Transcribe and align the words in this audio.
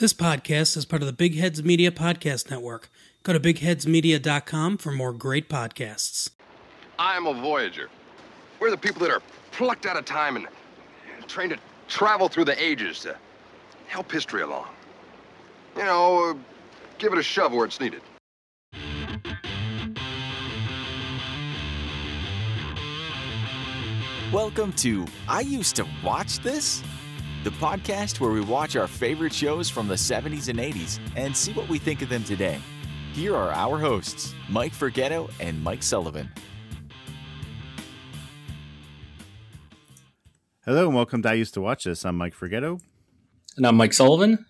This 0.00 0.12
podcast 0.12 0.76
is 0.76 0.84
part 0.84 1.02
of 1.02 1.06
the 1.06 1.12
Big 1.12 1.34
Heads 1.34 1.64
Media 1.64 1.90
Podcast 1.90 2.52
Network. 2.52 2.88
Go 3.24 3.32
to 3.32 3.40
bigheadsmedia.com 3.40 4.78
for 4.78 4.92
more 4.92 5.12
great 5.12 5.48
podcasts. 5.48 6.30
I'm 7.00 7.26
a 7.26 7.34
Voyager. 7.34 7.88
We're 8.60 8.70
the 8.70 8.76
people 8.76 9.00
that 9.00 9.10
are 9.10 9.20
plucked 9.50 9.86
out 9.86 9.96
of 9.96 10.04
time 10.04 10.36
and 10.36 10.46
trained 11.26 11.50
to 11.50 11.58
travel 11.88 12.28
through 12.28 12.44
the 12.44 12.62
ages 12.62 13.00
to 13.00 13.16
help 13.88 14.12
history 14.12 14.42
along. 14.42 14.68
You 15.76 15.82
know, 15.82 16.30
uh, 16.30 16.34
give 16.98 17.12
it 17.12 17.18
a 17.18 17.22
shove 17.24 17.52
where 17.52 17.64
it's 17.66 17.80
needed. 17.80 18.02
Welcome 24.32 24.74
to 24.74 25.06
I 25.26 25.40
Used 25.40 25.74
to 25.74 25.86
Watch 26.04 26.38
This, 26.38 26.84
the 27.48 27.54
podcast 27.56 28.20
where 28.20 28.30
we 28.30 28.42
watch 28.42 28.76
our 28.76 28.86
favorite 28.86 29.32
shows 29.32 29.70
from 29.70 29.88
the 29.88 29.94
70s 29.94 30.48
and 30.48 30.58
80s 30.58 31.00
and 31.16 31.34
see 31.34 31.50
what 31.54 31.66
we 31.66 31.78
think 31.78 32.02
of 32.02 32.10
them 32.10 32.22
today. 32.22 32.58
Here 33.14 33.34
are 33.34 33.50
our 33.52 33.78
hosts, 33.78 34.34
Mike 34.50 34.74
Forgetto 34.74 35.30
and 35.40 35.62
Mike 35.64 35.82
Sullivan. 35.82 36.28
Hello 40.66 40.88
and 40.88 40.94
welcome 40.94 41.22
to 41.22 41.30
I 41.30 41.32
Used 41.32 41.54
to 41.54 41.62
Watch 41.62 41.84
This. 41.84 42.04
I'm 42.04 42.16
Mike 42.18 42.34
Forgetto. 42.34 42.82
And 43.56 43.66
I'm 43.66 43.76
Mike 43.78 43.94
Sullivan. 43.94 44.44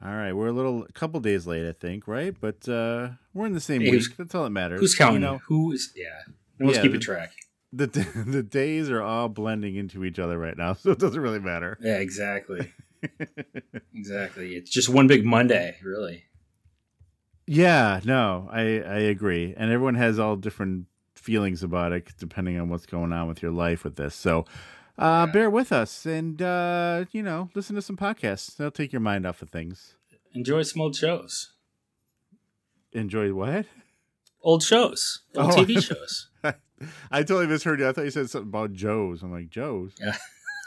All 0.00 0.14
right, 0.14 0.32
we're 0.34 0.46
a 0.46 0.52
little, 0.52 0.84
a 0.84 0.92
couple 0.92 1.18
days 1.18 1.48
late, 1.48 1.68
I 1.68 1.72
think, 1.72 2.06
right? 2.06 2.32
But 2.40 2.68
uh, 2.68 3.08
we're 3.32 3.46
in 3.46 3.54
the 3.54 3.60
same 3.60 3.80
Hey, 3.80 3.90
week. 3.90 4.16
That's 4.16 4.36
all 4.36 4.44
that 4.44 4.50
matters. 4.50 4.78
Who's 4.78 4.94
counting? 4.94 5.14
You 5.14 5.26
know, 5.26 5.38
Who 5.48 5.72
is? 5.72 5.92
Yeah, 5.96 6.10
no 6.60 6.66
one's 6.66 6.76
Yeah, 6.76 6.82
keeping 6.84 7.00
track. 7.00 7.32
The 7.76 7.86
the 8.26 8.42
days 8.42 8.90
are 8.90 9.02
all 9.02 9.28
blending 9.28 9.74
into 9.76 10.04
each 10.04 10.18
other 10.18 10.38
right 10.38 10.56
now, 10.56 10.72
so 10.80 10.90
it 10.92 10.98
doesn't 10.98 11.20
really 11.20 11.40
matter. 11.40 11.78
Yeah, 11.80 11.98
exactly. 11.98 12.72
exactly. 13.94 14.50
It's 14.56 14.70
just 14.70 14.88
one 14.88 15.06
big 15.06 15.24
Monday, 15.24 15.76
really. 15.82 16.24
Yeah, 17.46 18.00
no, 18.04 18.48
I 18.50 18.60
I 18.80 18.98
agree, 19.10 19.54
and 19.56 19.70
everyone 19.70 19.96
has 19.96 20.18
all 20.18 20.36
different 20.36 20.86
feelings 21.14 21.62
about 21.62 21.92
it 21.92 22.12
depending 22.18 22.58
on 22.60 22.68
what's 22.68 22.86
going 22.86 23.12
on 23.12 23.28
with 23.28 23.42
your 23.42 23.52
life 23.52 23.84
with 23.84 23.96
this. 23.96 24.14
So. 24.14 24.44
Uh, 24.96 25.26
bear 25.26 25.50
with 25.50 25.72
us 25.72 26.06
and 26.06 26.40
uh, 26.40 27.04
you 27.10 27.20
know 27.20 27.50
listen 27.52 27.74
to 27.74 27.82
some 27.82 27.96
podcasts 27.96 28.54
they'll 28.54 28.70
take 28.70 28.92
your 28.92 29.00
mind 29.00 29.26
off 29.26 29.42
of 29.42 29.50
things 29.50 29.96
Enjoy 30.34 30.62
some 30.62 30.82
old 30.82 30.94
shows, 30.94 31.50
enjoy 32.92 33.34
what 33.34 33.66
old 34.40 34.62
shows, 34.62 35.22
old 35.36 35.50
Oh. 35.50 35.56
TV 35.56 35.82
shows. 35.82 36.28
I 37.10 37.22
totally 37.22 37.46
misheard 37.46 37.80
you 37.80 37.88
i 37.88 37.92
thought 37.92 38.04
you 38.04 38.10
said 38.10 38.28
something 38.28 38.48
about 38.48 38.72
joe's 38.72 39.22
i'm 39.22 39.32
like 39.32 39.48
joe's 39.48 39.92
Yeah, 40.00 40.16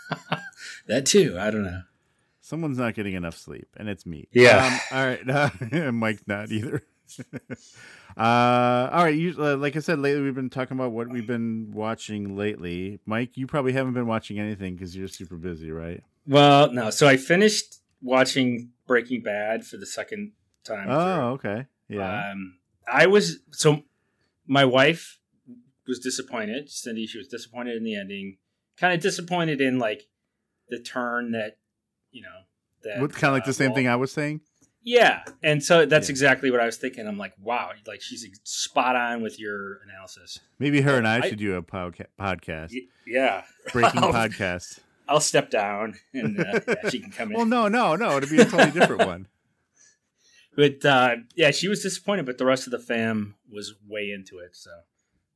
that 0.88 1.06
too. 1.06 1.38
I 1.40 1.52
don't 1.52 1.64
know. 1.64 1.82
Someone's 2.42 2.78
not 2.78 2.94
getting 2.94 3.14
enough 3.14 3.38
sleep, 3.38 3.68
and 3.76 3.90
it's 3.90 4.06
me. 4.06 4.28
Yeah. 4.32 4.66
Um, 4.66 4.98
all 4.98 5.06
right. 5.06 5.52
Uh, 5.74 5.92
Mike's 5.92 6.24
not 6.28 6.50
either. 6.50 6.82
uh, 8.18 8.90
all 8.92 9.04
right. 9.04 9.16
You, 9.16 9.36
uh, 9.38 9.58
like 9.58 9.76
I 9.76 9.80
said, 9.80 10.00
lately 10.00 10.22
we've 10.22 10.36
been 10.36 10.50
talking 10.50 10.78
about 10.78 10.92
what 10.92 11.10
we've 11.10 11.28
been 11.28 11.72
watching 11.74 12.38
lately. 12.38 13.00
Mike, 13.06 13.36
you 13.36 13.48
probably 13.48 13.74
haven't 13.74 13.94
been 13.94 14.08
watching 14.08 14.40
anything 14.40 14.76
because 14.76 14.96
you're 14.96 15.10
super 15.10 15.36
busy, 15.36 15.72
right? 15.72 16.02
Well, 16.26 16.72
no. 16.72 16.90
So 16.90 17.08
I 17.08 17.18
finished 17.18 17.80
watching 18.02 18.70
Breaking 18.88 19.22
Bad 19.22 19.66
for 19.66 19.76
the 19.78 19.86
second 19.86 20.32
time. 20.64 20.88
Oh, 20.90 21.32
okay. 21.32 21.66
Yeah. 21.90 22.32
Um, 22.32 22.60
I 22.92 23.08
was 23.08 23.40
so 23.52 23.84
my 24.48 24.64
wife 24.64 25.20
was 25.88 26.00
disappointed. 26.00 26.70
Cindy, 26.70 27.06
she 27.08 27.18
was 27.18 27.28
disappointed 27.28 27.78
in 27.78 27.84
the 27.84 27.96
ending. 27.96 28.38
Kind 28.80 28.94
of 28.94 29.00
disappointed 29.00 29.62
in 29.62 29.80
like 29.80 30.04
the 30.70 30.80
turn 30.80 31.32
that 31.32 31.58
you 32.12 32.22
know 32.22 32.44
that 32.84 33.02
what 33.02 33.12
kind 33.14 33.26
of 33.30 33.34
like 33.34 33.46
the 33.46 33.50
uh, 33.50 33.54
same 33.54 33.70
Walt- 33.70 33.78
thing 33.78 33.88
I 33.88 33.96
was 33.96 34.12
saying? 34.12 34.42
Yeah, 34.84 35.24
and 35.44 35.62
so 35.62 35.86
that's 35.86 36.08
Yeah. 36.08 36.14
exactly 36.14 36.50
what 36.52 36.62
I 36.62 36.66
was 36.66 36.78
thinking. 36.78 37.08
I'm 37.08 37.18
like, 37.18 37.34
wow, 37.42 37.72
like 37.88 38.02
she's 38.02 38.26
spot 38.44 38.96
on 38.96 39.22
with 39.22 39.38
your 39.40 39.80
analysis. 39.84 40.40
Maybe 40.60 40.80
her 40.82 40.96
and 40.98 41.08
I, 41.08 41.18
I- 41.18 41.30
should 41.30 41.40
do 41.40 41.56
a 41.56 41.62
podca- 41.64 42.06
podcast, 42.20 42.72
Y- 42.72 42.82
Yeah, 43.06 43.44
breaking 43.74 44.02
I'll- 44.04 44.14
podcast. 44.14 44.80
I'll 45.10 45.20
step 45.22 45.50
down 45.50 45.96
and 46.14 46.38
uh, 46.40 46.60
yeah, 46.68 46.90
she 46.90 47.00
can 47.00 47.12
come 47.12 47.32
in. 47.32 47.38
Well, 47.38 47.46
no, 47.46 47.68
no, 47.70 47.96
no. 47.96 48.18
It'd 48.18 48.30
be 48.30 48.40
a 48.40 48.46
totally 48.46 48.72
different 48.72 49.06
one. 49.08 49.28
But 50.56 50.84
uh, 50.86 51.16
yeah, 51.36 51.52
she 51.52 51.68
was 51.68 51.82
disappointed, 51.82 52.26
but 52.26 52.38
the 52.38 52.46
rest 52.46 52.68
of 52.68 52.72
the 52.72 52.80
fam 52.80 53.36
was 53.52 53.74
way 53.88 54.12
into 54.12 54.40
it. 54.40 54.56
So 54.56 54.70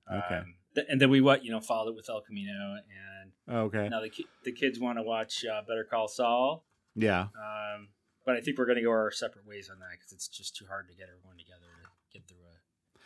Okay. 0.10 0.36
um, 0.38 0.54
th- 0.76 0.88
and 0.90 1.00
then 1.02 1.10
we 1.10 1.22
what 1.22 1.44
you 1.44 1.52
know 1.52 1.60
followed 1.60 1.90
it 1.90 1.96
with 1.96 2.10
El 2.10 2.22
Camino, 2.22 2.76
and 3.20 3.32
Okay. 3.50 3.90
now 3.90 4.00
the 4.02 4.10
ki- 4.10 4.28
the 4.46 4.52
kids 4.52 4.80
want 4.80 4.98
to 4.98 5.04
watch 5.04 5.44
uh, 5.46 5.62
Better 5.68 5.84
Call 5.84 6.08
Saul. 6.08 6.64
Yeah. 6.96 7.28
Um, 7.36 7.90
but 8.26 8.36
I 8.36 8.42
think 8.42 8.58
we're 8.58 8.66
going 8.66 8.78
to 8.78 8.84
go 8.84 8.92
our 8.92 9.12
separate 9.12 9.48
ways 9.48 9.70
on 9.70 9.80
that 9.80 9.88
because 9.98 10.12
it's 10.12 10.28
just 10.28 10.56
too 10.56 10.66
hard 10.68 10.88
to 10.90 10.94
get 10.96 11.08
everyone 11.10 11.38
together 11.38 11.66
to 11.84 12.20
get 12.20 12.28
through 12.28 12.38
it. 12.38 13.02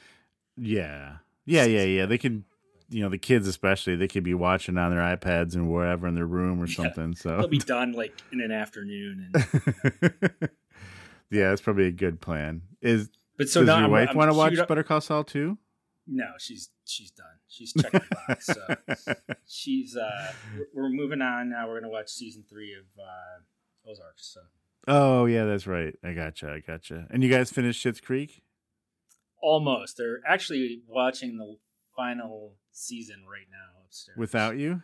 Yeah. 0.57 1.17
Yeah, 1.45 1.65
yeah, 1.65 1.83
yeah. 1.83 2.05
They 2.05 2.17
can 2.17 2.45
you 2.87 3.01
know, 3.01 3.09
the 3.09 3.17
kids 3.17 3.47
especially, 3.47 3.95
they 3.95 4.07
could 4.07 4.23
be 4.23 4.35
watching 4.35 4.77
on 4.77 4.91
their 4.91 4.99
iPads 5.01 5.55
and 5.55 5.71
wherever 5.71 6.05
in 6.07 6.13
their 6.13 6.27
room 6.27 6.61
or 6.61 6.67
Yeah. 6.67 6.75
something. 6.75 7.15
So 7.15 7.37
They'll 7.37 7.47
be 7.47 7.57
done 7.57 7.93
like 7.93 8.13
in 8.31 8.41
an 8.41 8.51
afternoon. 8.51 9.31
And 9.33 9.43
yeah, 11.31 11.49
that's 11.49 11.61
probably 11.61 11.87
a 11.87 11.91
good 11.91 12.21
plan. 12.21 12.61
Is 12.81 13.09
but 13.37 13.49
so 13.49 13.61
does 13.61 13.67
now 13.67 13.75
your 13.75 13.83
I'm- 13.85 13.91
wife 13.91 14.15
want 14.15 14.31
to 14.31 14.37
watch 14.37 14.57
up- 14.57 14.67
Better 14.67 14.83
Call 14.83 15.01
Saul 15.01 15.23
too? 15.23 15.57
No, 16.07 16.25
she's 16.37 16.69
she's 16.85 17.11
done. 17.11 17.25
She's 17.47 17.73
checked 17.73 17.91
the 17.91 18.15
box. 18.27 18.45
So 18.45 19.15
she's 19.47 19.95
uh, 19.95 20.33
we're, 20.73 20.89
moving 20.89 21.21
on 21.21 21.49
now. 21.49 21.67
We're 21.67 21.79
gonna 21.79 21.91
watch 21.91 22.09
season 22.09 22.43
three 22.47 22.73
of 22.73 22.85
uh, 22.99 23.89
Ozarks. 23.89 24.27
So 24.33 24.41
oh 24.87 25.25
yeah, 25.25 25.45
that's 25.45 25.65
right. 25.65 25.95
I 26.03 26.13
gotcha. 26.13 26.51
I 26.51 26.59
gotcha. 26.59 27.07
And 27.09 27.23
you 27.23 27.29
guys 27.29 27.51
finished 27.51 27.83
Schitt's 27.83 28.01
Creek? 28.01 28.43
almost. 29.45 29.97
They're 29.97 30.19
actually 30.27 30.81
watching 30.87 31.37
the 31.37 31.57
final 31.95 32.53
season 32.71 33.23
right 33.31 33.47
now 33.49 33.83
upstairs 33.85 34.17
Without 34.17 34.57
you? 34.57 34.81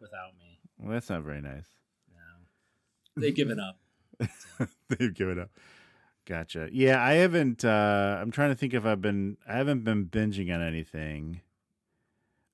without 0.00 0.32
me. 0.38 0.58
Well, 0.78 0.92
that's 0.92 1.08
not 1.08 1.22
very 1.22 1.40
nice. 1.40 1.66
No, 2.12 3.22
they've 3.22 3.34
given 3.34 3.60
up. 3.60 3.78
They've 4.88 5.14
given 5.14 5.38
up. 5.38 5.50
Gotcha. 6.30 6.68
Yeah, 6.72 7.02
I 7.02 7.14
haven't. 7.14 7.64
uh 7.64 8.18
I'm 8.20 8.30
trying 8.30 8.50
to 8.50 8.54
think 8.54 8.72
if 8.72 8.84
I've 8.86 9.02
been. 9.02 9.36
I 9.48 9.56
haven't 9.56 9.82
been 9.82 10.06
binging 10.06 10.54
on 10.54 10.62
anything. 10.62 11.40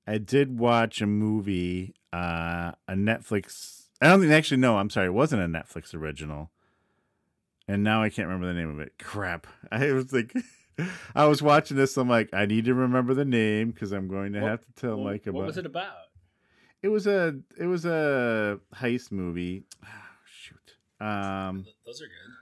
I 0.07 0.17
did 0.17 0.57
watch 0.57 0.99
a 0.99 1.05
movie, 1.05 1.93
uh 2.11 2.71
a 2.87 2.93
Netflix. 2.93 3.83
I 4.01 4.07
don't 4.07 4.19
think 4.21 4.31
actually. 4.31 4.57
No, 4.57 4.77
I'm 4.77 4.89
sorry. 4.89 5.05
It 5.07 5.13
wasn't 5.13 5.43
a 5.43 5.45
Netflix 5.59 5.93
original. 5.93 6.49
And 7.67 7.83
now 7.83 8.01
I 8.01 8.09
can't 8.09 8.27
remember 8.27 8.47
the 8.47 8.59
name 8.59 8.71
of 8.71 8.79
it. 8.79 8.93
Crap. 8.97 9.45
I 9.71 9.91
was 9.91 10.11
like, 10.11 10.33
I 11.15 11.25
was 11.25 11.43
watching 11.43 11.77
this. 11.77 11.95
I'm 11.97 12.09
like, 12.09 12.33
I 12.33 12.47
need 12.47 12.65
to 12.65 12.73
remember 12.73 13.13
the 13.13 13.25
name 13.25 13.69
because 13.69 13.91
I'm 13.91 14.07
going 14.07 14.33
to 14.33 14.39
What- 14.41 14.49
have 14.49 14.65
to 14.65 14.73
tell 14.73 14.95
Well, 14.95 15.05
Mike 15.05 15.27
about. 15.27 15.35
what 15.37 15.45
was 15.45 15.57
it 15.59 15.67
about? 15.67 15.93
It 16.81 16.87
was 16.89 17.05
a. 17.05 17.35
It 17.59 17.67
was 17.67 17.85
a 17.85 18.59
heist 18.75 19.11
movie. 19.11 19.65
shoot. 20.25 20.77
Um. 20.99 21.65
Those 21.85 22.01
are 22.01 22.05
good. 22.05 22.33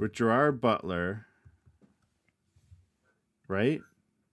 With 0.00 0.12
Gerard 0.14 0.60
Butler, 0.60 1.26
right? 3.46 3.80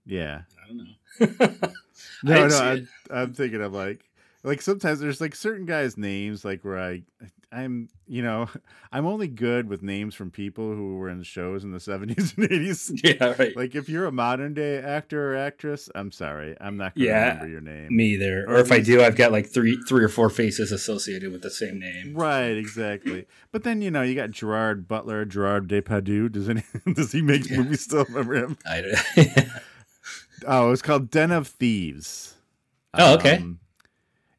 Yeah. 0.05 0.41
I 0.63 0.67
don't 0.67 0.77
know. 0.77 1.69
No, 2.23 2.35
didn't 2.35 2.49
no, 2.51 2.57
I'm. 2.59 2.87
I'm 3.09 3.33
thinking 3.33 3.61
of 3.61 3.73
like, 3.73 4.06
like 4.47 4.61
sometimes 4.61 4.99
there's 4.99 5.21
like 5.21 5.35
certain 5.35 5.65
guys' 5.65 5.97
names 5.97 6.43
like 6.45 6.63
where 6.63 6.79
I, 6.79 7.03
I'm, 7.51 7.89
you 8.07 8.21
know, 8.21 8.49
I'm 8.91 9.05
only 9.05 9.27
good 9.27 9.67
with 9.69 9.81
names 9.81 10.15
from 10.15 10.31
people 10.31 10.73
who 10.73 10.95
were 10.97 11.09
in 11.09 11.21
shows 11.23 11.63
in 11.63 11.71
the 11.71 11.77
70s 11.79 12.37
and 12.37 12.49
80s. 12.49 12.99
yeah, 13.03 13.35
right. 13.37 13.55
Like 13.55 13.75
if 13.75 13.87
you're 13.89 14.05
a 14.05 14.11
modern 14.11 14.53
day 14.53 14.77
actor 14.77 15.33
or 15.33 15.37
actress, 15.37 15.89
I'm 15.95 16.11
sorry, 16.11 16.55
I'm 16.59 16.77
not 16.77 16.95
going 16.95 17.07
to 17.07 17.11
Yeah, 17.13 17.27
remember 17.29 17.47
your 17.49 17.61
name. 17.61 17.95
me 17.95 18.05
either. 18.15 18.45
Or 18.47 18.55
Or 18.55 18.59
if 18.59 18.71
I 18.71 18.79
do, 18.79 19.01
I've 19.03 19.15
got 19.15 19.31
like 19.31 19.47
three, 19.47 19.77
three 19.87 20.03
or 20.03 20.09
four 20.09 20.29
faces 20.29 20.71
associated 20.71 21.31
with 21.31 21.41
the 21.41 21.51
same 21.51 21.79
name. 21.79 22.13
Right, 22.15 22.57
exactly. 22.57 23.25
But 23.51 23.63
then 23.63 23.81
you 23.81 23.91
know 23.91 24.01
you 24.01 24.15
got 24.15 24.31
Gerard 24.31 24.87
Butler, 24.87 25.25
Gerard 25.25 25.67
Depardieu. 25.67 26.31
Does 26.31 26.47
any 26.49 26.63
does 26.93 27.11
he 27.11 27.21
make 27.21 27.49
Yeah. 27.49 27.57
movies 27.57 27.81
still? 27.81 28.05
Remember 28.05 28.35
him? 28.35 28.57
I 28.65 28.81
don't- 28.81 29.47
Oh, 30.45 30.67
it 30.67 30.69
was 30.69 30.81
called 30.81 31.09
Den 31.09 31.31
of 31.31 31.47
Thieves. 31.47 32.35
Oh, 32.93 33.15
okay. 33.15 33.37
Um, 33.37 33.59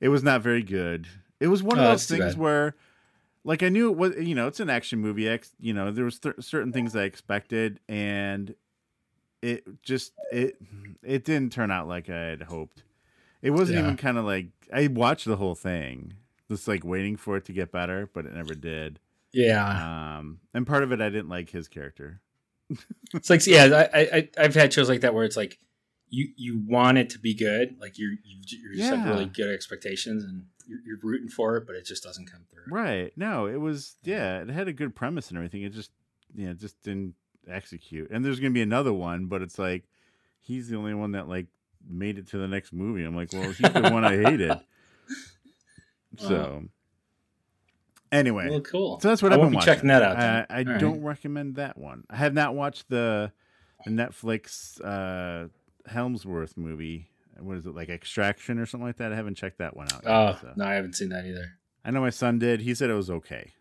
it 0.00 0.08
was 0.08 0.22
not 0.22 0.42
very 0.42 0.62
good. 0.62 1.06
It 1.40 1.48
was 1.48 1.62
one 1.62 1.78
of 1.78 1.84
Oh, 1.84 1.88
those 1.90 2.06
things 2.06 2.34
bad. 2.34 2.36
where, 2.38 2.74
like, 3.44 3.62
I 3.62 3.68
knew 3.68 3.90
it 3.90 3.96
was. 3.96 4.16
You 4.16 4.34
know, 4.34 4.46
it's 4.48 4.60
an 4.60 4.70
action 4.70 4.98
movie. 4.98 5.28
Ex, 5.28 5.52
you 5.60 5.72
know, 5.72 5.90
there 5.90 6.04
was 6.04 6.18
th- 6.18 6.34
certain 6.40 6.72
things 6.72 6.94
I 6.96 7.02
expected, 7.04 7.80
and 7.88 8.54
it 9.42 9.64
just 9.82 10.12
it 10.32 10.56
it 11.02 11.24
didn't 11.24 11.52
turn 11.52 11.70
out 11.70 11.86
like 11.88 12.10
I 12.10 12.18
had 12.18 12.42
hoped. 12.42 12.82
It 13.40 13.50
wasn't 13.50 13.78
Yeah. 13.78 13.84
even 13.84 13.96
kind 13.96 14.18
of 14.18 14.24
like 14.24 14.46
I 14.72 14.88
watched 14.88 15.26
the 15.26 15.36
whole 15.36 15.54
thing, 15.54 16.14
just 16.50 16.66
like 16.66 16.84
waiting 16.84 17.16
for 17.16 17.36
it 17.36 17.44
to 17.44 17.52
get 17.52 17.70
better, 17.70 18.10
but 18.12 18.26
it 18.26 18.34
never 18.34 18.54
did. 18.54 18.98
yeah. 19.32 20.16
Um, 20.18 20.40
and 20.54 20.66
part 20.66 20.82
of 20.82 20.90
it 20.90 21.00
I 21.00 21.08
didn't 21.08 21.28
like 21.28 21.50
his 21.50 21.68
character. 21.68 22.20
It's 23.14 23.30
like 23.30 23.46
yeah, 23.46 23.88
I, 23.94 23.98
I 24.00 24.28
I've 24.36 24.54
had 24.56 24.72
shows 24.72 24.88
like 24.88 25.00
that 25.02 25.14
where 25.14 25.24
it's 25.24 25.36
like 25.36 25.58
you 26.10 26.28
you 26.36 26.62
want 26.66 26.98
it 26.98 27.10
to 27.10 27.18
be 27.18 27.34
good. 27.34 27.76
Like 27.80 27.98
you're 27.98 28.12
you, 28.12 28.38
you're 28.46 28.74
just 28.74 28.94
have 28.94 29.06
really 29.08 29.26
good 29.26 29.52
expectations 29.52 30.24
and 30.24 30.44
you're, 30.66 30.80
you're 30.84 30.98
rooting 31.02 31.28
for 31.28 31.56
it, 31.56 31.66
but 31.66 31.76
it 31.76 31.84
just 31.84 32.02
doesn't 32.02 32.30
come 32.30 32.42
through. 32.50 32.64
Right. 32.70 33.12
No, 33.16 33.46
it 33.46 33.60
was 33.60 33.96
yeah, 34.04 34.40
it 34.40 34.48
had 34.50 34.68
a 34.68 34.72
good 34.72 34.94
premise 34.94 35.28
and 35.28 35.36
everything. 35.36 35.62
It 35.62 35.70
just 35.70 35.90
you 36.34 36.46
know 36.46 36.54
just 36.54 36.80
didn't 36.82 37.14
execute. 37.48 38.10
And 38.10 38.24
there's 38.24 38.40
gonna 38.40 38.50
be 38.50 38.62
another 38.62 38.92
one, 38.92 39.26
but 39.26 39.42
it's 39.42 39.58
like 39.58 39.84
he's 40.40 40.68
the 40.68 40.76
only 40.76 40.94
one 40.94 41.12
that 41.12 41.28
like 41.28 41.46
made 41.88 42.18
it 42.18 42.28
to 42.28 42.38
the 42.38 42.48
next 42.48 42.72
movie. 42.72 43.04
I'm 43.04 43.16
like, 43.16 43.32
well, 43.32 43.50
he's 43.50 43.58
the 43.58 43.90
one 43.90 44.04
I 44.04 44.16
hated. 44.16 44.58
So 46.16 46.64
anyway. 48.10 48.50
Well, 48.50 48.60
cool. 48.60 49.00
So 49.00 49.08
that's 49.08 49.22
what 49.22 49.32
I 49.32 49.36
I've 49.36 49.40
won't 49.40 49.50
been 49.50 49.52
be 49.52 49.56
watching. 49.58 49.74
checking 49.74 49.88
that 49.88 50.02
out. 50.02 50.16
I, 50.50 50.60
I 50.60 50.62
don't 50.64 51.02
recommend 51.02 51.56
that 51.56 51.78
one. 51.78 52.04
I 52.10 52.16
have 52.16 52.34
not 52.34 52.54
watched 52.54 52.88
the, 52.88 53.32
the 53.84 53.90
Netflix 53.90 54.80
uh, 54.84 55.48
Hemsworth 55.88 56.56
movie. 56.56 57.10
What 57.40 57.56
is 57.56 57.66
it 57.66 57.74
like 57.74 57.88
Extraction 57.88 58.58
or 58.58 58.66
something 58.66 58.86
like 58.86 58.96
that? 58.96 59.12
I 59.12 59.16
haven't 59.16 59.36
checked 59.36 59.58
that 59.58 59.76
one 59.76 59.86
out. 59.92 60.02
yet, 60.04 60.10
Oh 60.10 60.38
so. 60.40 60.52
no, 60.56 60.64
I 60.64 60.74
haven't 60.74 60.94
seen 60.94 61.08
that 61.10 61.24
either. 61.24 61.52
I 61.84 61.90
know 61.92 62.00
my 62.00 62.10
son 62.10 62.38
did. 62.38 62.60
He 62.62 62.74
said 62.74 62.90
it 62.90 62.94
was 62.94 63.10
okay. 63.10 63.52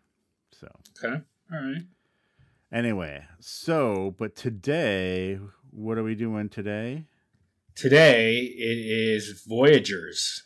So 0.52 0.68
Okay. 1.04 1.22
All 1.52 1.58
right. 1.60 1.82
anyway, 2.72 3.24
so 3.40 4.14
but 4.18 4.34
today, 4.34 5.38
what 5.70 5.96
are 5.98 6.02
we 6.02 6.14
doing 6.16 6.48
today? 6.48 7.04
Today 7.74 8.38
it 8.40 8.78
is 8.78 9.44
Voyagers. 9.46 10.42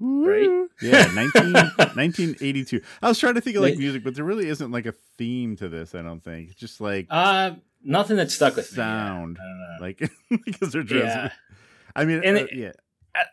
Right? 0.00 0.66
Yeah, 0.80 1.04
19, 1.14 1.52
1982. 1.52 2.80
I 3.02 3.08
was 3.08 3.18
trying 3.18 3.34
to 3.34 3.40
think 3.40 3.56
of 3.56 3.62
like 3.62 3.76
music, 3.76 4.02
but 4.04 4.14
there 4.14 4.24
really 4.24 4.48
isn't 4.48 4.70
like 4.70 4.86
a 4.86 4.92
theme 5.18 5.56
to 5.56 5.68
this. 5.68 5.94
I 5.94 6.02
don't 6.02 6.22
think. 6.22 6.50
It's 6.50 6.58
just 6.60 6.80
like 6.80 7.06
Uh 7.10 7.52
nothing 7.82 8.16
that 8.16 8.30
stuck 8.30 8.56
with 8.56 8.66
Sound. 8.66 9.38
me. 9.38 9.44
yeah. 9.44 9.44
I 9.44 9.48
don't 9.48 9.60
know. 9.60 9.86
like 9.86 10.44
because 10.44 10.72
they're 10.72 10.82
dressed. 10.82 11.16
yeah. 11.16 11.30
I 11.96 12.04
mean, 12.04 12.22
And 12.24 12.36
uh, 12.38 12.40
it- 12.44 12.54
yeah. 12.54 12.72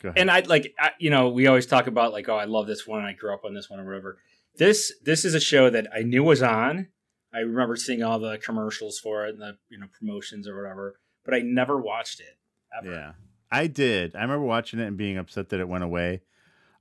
Go 0.02 0.12
and 0.16 0.28
I 0.28 0.40
like 0.40 0.74
I, 0.78 0.90
you 0.98 1.08
know 1.08 1.28
we 1.28 1.46
always 1.46 1.64
talk 1.66 1.86
about 1.86 2.12
like 2.12 2.28
oh 2.28 2.34
I 2.36 2.46
love 2.46 2.66
this 2.66 2.84
one 2.84 3.04
I 3.04 3.12
grew 3.12 3.32
up 3.32 3.44
on 3.44 3.54
this 3.54 3.70
one 3.70 3.78
or 3.78 3.84
whatever. 3.86 4.18
This 4.56 4.92
this 5.04 5.24
is 5.24 5.34
a 5.34 5.40
show 5.40 5.70
that 5.70 5.86
I 5.94 6.00
knew 6.02 6.24
was 6.24 6.42
on. 6.42 6.88
I 7.32 7.38
remember 7.40 7.76
seeing 7.76 8.02
all 8.02 8.18
the 8.18 8.38
commercials 8.38 8.98
for 8.98 9.26
it 9.26 9.34
and 9.34 9.40
the 9.40 9.56
you 9.68 9.78
know 9.78 9.86
promotions 9.96 10.48
or 10.48 10.60
whatever, 10.60 10.98
but 11.24 11.32
I 11.32 11.40
never 11.44 11.80
watched 11.80 12.18
it 12.18 12.36
ever. 12.76 12.92
Yeah, 12.92 13.12
I 13.52 13.68
did. 13.68 14.16
I 14.16 14.22
remember 14.22 14.44
watching 14.46 14.80
it 14.80 14.86
and 14.86 14.96
being 14.96 15.16
upset 15.16 15.50
that 15.50 15.60
it 15.60 15.68
went 15.68 15.84
away. 15.84 16.22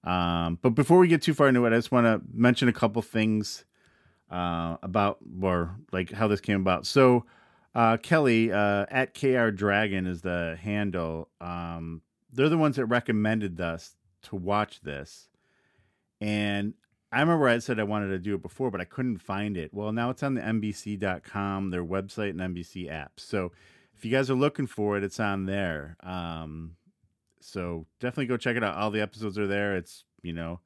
Um, 0.07 0.57
but 0.61 0.69
before 0.69 0.99
we 0.99 1.09
get 1.09 1.21
too 1.21 1.33
far 1.33 1.49
into 1.49 1.65
it, 1.65 1.73
I 1.73 1.75
just 1.75 1.91
want 1.91 2.05
to 2.05 2.21
mention 2.33 2.69
a 2.69 2.73
couple 2.73 3.01
things 3.01 3.65
uh, 4.31 4.77
about 4.81 5.17
or 5.41 5.75
like 5.91 6.11
how 6.11 6.29
this 6.29 6.39
came 6.39 6.61
about. 6.61 6.85
So, 6.85 7.25
uh, 7.75 7.97
Kelly 7.97 8.51
uh, 8.51 8.85
at 8.89 9.13
KR 9.13 9.49
Dragon 9.49 10.07
is 10.07 10.21
the 10.21 10.57
handle. 10.61 11.27
Um, 11.41 12.01
they're 12.31 12.47
the 12.47 12.57
ones 12.57 12.77
that 12.77 12.85
recommended 12.85 13.59
us 13.59 13.97
to 14.23 14.37
watch 14.37 14.79
this, 14.79 15.27
and 16.21 16.73
I 17.11 17.19
remember 17.19 17.49
I 17.49 17.57
said 17.59 17.77
I 17.77 17.83
wanted 17.83 18.07
to 18.07 18.19
do 18.19 18.35
it 18.35 18.41
before, 18.41 18.71
but 18.71 18.79
I 18.79 18.85
couldn't 18.85 19.17
find 19.17 19.57
it. 19.57 19.73
Well, 19.73 19.91
now 19.91 20.09
it's 20.09 20.23
on 20.23 20.35
the 20.35 20.41
NBC.com, 20.41 21.69
their 21.69 21.83
website, 21.83 22.29
and 22.29 22.39
NBC 22.55 22.89
app. 22.89 23.19
So 23.19 23.51
if 23.93 24.05
you 24.05 24.11
guys 24.11 24.29
are 24.29 24.35
looking 24.35 24.67
for 24.67 24.97
it, 24.97 25.03
it's 25.03 25.19
on 25.19 25.45
there. 25.47 25.97
Um, 26.01 26.76
so 27.47 27.85
definitely 27.99 28.25
go 28.25 28.37
check 28.37 28.57
it 28.57 28.63
out. 28.63 28.75
All 28.75 28.91
the 28.91 29.01
episodes 29.01 29.37
are 29.37 29.47
there. 29.47 29.77
It's 29.77 30.03
you 30.21 30.33
know, 30.33 30.59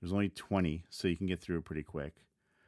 there's 0.00 0.12
only 0.12 0.30
20, 0.30 0.84
so 0.90 1.08
you 1.08 1.16
can 1.16 1.26
get 1.26 1.40
through 1.40 1.58
it 1.58 1.64
pretty 1.64 1.82
quick. 1.82 2.14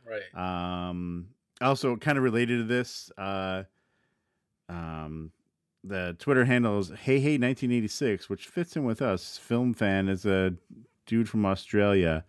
Right. 0.04 0.88
Um, 0.88 1.28
also, 1.60 1.96
kind 1.96 2.16
of 2.18 2.24
related 2.24 2.58
to 2.58 2.64
this, 2.64 3.10
uh, 3.18 3.64
um, 4.68 5.32
the 5.82 6.16
Twitter 6.18 6.44
handle 6.44 6.78
is 6.78 6.88
Hey 6.88 7.18
Hey 7.18 7.38
1986, 7.38 8.28
which 8.28 8.46
fits 8.46 8.76
in 8.76 8.84
with 8.84 9.02
us. 9.02 9.38
Film 9.38 9.74
fan 9.74 10.08
is 10.08 10.24
a 10.26 10.54
dude 11.06 11.28
from 11.28 11.44
Australia. 11.44 12.24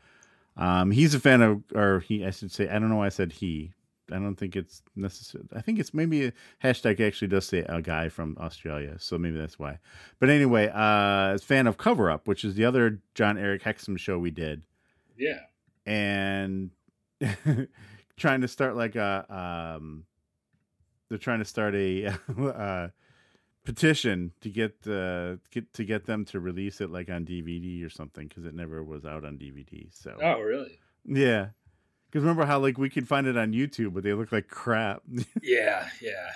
Um, 0.55 0.89
he's 0.91 1.13
a 1.13 1.19
fan 1.19 1.41
of, 1.41 1.63
or 1.75 1.99
he, 1.99 2.25
I 2.25 2.31
should 2.31 2.51
say, 2.51 2.67
I 2.67 2.79
don't 2.79 2.89
know 2.89 2.97
why 2.97 3.07
I 3.07 3.09
said 3.09 3.33
he. 3.33 3.73
I 4.11 4.15
don't 4.19 4.35
think 4.35 4.55
it's 4.55 4.81
necessary. 4.95 5.43
I 5.53 5.61
think 5.61 5.79
it's 5.79 5.93
maybe 5.93 6.25
a 6.27 6.33
hashtag 6.63 6.99
actually 7.05 7.27
does 7.27 7.45
say 7.45 7.59
a 7.59 7.81
guy 7.81 8.09
from 8.09 8.37
Australia, 8.39 8.95
so 8.99 9.17
maybe 9.17 9.37
that's 9.37 9.59
why. 9.59 9.79
But 10.19 10.29
anyway, 10.29 10.71
uh, 10.73 11.37
fan 11.39 11.67
of 11.67 11.77
Cover 11.77 12.09
Up, 12.09 12.27
which 12.27 12.43
is 12.45 12.55
the 12.55 12.65
other 12.65 12.99
Jon-Erik 13.15 13.63
Hexum 13.63 13.97
show 13.99 14.17
we 14.17 14.31
did 14.31 14.63
Yeah. 15.17 15.39
and 15.85 16.71
trying 18.17 18.41
to 18.41 18.47
start 18.47 18.75
like 18.75 18.95
a 18.95 19.25
um 19.75 20.05
they're 21.09 21.17
trying 21.17 21.39
to 21.39 21.45
start 21.45 21.73
a 21.75 22.07
uh 22.37 22.87
petition 23.63 24.31
to 24.41 24.49
get 24.49 24.75
uh 24.87 25.35
get 25.51 25.71
to 25.73 25.83
get 25.83 26.05
them 26.05 26.23
to 26.25 26.39
release 26.39 26.79
it 26.81 26.89
like 26.89 27.09
on 27.09 27.25
DVD 27.25 27.85
or 27.85 27.89
something 27.89 28.27
because 28.27 28.45
it 28.45 28.53
never 28.55 28.83
was 28.83 29.05
out 29.05 29.25
on 29.25 29.37
DVD. 29.37 29.87
So 29.93 30.15
Oh 30.21 30.39
really? 30.39 30.79
yeah, 31.05 31.47
because 32.09 32.23
remember 32.23 32.45
how 32.45 32.59
like 32.59 32.77
we 32.77 32.89
could 32.89 33.07
find 33.07 33.27
it 33.27 33.37
on 33.37 33.53
YouTube, 33.53 33.93
but 33.93 34.03
they 34.03 34.13
look 34.13 34.31
like 34.31 34.47
crap. 34.47 35.01
Yeah. 35.41 35.87
Yeah. 36.01 36.29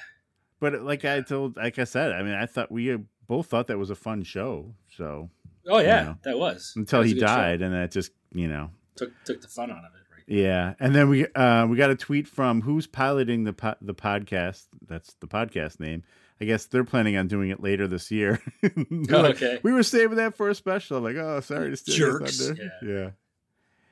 but 0.60 0.82
like 0.82 1.06
I 1.06 1.22
told, 1.22 1.58
like 1.58 1.80
I 1.80 1.84
said, 1.86 2.12
I 2.12 2.22
mean, 2.24 2.34
I 2.34 2.46
thought 2.46 2.72
we 2.72 2.94
uh, 2.94 2.98
both 3.28 3.48
thought 3.48 3.68
that 3.68 3.78
was 3.78 3.90
a 3.90 3.96
fun 3.96 4.24
show. 4.24 4.74
So 4.98 5.30
Oh 5.68 5.80
yeah, 5.80 6.04
know, 6.04 6.18
that 6.24 6.38
was 6.40 6.74
until 6.76 7.00
That 7.00 7.04
was 7.04 7.12
he 7.12 7.14
good 7.16 7.22
show. 7.22 7.36
died, 7.36 7.62
and 7.62 7.74
that 7.74 7.92
just 7.92 8.12
you 8.34 8.48
know 8.48 8.72
Took 8.96 9.12
took 9.26 9.42
the 9.42 9.48
fun 9.48 9.70
out 9.72 9.78
of 9.78 9.84
it. 9.96 10.02
Right. 10.16 10.24
Yeah, 10.28 10.74
and 10.80 10.94
then 10.96 11.08
we 11.10 11.28
uh, 11.28 11.66
we 11.68 11.78
got 11.78 11.90
a 11.92 11.96
tweet 11.96 12.28
from 12.28 12.62
who's 12.62 12.88
piloting 12.88 13.44
the 13.44 13.54
po- 13.54 13.76
the 13.82 13.94
podcast. 13.94 14.66
That's 14.88 15.14
the 15.20 15.28
podcast 15.28 15.80
name. 15.80 16.04
I 16.42 16.46
guess 16.46 16.66
they're 16.66 16.84
planning 16.84 17.16
on 17.18 17.28
doing 17.28 17.52
it 17.52 17.62
later 17.62 17.88
this 17.88 18.10
year. 18.10 18.42
Oh, 18.64 18.70
like, 18.90 19.10
okay. 19.36 19.60
We 19.62 19.72
were 19.72 19.84
saving 19.84 20.18
that 20.18 20.36
for 20.36 20.50
a 20.50 20.56
special. 20.56 20.98
I'm 20.98 21.04
like, 21.04 21.16
oh, 21.16 21.40
sorry 21.42 21.70
to 21.70 21.78
steal 21.78 21.96
Jerks. 21.96 22.48
thunder. 22.48 22.72
Yeah. 22.82 22.90
yeah. 22.90 23.10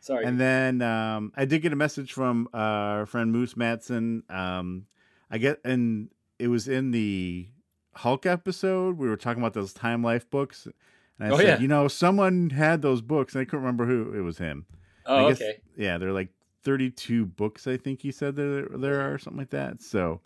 Sorry. 0.02 0.26
And 0.26 0.40
then 0.40 0.82
um, 0.82 1.32
I 1.36 1.46
did 1.46 1.62
get 1.62 1.74
a 1.74 1.76
message 1.76 2.14
from 2.14 2.48
uh, 2.54 2.58
our 2.58 3.06
friend 3.06 3.32
Moose 3.32 3.56
Matson. 3.58 4.24
Um, 4.30 4.86
I 5.30 5.38
get, 5.38 5.60
and 5.66 6.10
it 6.40 6.48
was 6.48 6.68
in 6.68 6.92
the 6.92 7.48
Hulk 7.96 8.26
episode. 8.26 8.98
We 8.98 9.10
were 9.10 9.18
talking 9.18 9.42
about 9.42 9.54
those 9.54 9.74
Time 9.74 10.02
Life 10.04 10.30
books, 10.30 10.68
and 11.20 11.28
I 11.28 11.36
Oh, 11.36 11.38
said, 11.38 11.46
yeah. 11.48 11.60
you 11.60 11.68
know, 11.68 11.88
someone 11.88 12.50
had 12.52 12.82
those 12.82 13.02
books, 13.02 13.36
and 13.36 13.42
I 13.42 13.46
couldn't 13.46 13.60
remember 13.62 13.86
who. 13.86 14.14
It 14.18 14.22
was 14.22 14.38
him. 14.38 14.66
oh 15.06 15.30
guess- 15.30 15.42
okay. 15.42 15.60
Yeah, 15.76 15.98
they're 15.98 16.14
like 16.14 16.30
32 16.64 17.26
books. 17.26 17.68
I 17.68 17.78
think 17.78 18.02
he 18.02 18.12
said 18.12 18.36
there 18.36 18.68
there 18.74 19.02
are 19.02 19.18
something 19.18 19.40
like 19.40 19.50
that. 19.52 19.82
So, 19.82 20.22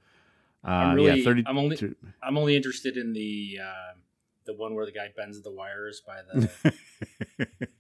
uh, 0.64 0.70
I'm 0.72 0.96
really. 0.96 1.20
yeah, 1.20 1.26
32. 1.26 1.50
I'm 1.50 1.58
only. 1.58 1.96
I'm 2.22 2.38
only 2.38 2.56
interested 2.56 2.96
in 2.96 3.12
the 3.14 3.58
um 3.62 4.02
the 4.46 4.54
one 4.54 4.76
where 4.76 4.86
the 4.86 4.92
guy 4.92 5.08
bends 5.16 5.42
the 5.42 5.52
wires 5.52 6.02
by 6.06 6.18
the 6.34 6.50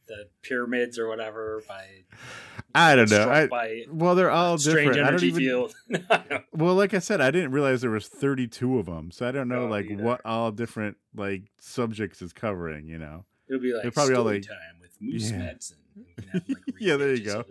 the 0.07 0.27
pyramids 0.41 0.97
or 0.99 1.07
whatever 1.07 1.61
by 1.67 1.85
I 2.75 2.95
don't 2.95 3.09
know. 3.09 3.29
I, 3.29 3.47
by 3.47 3.83
well, 3.89 4.15
they're 4.15 4.31
all 4.31 4.57
strange 4.57 4.93
different. 4.95 5.07
I 5.07 5.11
don't 5.11 5.23
even. 5.23 5.39
field. 5.39 5.75
Well, 6.55 6.75
like 6.75 6.93
I 6.93 6.99
said, 6.99 7.19
I 7.21 7.31
didn't 7.31 7.51
realize 7.51 7.81
there 7.81 7.89
was 7.89 8.07
32 8.07 8.79
of 8.79 8.85
them, 8.85 9.11
so 9.11 9.27
I 9.27 9.31
don't 9.31 9.47
know 9.47 9.63
Oh, 9.65 9.67
like 9.67 9.89
either. 9.89 10.03
what 10.03 10.21
all 10.25 10.51
different 10.51 10.97
like 11.15 11.43
subjects 11.59 12.21
is 12.21 12.31
covering. 12.33 12.87
You 12.87 12.99
know. 12.99 13.25
It'll 13.47 13.61
be 13.61 13.73
like 13.73 13.83
They're 13.83 13.91
probably 13.91 14.15
all 14.15 14.23
like- 14.23 14.43
time 14.47 14.79
with 14.81 14.91
Moose 14.99 15.31
Yeah. 15.31 15.37
Madsen. 15.37 15.73
You 15.95 16.05
can 16.15 16.23
have, 16.31 16.43
like, 16.49 16.57
Yeah, 16.79 16.95
there 16.97 17.13
you 17.13 17.23
go. 17.23 17.43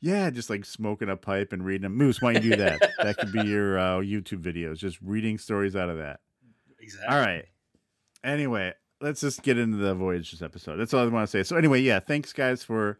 Yeah, 0.00 0.28
just 0.30 0.50
like 0.50 0.64
smoking 0.64 1.08
a 1.08 1.16
pipe 1.16 1.52
and 1.52 1.64
reading 1.64 1.86
a 1.86 1.88
Moose, 1.88 2.20
why 2.20 2.34
don't 2.34 2.44
you 2.44 2.50
do 2.50 2.56
that? 2.58 2.90
that 3.02 3.16
could 3.16 3.32
be 3.32 3.42
your 3.48 3.78
uh, 3.78 3.98
YouTube 4.00 4.42
videos, 4.42 4.76
just 4.78 4.98
reading 5.00 5.38
stories 5.38 5.74
out 5.74 5.88
of 5.88 5.96
that. 5.98 6.20
Exactly. 6.80 7.08
All 7.16 7.20
right. 7.24 7.44
Anyway, 8.24 8.72
let's 9.00 9.20
just 9.20 9.42
get 9.42 9.58
into 9.58 9.76
the 9.76 9.94
Voyages 9.94 10.42
episode. 10.42 10.76
That's 10.76 10.94
all 10.94 11.04
I 11.04 11.08
want 11.08 11.28
to 11.28 11.30
say. 11.30 11.42
So 11.42 11.56
anyway, 11.56 11.80
yeah, 11.80 12.00
thanks 12.00 12.32
guys 12.32 12.62
for 12.62 12.98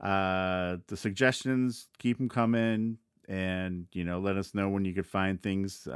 uh 0.00 0.76
the 0.86 0.96
suggestions. 0.96 1.88
Keep 1.98 2.18
them 2.18 2.28
coming, 2.28 2.98
and 3.28 3.86
you 3.92 4.04
know, 4.04 4.20
let 4.20 4.36
us 4.36 4.54
know 4.54 4.68
when 4.68 4.84
you 4.84 4.94
could 4.94 5.06
find 5.06 5.42
things, 5.42 5.88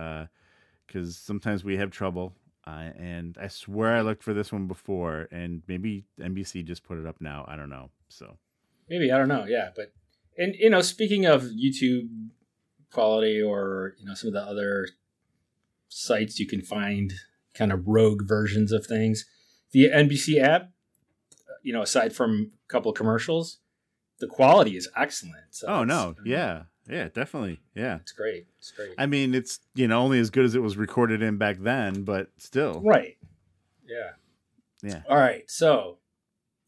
because 0.86 1.16
sometimes 1.16 1.64
we 1.64 1.76
have 1.76 1.90
trouble. 1.90 2.34
Uh, 2.64 2.90
and 2.96 3.36
I 3.40 3.48
swear 3.48 3.96
I 3.96 4.02
looked 4.02 4.22
for 4.22 4.32
this 4.32 4.52
one 4.52 4.68
before, 4.68 5.26
and 5.32 5.62
maybe 5.66 6.04
NBC 6.20 6.64
just 6.64 6.84
put 6.84 6.96
it 6.98 7.06
up 7.06 7.16
now. 7.20 7.44
I 7.48 7.56
don't 7.56 7.70
know. 7.70 7.90
So 8.08 8.36
Maybe 8.88 9.10
I 9.10 9.18
don't 9.18 9.28
know. 9.28 9.46
Yeah, 9.48 9.70
but 9.74 9.92
and 10.36 10.54
you 10.54 10.70
know, 10.70 10.82
speaking 10.82 11.24
of 11.24 11.44
YouTube 11.44 12.08
quality 12.92 13.40
or 13.40 13.94
you 13.98 14.04
know 14.04 14.14
some 14.14 14.28
of 14.28 14.34
the 14.34 14.42
other 14.42 14.86
sites 15.88 16.38
you 16.38 16.46
can 16.46 16.62
find 16.62 17.14
kind 17.54 17.72
of 17.72 17.86
rogue 17.86 18.22
versions 18.26 18.72
of 18.72 18.86
things, 18.86 19.26
the 19.72 19.90
NBC 19.90 20.42
app, 20.42 20.70
you 21.62 21.72
know, 21.72 21.82
aside 21.82 22.14
from 22.14 22.52
a 22.66 22.68
couple 22.68 22.92
commercials, 22.92 23.58
the 24.18 24.26
quality 24.26 24.76
is 24.76 24.88
excellent. 24.96 25.44
So 25.50 25.66
oh 25.68 25.84
no, 25.84 26.14
yeah, 26.24 26.64
yeah, 26.88 27.08
definitely, 27.08 27.60
yeah. 27.74 27.96
it's 27.96 28.12
great. 28.12 28.46
It's 28.58 28.70
great. 28.70 28.94
I 28.98 29.06
mean, 29.06 29.34
it's 29.34 29.60
you 29.74 29.88
know 29.88 30.00
only 30.00 30.18
as 30.18 30.30
good 30.30 30.44
as 30.44 30.54
it 30.54 30.62
was 30.62 30.76
recorded 30.76 31.22
in 31.22 31.38
back 31.38 31.58
then, 31.60 32.04
but 32.04 32.30
still, 32.38 32.80
Right. 32.84 33.16
Yeah. 33.86 34.10
Yeah. 34.82 35.02
All 35.08 35.16
right. 35.16 35.48
So 35.48 35.98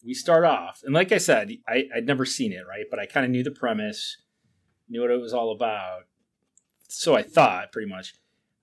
we 0.05 0.15
start 0.15 0.45
off, 0.45 0.83
and 0.85 0.95
like 0.95 1.13
I 1.13 1.19
said, 1.19 1.51
I, 1.67 1.85
I'd 1.95 2.07
never 2.07 2.25
seen 2.25 2.53
it, 2.53 2.67
right? 2.69 2.85
But 2.91 2.99
I 2.99 3.07
kind 3.07 3.25
of 3.25 3.31
knew 3.31 3.43
the 3.43 3.51
premise, 3.51 4.19
knew 4.89 5.01
what 5.01 5.11
it 5.11 5.21
was 5.21 5.33
all 5.33 5.51
about. 5.51 6.03
So 6.89 7.15
I 7.17 7.23
thought, 7.23 7.73
pretty 7.73 7.89
much. 7.89 8.15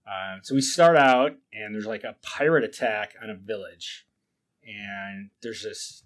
Um, 0.07 0.39
so 0.43 0.55
we 0.55 0.61
start 0.61 0.97
out, 0.97 1.33
and 1.53 1.73
there's 1.73 1.85
like 1.85 2.03
a 2.03 2.15
pirate 2.21 2.63
attack 2.63 3.13
on 3.21 3.29
a 3.29 3.35
village, 3.35 4.07
and 4.65 5.29
there's 5.41 5.63
this 5.63 6.03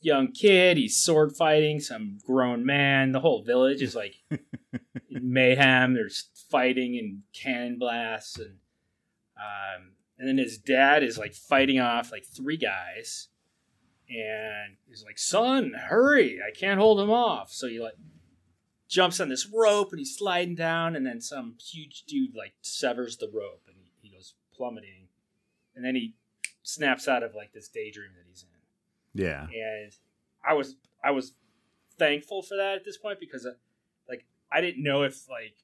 young 0.00 0.32
kid. 0.32 0.76
He's 0.76 0.96
sword 0.96 1.36
fighting 1.36 1.80
some 1.80 2.18
grown 2.24 2.64
man. 2.64 3.12
The 3.12 3.20
whole 3.20 3.42
village 3.42 3.82
is 3.82 3.94
like 3.94 4.16
mayhem. 5.10 5.94
There's 5.94 6.28
fighting 6.50 6.96
and 6.98 7.22
cannon 7.32 7.78
blasts, 7.78 8.38
and 8.38 8.56
um, 9.36 9.92
and 10.18 10.28
then 10.28 10.38
his 10.38 10.58
dad 10.58 11.02
is 11.02 11.18
like 11.18 11.34
fighting 11.34 11.80
off 11.80 12.12
like 12.12 12.24
three 12.24 12.56
guys, 12.56 13.28
and 14.08 14.76
he's 14.88 15.04
like, 15.04 15.18
"Son, 15.18 15.72
hurry! 15.88 16.38
I 16.46 16.56
can't 16.56 16.80
hold 16.80 17.00
him 17.00 17.10
off." 17.10 17.50
So 17.50 17.66
he 17.66 17.80
like 17.80 17.96
jumps 18.92 19.20
on 19.20 19.28
this 19.28 19.48
rope 19.48 19.90
and 19.90 19.98
he's 19.98 20.16
sliding 20.16 20.54
down, 20.54 20.94
and 20.94 21.06
then 21.06 21.20
some 21.20 21.56
huge 21.58 22.04
dude 22.06 22.34
like 22.34 22.52
severs 22.60 23.16
the 23.16 23.30
rope 23.32 23.62
and 23.66 23.76
he, 23.78 24.08
he 24.08 24.14
goes 24.14 24.34
plummeting, 24.54 25.08
and 25.74 25.84
then 25.84 25.94
he 25.94 26.14
snaps 26.62 27.08
out 27.08 27.22
of 27.22 27.34
like 27.34 27.52
this 27.52 27.68
daydream 27.68 28.10
that 28.16 28.24
he's 28.28 28.44
in. 28.44 29.22
Yeah. 29.22 29.46
And 29.46 29.92
I 30.46 30.54
was 30.54 30.76
I 31.02 31.10
was 31.10 31.32
thankful 31.98 32.42
for 32.42 32.56
that 32.56 32.76
at 32.76 32.84
this 32.84 32.98
point 32.98 33.18
because 33.18 33.46
uh, 33.46 33.52
like 34.08 34.26
I 34.50 34.60
didn't 34.60 34.82
know 34.82 35.02
if 35.02 35.28
like 35.28 35.54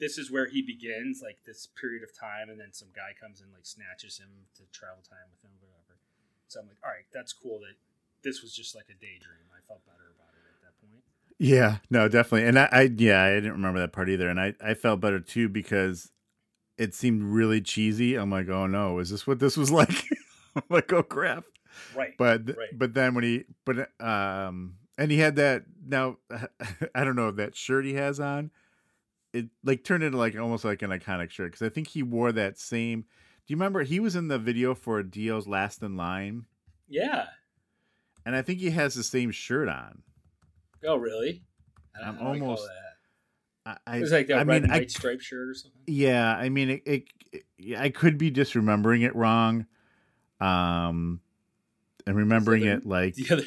this 0.00 0.16
is 0.16 0.32
where 0.32 0.48
he 0.48 0.64
begins 0.64 1.20
like 1.22 1.44
this 1.44 1.68
period 1.78 2.02
of 2.02 2.10
time 2.16 2.48
and 2.48 2.58
then 2.58 2.72
some 2.72 2.88
guy 2.96 3.12
comes 3.20 3.44
and 3.44 3.52
like 3.52 3.68
snatches 3.68 4.18
him 4.18 4.48
to 4.56 4.64
travel 4.72 5.04
time 5.04 5.28
with 5.28 5.44
him 5.44 5.52
or 5.60 5.68
whatever 5.68 6.00
so 6.48 6.58
i'm 6.58 6.66
like 6.66 6.80
all 6.80 6.88
right 6.90 7.04
that's 7.12 7.36
cool 7.36 7.60
that 7.60 7.76
this 8.24 8.40
was 8.40 8.56
just 8.56 8.72
like 8.72 8.88
a 8.88 8.96
daydream 8.96 9.44
i 9.52 9.60
felt 9.68 9.84
better 9.84 10.08
about 10.16 10.32
it 10.32 10.42
at 10.48 10.60
that 10.64 10.74
point 10.80 11.04
Yeah, 11.42 11.78
no, 11.88 12.06
definitely. 12.06 12.46
And 12.46 12.58
I, 12.58 12.68
I 12.70 12.82
yeah, 12.94 13.22
I 13.24 13.30
didn't 13.30 13.52
remember 13.52 13.80
that 13.80 13.94
part 13.94 14.10
either. 14.10 14.28
And 14.28 14.38
I, 14.38 14.52
I 14.62 14.74
felt 14.74 15.00
better 15.00 15.20
too 15.20 15.48
because 15.48 16.12
it 16.76 16.94
seemed 16.94 17.22
really 17.22 17.62
cheesy. 17.62 18.14
I'm 18.14 18.30
like, 18.30 18.50
oh 18.50 18.66
no, 18.66 18.98
is 18.98 19.08
this 19.08 19.26
what 19.26 19.38
this 19.38 19.56
was 19.56 19.70
like? 19.72 20.04
I'm 20.54 20.62
like, 20.68 20.92
oh 20.92 21.02
crap. 21.02 21.44
right 21.96 22.12
But 22.18 22.46
Right. 22.58 22.78
but 22.78 22.92
then 22.92 23.14
when 23.14 23.24
he 23.24 23.44
but 23.64 23.88
um 24.04 24.74
and 24.98 25.10
he 25.10 25.16
had 25.16 25.36
that 25.36 25.64
now 25.82 26.18
I 26.94 27.04
don't 27.04 27.16
know 27.16 27.30
that 27.30 27.56
shirt 27.56 27.86
he 27.86 27.94
has 27.94 28.20
on 28.20 28.50
it 29.32 29.46
like 29.64 29.82
turned 29.82 30.04
into 30.04 30.18
like 30.18 30.36
almost 30.36 30.66
like 30.66 30.82
an 30.82 30.90
iconic 30.90 31.30
shirt 31.30 31.52
because 31.52 31.64
I 31.66 31.70
think 31.70 31.88
he 31.88 32.02
wore 32.02 32.32
that 32.32 32.58
same. 32.58 33.00
Do 33.00 33.54
you 33.54 33.56
remember 33.56 33.82
he 33.82 33.98
was 33.98 34.14
in 34.14 34.28
the 34.28 34.38
video 34.38 34.74
for 34.74 35.02
Dio's 35.02 35.48
Last 35.48 35.82
in 35.82 35.96
Line 35.96 36.44
yeah 36.86 37.28
and 38.26 38.36
I 38.36 38.42
think 38.42 38.58
he 38.58 38.70
has 38.72 38.94
the 38.94 39.02
same 39.04 39.30
shirt 39.30 39.66
on. 39.70 40.02
Oh 40.84 40.96
really 40.96 41.42
I'm 41.98 42.14
don't 42.16 42.24
know 42.24 42.30
what 42.30 42.36
you 42.38 42.42
almost-. 42.44 42.68
I, 43.66 43.76
I 43.86 43.96
it 43.98 44.00
was 44.00 44.12
like 44.12 44.26
that 44.28 44.34
I 44.34 44.36
red 44.38 44.46
mean 44.46 44.62
and 44.64 44.72
I 44.72 44.78
white 44.78 44.90
striped 44.90 45.22
shirt 45.22 45.48
or 45.48 45.54
something 45.54 45.80
Yeah, 45.86 46.34
I 46.34 46.48
mean, 46.48 46.70
it, 46.70 46.82
it, 46.86 47.04
it- 47.58 47.78
I 47.78 47.90
could 47.90 48.16
be 48.18 48.30
just 48.30 48.54
remembering 48.54 49.02
it 49.02 49.14
wrong, 49.14 49.66
um, 50.40 51.20
and 52.06 52.16
remembering 52.16 52.62
the- 52.62 52.72
it 52.72 52.86
like 52.86 53.14
the 53.14 53.26
other 53.32 53.44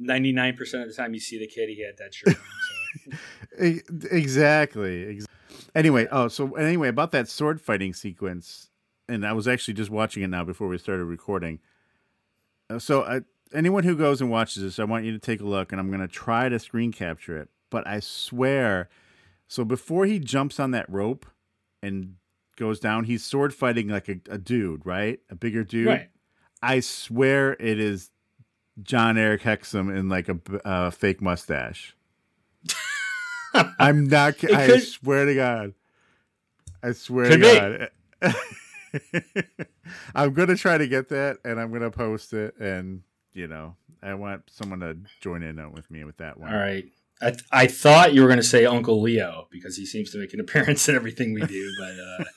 99% 0.00 0.82
of 0.82 0.88
the 0.88 0.94
time 0.94 1.14
you 1.14 1.20
see 1.20 1.38
the 1.38 1.46
kid 1.46 1.68
he 1.68 1.84
had 1.84 1.96
that 1.98 2.12
shirt 2.12 2.36
on 2.36 3.10
so. 3.58 3.98
Exactly. 4.10 5.16
Ex- 5.16 5.26
Anyway, 5.74 6.06
oh, 6.10 6.28
so 6.28 6.54
anyway, 6.54 6.88
about 6.88 7.10
that 7.12 7.28
sword 7.28 7.60
fighting 7.60 7.92
sequence, 7.94 8.70
and 9.08 9.26
I 9.26 9.32
was 9.32 9.48
actually 9.48 9.74
just 9.74 9.90
watching 9.90 10.22
it 10.22 10.28
now 10.28 10.44
before 10.44 10.68
we 10.68 10.78
started 10.78 11.04
recording. 11.04 11.58
Uh, 12.70 12.78
So, 12.78 13.02
I, 13.02 13.20
anyone 13.54 13.84
who 13.84 13.96
goes 13.96 14.20
and 14.20 14.30
watches 14.30 14.62
this, 14.62 14.78
I 14.78 14.84
want 14.84 15.04
you 15.04 15.12
to 15.12 15.18
take 15.18 15.40
a 15.40 15.44
look, 15.44 15.72
and 15.72 15.80
I'm 15.80 15.88
going 15.88 16.00
to 16.00 16.08
try 16.08 16.48
to 16.48 16.58
screen 16.58 16.92
capture 16.92 17.36
it. 17.36 17.48
But 17.70 17.86
I 17.86 18.00
swear, 18.00 18.88
so 19.48 19.64
before 19.64 20.06
he 20.06 20.18
jumps 20.18 20.60
on 20.60 20.70
that 20.72 20.88
rope 20.88 21.26
and 21.82 22.16
goes 22.56 22.78
down, 22.80 23.04
he's 23.04 23.24
sword 23.24 23.54
fighting 23.54 23.88
like 23.88 24.08
a, 24.08 24.16
a 24.30 24.38
dude, 24.38 24.84
right? 24.84 25.20
A 25.30 25.34
bigger 25.34 25.64
dude. 25.64 25.86
right 25.86 26.08
I 26.64 26.80
swear 26.80 27.52
it 27.60 27.78
is 27.78 28.10
Jon-Erik 28.82 29.42
Hexum 29.42 29.94
in 29.94 30.08
like 30.08 30.30
a, 30.30 30.38
uh, 30.66 30.90
fake 30.90 31.20
mustache. 31.20 31.94
I'm 33.78 34.08
not. 34.08 34.42
It 34.42 34.50
I 34.50 34.78
swear 34.78 35.26
to 35.26 35.34
God. 35.34 35.74
I 36.82 36.92
swear 36.92 37.28
to 37.28 37.90
God. 38.22 38.34
I'm 40.14 40.32
gonna 40.32 40.56
try 40.56 40.78
to 40.78 40.88
get 40.88 41.10
that, 41.10 41.38
and 41.44 41.60
I'm 41.60 41.70
gonna 41.70 41.90
post 41.90 42.32
it, 42.32 42.58
and 42.58 43.02
you 43.34 43.48
know, 43.48 43.76
I 44.02 44.14
want 44.14 44.44
someone 44.50 44.80
to 44.80 44.96
join 45.20 45.42
in 45.42 45.72
with 45.72 45.90
me 45.90 46.04
with 46.04 46.16
that 46.18 46.38
one. 46.38 46.52
All 46.52 46.58
right. 46.58 46.84
I, 47.20 47.30
th- 47.30 47.44
I 47.52 47.66
thought 47.66 48.12
you 48.12 48.22
were 48.22 48.28
going 48.28 48.38
to 48.38 48.42
say 48.42 48.66
Uncle 48.66 49.00
Leo 49.00 49.46
because 49.50 49.76
he 49.76 49.86
seems 49.86 50.10
to 50.12 50.18
make 50.18 50.34
an 50.34 50.40
appearance 50.46 50.88
in 50.88 50.94
everything 50.94 51.32
we 51.34 51.42
do, 51.46 51.70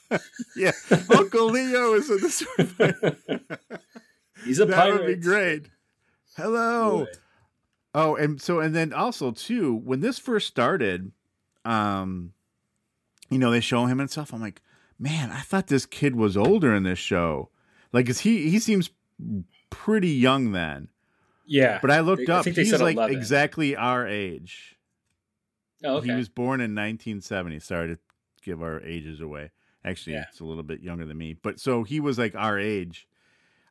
but 0.10 0.22
Yeah, 0.56 0.72
Uncle 1.10 1.48
Leo 1.48 1.94
is 1.94 2.10
in 2.10 2.22
this. 2.22 2.44
he's 4.46 4.60
a 4.60 4.66
that 4.66 4.76
pirate. 4.76 5.00
would 5.00 5.08
be 5.08 5.16
great. 5.16 5.70
Hello. 6.36 7.06
Boy. 7.06 7.12
Oh, 7.96 8.16
and 8.16 8.40
so 8.40 8.60
and 8.60 8.76
then 8.76 8.94
also 8.94 9.32
too, 9.32 9.76
when 9.76 10.02
this 10.02 10.20
first 10.20 10.48
started, 10.48 11.12
um, 11.66 12.34
you 13.30 13.40
know, 13.40 13.50
they 13.50 13.60
show 13.60 13.88
him 13.88 14.00
and 14.00 14.10
stuff. 14.10 14.34
I'm 14.34 14.42
like, 14.42 14.62
man, 15.00 15.32
I 15.32 15.40
thought 15.42 15.68
this 15.68 15.86
kid 15.88 16.16
was 16.16 16.38
older 16.38 16.74
in 16.76 16.84
this 16.84 17.00
show. 17.00 17.50
Like, 17.92 18.08
is 18.08 18.20
he 18.20 18.50
he 18.52 18.60
seems 18.60 18.92
pretty 19.70 20.10
young 20.12 20.52
then. 20.52 20.90
Yeah. 21.46 21.80
But 21.82 21.92
I 21.92 22.02
looked 22.02 22.26
They- 22.28 22.34
I 22.34 22.38
up, 22.38 22.44
think 22.44 22.56
they 22.56 22.64
he's 22.64 22.72
said 22.72 22.82
like 22.82 22.96
11. 22.98 23.16
exactly 23.16 23.76
our 23.76 24.08
age. 24.08 24.76
oh, 25.84 25.98
okay. 25.98 26.08
He 26.10 26.14
was 26.16 26.30
born 26.30 26.60
in 26.60 26.74
1970. 26.76 27.60
Sorry 27.60 27.88
to 27.96 28.00
give 28.42 28.62
our 28.62 28.82
ages 28.82 29.22
away. 29.22 29.52
Actually, 29.86 30.14
Yeah. 30.14 30.26
it's 30.30 30.40
a 30.40 30.46
little 30.46 30.64
bit 30.64 30.82
younger 30.82 31.06
than 31.06 31.18
me. 31.18 31.34
But 31.34 31.60
so 31.60 31.84
he 31.84 32.00
was 32.00 32.18
like 32.18 32.36
our 32.36 32.60
age. 32.60 33.08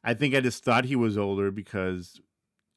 I 0.04 0.14
think 0.14 0.34
I 0.34 0.40
just 0.40 0.62
thought 0.64 0.84
he 0.84 0.96
was 0.96 1.18
older 1.18 1.50
because, 1.50 2.20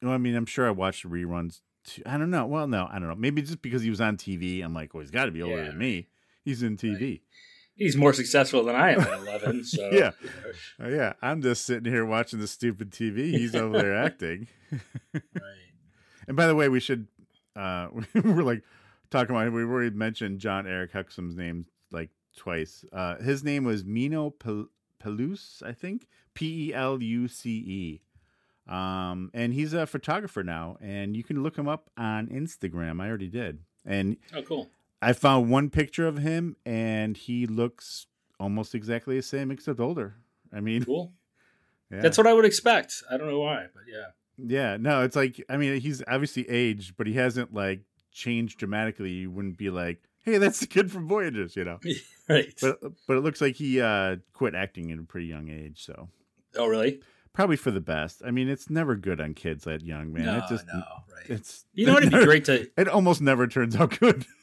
well, 0.02 0.12
I 0.12 0.18
mean, 0.18 0.34
I'm 0.34 0.46
sure 0.46 0.66
I 0.66 0.70
watched 0.72 1.08
reruns. 1.08 1.60
Too. 1.84 2.02
I 2.04 2.18
don't 2.18 2.30
know. 2.30 2.44
Well, 2.44 2.66
no, 2.66 2.86
I 2.90 2.98
don't 2.98 3.08
know. 3.08 3.14
Maybe 3.14 3.40
just 3.40 3.62
because 3.62 3.82
he 3.82 3.88
was 3.90 4.00
on 4.00 4.16
TV. 4.18 4.62
I'm 4.62 4.74
like, 4.74 4.92
well, 4.92 5.00
he's 5.00 5.10
got 5.10 5.26
to 5.26 5.30
be 5.30 5.40
older 5.42 5.62
Yeah. 5.62 5.68
than 5.68 5.78
me. 5.78 6.08
He's 6.44 6.62
in 6.62 6.76
TV. 6.76 7.20
He's 7.80 7.96
more 7.96 8.12
successful 8.12 8.62
than 8.62 8.76
I 8.76 8.92
am 8.92 9.00
at 9.00 9.18
11. 9.20 9.64
So 9.64 9.90
Yeah. 9.90 10.10
Oh, 10.78 10.88
yeah, 10.88 11.14
I'm 11.22 11.40
just 11.42 11.64
sitting 11.64 11.90
here 11.90 12.04
watching 12.04 12.38
the 12.38 12.46
stupid 12.46 12.90
TV. 12.90 13.30
He's 13.32 13.54
over 13.56 13.78
there 13.78 13.96
acting. 13.96 14.46
Right. 15.14 15.22
And 16.28 16.36
by 16.36 16.46
the 16.46 16.54
way, 16.54 16.68
we 16.68 16.78
should 16.78 17.08
uh 17.56 17.88
we're 18.14 18.42
like 18.44 18.62
talking 19.10 19.34
about 19.34 19.50
we've 19.52 19.68
already 19.68 19.96
mentioned 19.96 20.38
Jon-Erik 20.38 20.92
Hexum's 20.92 21.34
name 21.36 21.66
like 21.90 22.10
twice. 22.36 22.84
Uh 22.92 23.16
his 23.16 23.42
name 23.42 23.64
was 23.64 23.82
Meeno 23.82 24.30
Pel- 24.38 24.68
Peluce, 25.02 25.62
I 25.66 25.72
think. 25.72 26.06
P 26.34 26.68
E 26.68 26.74
L 26.74 27.02
U 27.02 27.26
C 27.28 27.50
E. 27.50 28.00
Um 28.72 29.30
and 29.34 29.52
he's 29.54 29.72
a 29.72 29.86
photographer 29.86 30.44
now 30.44 30.76
and 30.80 31.16
you 31.16 31.24
can 31.24 31.42
look 31.42 31.56
him 31.56 31.66
up 31.66 31.90
on 31.96 32.28
Instagram. 32.28 33.00
I 33.02 33.08
already 33.08 33.28
did. 33.28 33.58
And 33.84 34.18
Oh, 34.34 34.42
cool. 34.42 34.68
I 35.02 35.12
found 35.12 35.50
one 35.50 35.70
picture 35.70 36.06
of 36.06 36.18
him 36.18 36.56
and 36.66 37.16
he 37.16 37.46
looks 37.46 38.06
almost 38.38 38.74
exactly 38.74 39.16
the 39.16 39.22
same 39.22 39.50
except 39.50 39.80
older. 39.80 40.16
I 40.52 40.60
mean, 40.60 40.84
Cool. 40.84 41.12
yeah. 41.90 42.00
That's 42.00 42.18
what 42.18 42.26
I 42.26 42.32
would 42.34 42.44
expect. 42.44 43.02
I 43.10 43.16
don't 43.16 43.28
know 43.28 43.40
why, 43.40 43.66
but 43.72 43.84
yeah. 43.90 44.06
Yeah, 44.42 44.76
no, 44.78 45.02
it's 45.02 45.16
like 45.16 45.44
I 45.48 45.56
mean 45.56 45.80
he's 45.80 46.02
obviously 46.08 46.48
aged, 46.48 46.96
but 46.96 47.06
he 47.06 47.12
hasn't 47.14 47.52
like 47.52 47.80
changed 48.12 48.58
dramatically. 48.58 49.10
You 49.10 49.30
wouldn't 49.30 49.58
be 49.58 49.68
like, 49.68 50.02
"Hey, 50.24 50.38
that's 50.38 50.60
the 50.60 50.66
kid 50.66 50.90
from 50.90 51.06
Voyages," 51.08 51.56
you 51.56 51.64
know. 51.64 51.78
Right. 52.28 52.54
But 52.60 52.78
but 53.08 53.16
it 53.16 53.20
looks 53.20 53.40
like 53.40 53.56
he 53.56 53.80
uh 53.80 54.16
quit 54.32 54.54
acting 54.54 54.92
at 54.92 54.98
a 54.98 55.02
pretty 55.02 55.26
young 55.26 55.48
age, 55.48 55.84
so 55.84 56.08
oh, 56.56 56.66
really? 56.66 57.00
Probably 57.32 57.56
for 57.56 57.70
the 57.70 57.80
best. 57.80 58.22
I 58.26 58.30
mean, 58.32 58.48
it's 58.48 58.68
never 58.68 58.96
good 58.96 59.20
on 59.20 59.34
kids 59.34 59.64
that 59.64 59.82
young, 59.82 60.12
man. 60.12 60.26
no, 60.26 60.38
it 60.38 60.44
just 60.48 60.66
no. 60.66 60.82
Right. 61.14 61.30
it's 61.30 61.64
You 61.74 61.86
know 61.86 61.94
what? 61.94 62.02
It'd 62.02 62.18
be 62.18 62.24
great 62.32 62.44
to. 62.46 62.68
It 62.76 62.88
almost 62.88 63.20
never 63.20 63.46
turns 63.46 63.76
out 63.76 63.98
good. 63.98 64.26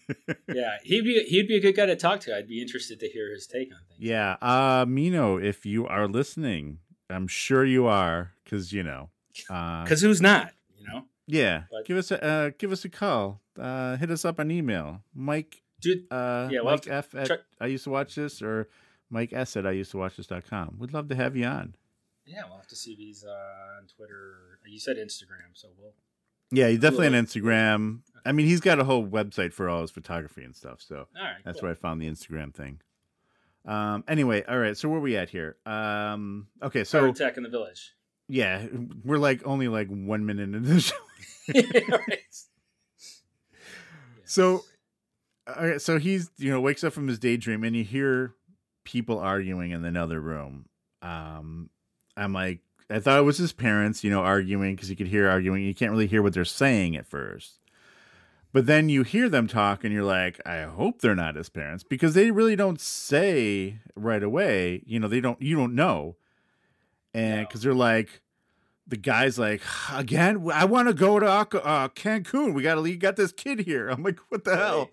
Yeah, 0.47 0.77
he'd 0.83 1.01
be 1.03 1.21
he'd 1.27 1.49
be 1.49 1.57
a 1.57 1.59
good 1.59 1.75
guy 1.75 1.85
to 1.85 1.97
talk 1.97 2.21
to. 2.21 2.33
I'd 2.37 2.47
be 2.47 2.61
interested 2.61 2.97
to 3.01 3.09
hear 3.09 3.29
his 3.29 3.45
take 3.45 3.73
on 3.73 3.79
things. 3.89 3.99
yeah, 3.99 4.37
uh 4.41 4.85
Meeno, 4.85 5.43
if 5.43 5.65
you 5.65 5.85
are 5.85 6.07
listening, 6.07 6.79
I'm 7.09 7.27
sure 7.27 7.65
you 7.65 7.87
are 7.87 8.31
cuz 8.45 8.71
you 8.71 8.83
know. 8.83 9.09
Uh 9.49 9.83
Because 9.83 9.99
who's 10.01 10.21
not? 10.21 10.53
You 10.79 10.87
know, 10.87 11.03
yeah, 11.25 11.63
but- 11.69 11.85
give 11.85 11.97
us 11.97 12.09
a 12.11 12.23
uh, 12.23 12.51
give 12.57 12.71
us 12.71 12.85
a 12.85 12.89
call. 12.89 13.41
Uh 13.59 13.97
hit 13.97 14.09
us 14.09 14.23
up 14.23 14.39
on 14.39 14.49
email. 14.49 15.01
Mike 15.13 15.61
dude. 15.81 16.05
uh, 16.09 16.47
Yeah, 16.49 16.61
we'll 16.61 16.75
Mike 16.75 16.87
F 16.87 17.13
at 17.13 17.29
I 17.59 17.65
used 17.65 17.83
to 17.83 17.89
watch 17.89 18.15
this 18.15 18.41
or 18.41 18.69
Mike 19.09 19.33
S 19.33 19.57
at 19.57 19.67
I 19.67 19.71
used 19.71 19.91
to 19.91 19.97
watch 19.97 20.15
this.com. 20.15 20.77
We'd 20.79 20.93
love 20.93 21.09
to 21.09 21.15
have 21.15 21.35
you 21.35 21.43
on. 21.47 21.75
Yeah, 22.27 22.43
we'll 22.47 22.57
have 22.57 22.67
to 22.67 22.75
see 22.75 22.95
these 22.95 23.23
uh, 23.23 23.77
on 23.79 23.87
Twitter. 23.95 24.59
You 24.65 24.79
said 24.79 24.97
Instagram, 24.97 25.53
so 25.53 25.69
we'll. 25.79 25.93
Yeah, 26.51 26.67
he's 26.69 26.79
definitely 26.79 27.07
on. 27.07 27.13
Instagram. 27.13 27.99
I 28.25 28.31
mean, 28.33 28.45
he's 28.45 28.59
got 28.61 28.79
a 28.79 28.83
whole 28.83 29.05
website 29.05 29.53
for 29.53 29.67
all 29.69 29.81
his 29.81 29.91
photography 29.91 30.43
and 30.43 30.55
stuff. 30.55 30.81
So 30.81 31.07
All 31.17 31.23
right. 31.23 31.35
that's 31.45 31.59
cool. 31.59 31.67
where 31.67 31.71
I 31.71 31.75
found 31.75 32.01
the 32.01 32.07
Instagram 32.09 32.53
thing. 32.53 32.79
Um, 33.65 34.03
anyway, 34.07 34.43
all 34.47 34.57
right. 34.57 34.77
So 34.77 34.87
where 34.89 34.97
are 34.99 35.01
we 35.01 35.17
at 35.17 35.29
here? 35.29 35.57
Um, 35.65 36.47
okay. 36.63 36.83
So 36.83 37.01
So 37.01 37.09
attack 37.09 37.35
in 37.37 37.43
the 37.43 37.49
village. 37.49 37.93
yeah, 38.29 38.65
we're 39.03 39.17
like 39.17 39.45
only 39.45 39.67
like 39.67 39.87
one 39.89 40.25
minute 40.25 40.43
into 40.53 40.59
the 40.59 40.79
show. 40.81 40.95
right. 41.55 42.19
So, 44.29 44.65
all 45.47 45.65
right, 45.65 45.81
so 45.81 45.99
he's 45.99 46.29
you 46.37 46.51
know 46.51 46.59
wakes 46.59 46.83
up 46.83 46.91
from 46.91 47.07
his 47.07 47.17
daydream 47.17 47.63
and 47.63 47.73
you 47.75 47.83
hear 47.85 48.33
people 48.83 49.19
arguing 49.19 49.71
in 49.71 49.85
another 49.85 50.19
room. 50.19 50.65
Um, 51.01 51.69
I'm 52.17 52.33
like, 52.33 52.59
I 52.89 52.99
thought 52.99 53.19
it 53.19 53.23
was 53.23 53.37
his 53.37 53.53
parents, 53.53 54.03
you 54.03 54.09
know, 54.09 54.21
arguing 54.21 54.75
because 54.75 54.89
you 54.89 54.95
could 54.95 55.07
hear 55.07 55.29
arguing. 55.29 55.63
You 55.63 55.75
can't 55.75 55.91
really 55.91 56.07
hear 56.07 56.21
what 56.21 56.33
they're 56.33 56.45
saying 56.45 56.95
at 56.95 57.05
first. 57.05 57.59
But 58.53 58.65
then 58.65 58.89
you 58.89 59.03
hear 59.03 59.29
them 59.29 59.47
talk 59.47 59.83
and 59.83 59.93
you're 59.93 60.03
like, 60.03 60.39
I 60.45 60.61
hope 60.63 61.01
they're 61.01 61.13
not 61.15 61.35
his 61.35 61.49
parents 61.49 61.83
because 61.83 62.13
they 62.13 62.31
really 62.31 62.55
don't 62.55 62.79
say 62.79 63.79
right 63.95 64.23
away, 64.23 64.83
you 64.85 64.99
know, 64.99 65.07
they 65.07 65.19
don't, 65.19 65.39
you 65.41 65.55
don't 65.55 65.75
know. 65.75 66.15
And 67.13 67.47
because 67.47 67.61
they're 67.61 67.73
like, 67.73 68.21
the 68.87 68.95
guy's 68.97 69.37
like, 69.37 69.61
again, 69.93 70.49
I 70.53 70.63
want 70.65 70.87
to 70.87 70.93
go 70.93 71.19
to 71.19 71.27
uh, 71.27 71.89
Cancun. 71.89 72.53
We 72.53 72.63
got 72.63 72.75
to 72.75 72.81
leave, 72.81 72.99
got 72.99 73.17
this 73.17 73.33
kid 73.33 73.59
here. 73.59 73.89
I'm 73.89 74.01
like, 74.01 74.19
what 74.29 74.45
the 74.45 74.51
Right. 74.51 74.59
hell? 74.59 74.89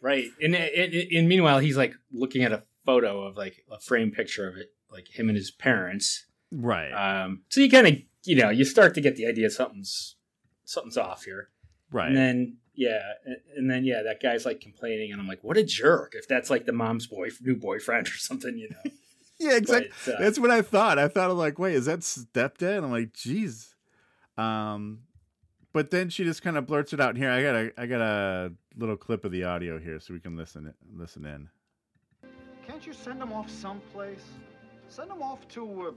right. 0.00 0.26
And, 0.40 0.54
and, 0.54 0.94
and 0.94 1.28
meanwhile, 1.28 1.58
he's 1.58 1.76
like 1.76 1.94
looking 2.12 2.44
at 2.44 2.52
a 2.52 2.62
photo 2.86 3.22
of 3.24 3.36
like 3.36 3.64
a 3.70 3.80
framed 3.80 4.12
picture 4.12 4.48
of 4.48 4.56
it, 4.56 4.70
like 4.90 5.08
him 5.08 5.28
and 5.28 5.36
his 5.36 5.50
parents. 5.50 6.26
Right. 6.50 6.90
Um, 6.90 7.42
so 7.48 7.60
you 7.60 7.70
kind 7.70 7.86
of, 7.86 7.94
you 8.24 8.36
know, 8.36 8.50
you 8.50 8.64
start 8.64 8.94
to 8.94 9.00
get 9.00 9.16
the 9.16 9.26
idea 9.26 9.50
something's 9.50 10.16
something's 10.64 10.96
off 10.96 11.24
here. 11.24 11.48
right. 11.92 12.08
And 12.08 12.16
then 12.16 12.56
yeah, 12.74 13.00
and- 13.24 13.36
and 13.56 13.70
then 13.70 13.84
yeah, 13.84 14.02
that 14.04 14.22
guy's 14.22 14.44
like 14.46 14.60
complaining, 14.60 15.10
and 15.12 15.20
I'm 15.20 15.26
like, 15.26 15.42
what 15.42 15.56
a 15.56 15.64
jerk! 15.64 16.14
If 16.14 16.28
that's 16.28 16.48
like 16.50 16.64
the 16.64 16.72
mom's 16.72 17.06
boy 17.08 17.28
new 17.40 17.56
boyfriend 17.56 18.06
or 18.06 18.12
something, 18.16 18.56
you 18.56 18.68
know. 18.70 18.90
yeah, 19.40 19.56
exactly. 19.56 19.90
But, 20.06 20.14
uh, 20.14 20.18
That's 20.20 20.38
what 20.38 20.50
I 20.50 20.62
thought. 20.62 20.98
I 20.98 21.08
thought, 21.08 21.30
I'm 21.30 21.36
like, 21.38 21.58
wait, 21.58 21.74
is 21.74 21.86
that 21.86 22.00
stepdad? 22.00 22.78
I'm 22.84 22.90
like, 22.92 23.12
geez. 23.14 23.74
Um, 24.36 25.00
but 25.72 25.90
then 25.90 26.08
she 26.08 26.22
just 26.24 26.42
kind 26.42 26.56
of 26.56 26.66
blurts 26.66 26.92
it 26.92 27.00
out. 27.00 27.16
Here, 27.16 27.30
I 27.30 27.42
got 27.42 27.54
a, 27.56 27.72
I 27.76 27.86
got 27.86 28.00
a 28.00 28.52
little 28.76 28.96
clip 28.96 29.24
of 29.24 29.32
the 29.32 29.42
audio 29.44 29.78
here, 29.80 29.98
so 29.98 30.14
we 30.14 30.20
can 30.20 30.36
listen, 30.36 30.72
listen 30.94 31.24
in. 31.26 31.48
Can't 32.66 32.86
you 32.86 32.92
send 32.92 33.20
them 33.20 33.32
off 33.32 33.50
someplace? 33.50 34.22
Send 34.88 35.10
them 35.10 35.22
off 35.22 35.46
to. 35.48 35.88
Uh, 35.88 35.92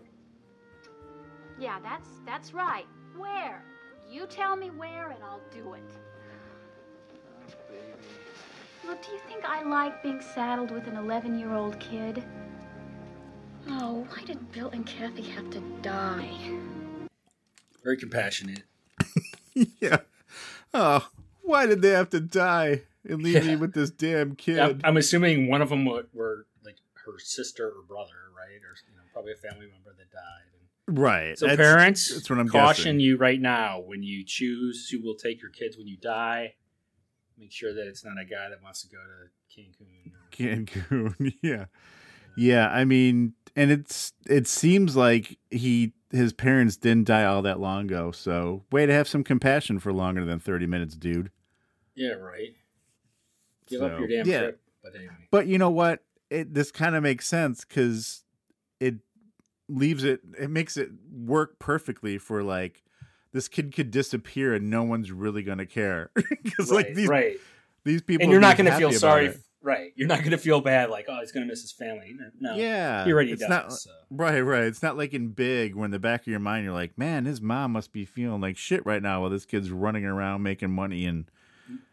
Yeah, 1.60 1.80
that's 1.82 2.10
that's 2.26 2.54
right. 2.54 2.86
Where? 3.18 3.64
You 4.10 4.26
tell 4.28 4.56
me 4.56 4.70
where 4.70 5.12
and 5.12 5.24
I'll 5.24 5.42
do 5.52 5.74
it. 5.74 5.84
oh, 7.48 7.54
baby. 7.70 7.82
Look, 8.86 9.06
do 9.06 9.12
you 9.14 9.20
think 9.28 9.46
I 9.46 9.64
like 9.64 10.04
being 10.04 10.22
saddled 10.34 10.72
with 10.72 10.88
an 10.88 10.96
11-year-old 10.96 11.80
kid? 11.80 12.24
Oh, 13.70 14.06
why 14.10 14.24
did 14.24 14.52
Bill 14.52 14.70
and 14.70 14.86
Kathy 14.86 15.22
have 15.24 15.50
to 15.52 15.60
die? 15.82 16.30
very 17.84 17.98
compassionate. 17.98 18.64
yeah. 19.80 19.98
Oh, 20.74 21.10
why 21.42 21.66
did 21.66 21.82
they 21.82 21.90
have 21.92 22.10
to 22.12 22.20
die 22.20 22.82
and 23.08 23.24
leave 23.24 23.44
me 23.46 23.56
with 23.56 23.74
this 23.74 23.90
damn 23.90 24.36
kid? 24.36 24.60
I'm, 24.60 24.82
I'm 24.84 24.98
assuming 24.98 25.48
one 25.48 25.62
of 25.64 25.70
them 25.70 25.86
were, 25.86 26.06
were 26.14 26.46
like 26.64 26.76
her 27.06 27.18
sister 27.18 27.68
or 27.70 27.82
brother, 27.88 28.14
right, 28.50 28.62
or 28.64 28.74
you 28.90 28.96
know, 28.96 29.04
probably 29.14 29.34
a 29.34 29.36
family 29.36 29.68
member 29.68 29.94
that 29.98 30.12
died. 30.12 30.50
right. 30.88 31.38
So 31.38 31.48
That's- 31.48 31.58
parents, 31.68 32.14
that's 32.14 32.30
what 32.30 32.40
I'm 32.40 32.50
caution 32.50 32.84
guessing. 32.96 33.00
you 33.00 33.18
right 33.18 33.40
now 33.40 33.80
when 33.80 34.04
you 34.04 34.24
choose 34.26 34.90
who 34.90 35.02
will 35.02 35.16
take 35.16 35.42
your 35.42 35.52
kids 35.52 35.78
when 35.78 35.88
you 35.88 35.98
die. 35.98 36.56
Make 37.38 37.52
sure 37.52 37.74
that 37.74 37.88
it's 37.88 38.04
not 38.06 38.20
a 38.20 38.26
guy 38.26 38.50
that 38.50 38.62
wants 38.62 38.84
to 38.84 38.88
go 38.90 38.98
to 39.00 39.62
Cancun. 39.62 40.12
Cancun. 40.32 41.34
yeah. 41.42 41.66
Yeah, 42.38 42.70
I 42.70 42.86
mean, 42.86 43.34
and 43.56 43.72
it's 43.72 44.14
it 44.30 44.48
seems 44.48 44.96
like 44.96 45.38
he 45.50 45.94
his 46.12 46.34
parents 46.34 46.78
didn't 46.78 47.08
die 47.08 47.26
all 47.26 47.42
that 47.42 47.60
long 47.60 47.86
ago, 47.86 48.12
so 48.12 48.64
way 48.72 48.86
to 48.86 48.94
have 48.94 49.08
some 49.08 49.24
compassion 49.24 49.80
for 49.80 49.92
longer 49.92 50.24
than 50.26 50.40
30 50.40 50.66
minutes, 50.68 50.96
dude. 50.96 51.32
Yeah, 51.96 52.12
right. 52.14 52.56
Give 53.68 53.80
So, 53.80 53.86
up 53.88 54.00
your 54.00 54.08
damn 54.08 54.28
yeah. 54.28 54.40
trip. 54.42 54.62
But 54.84 54.96
anyway, 54.96 55.14
But 55.32 55.48
you 55.48 55.58
know 55.58 55.70
what? 55.72 56.04
It 56.30 56.54
this 56.54 56.72
kind 56.72 56.96
of 56.96 57.04
makes 57.04 57.28
sense 57.28 57.66
cuz 57.66 58.24
it 58.82 58.96
leaves 59.70 60.04
it 60.04 60.20
it 60.38 60.50
makes 60.50 60.76
it 60.76 60.90
work 61.10 61.58
perfectly 61.60 62.18
for 62.18 62.44
like 62.44 62.84
this 63.32 63.48
kid 63.48 63.74
could 63.74 63.90
disappear 63.92 64.54
and 64.54 64.70
no 64.70 64.84
one's 64.84 65.10
really 65.14 65.44
going 65.44 65.60
to 65.60 65.66
care 65.66 66.12
cuz 66.58 66.70
like 66.70 66.94
these 66.94 67.08
right. 67.08 67.38
these 67.86 68.02
people 68.02 68.24
and 68.26 68.32
you're 68.32 68.42
not 68.42 68.58
going 68.58 68.70
to 68.70 68.76
feel 68.78 68.92
sorry. 68.92 69.28
it. 69.28 69.38
Right, 69.64 69.94
you're 69.96 70.08
not 70.08 70.20
going 70.22 70.32
to 70.32 70.40
feel 70.40 70.60
bad 70.60 70.90
like, 70.90 71.06
oh, 71.08 71.20
he's 71.20 71.32
going 71.32 71.46
to 71.46 71.48
miss 71.48 71.62
his 71.62 71.72
family. 71.72 72.18
No, 72.40 72.56
Yeah. 72.56 73.06
he 73.06 73.14
already 73.14 73.32
it's 73.34 73.42
does. 73.42 73.50
not 73.52 73.72
so. 73.72 73.92
Right, 74.10 74.40
right. 74.42 74.64
It's 74.64 74.82
not 74.82 74.98
like 74.98 75.14
in 75.14 75.28
Big, 75.34 75.76
where 75.76 75.86
in 75.86 75.92
the 75.92 76.00
back 76.00 76.22
of 76.22 76.28
your 76.28 76.40
mind 76.40 76.64
you're 76.66 76.74
like, 76.74 76.98
man, 76.98 77.26
his 77.26 77.42
mom 77.42 77.72
must 77.74 77.94
be 77.94 78.04
feeling 78.04 78.42
like 78.42 78.58
shit 78.58 78.84
right 78.88 79.04
now 79.04 79.22
while 79.22 79.30
this 79.30 79.46
kid's 79.46 79.70
running 79.70 80.04
around 80.04 80.42
making 80.42 80.72
money 80.72 81.06
and 81.06 81.30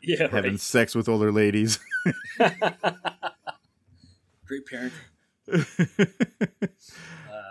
Yeah, 0.00 0.28
having 0.30 0.52
right. 0.52 0.60
sex 0.60 0.94
with 0.94 1.10
older 1.10 1.30
ladies. 1.30 1.78
Great 4.46 4.64
parent. 4.66 4.92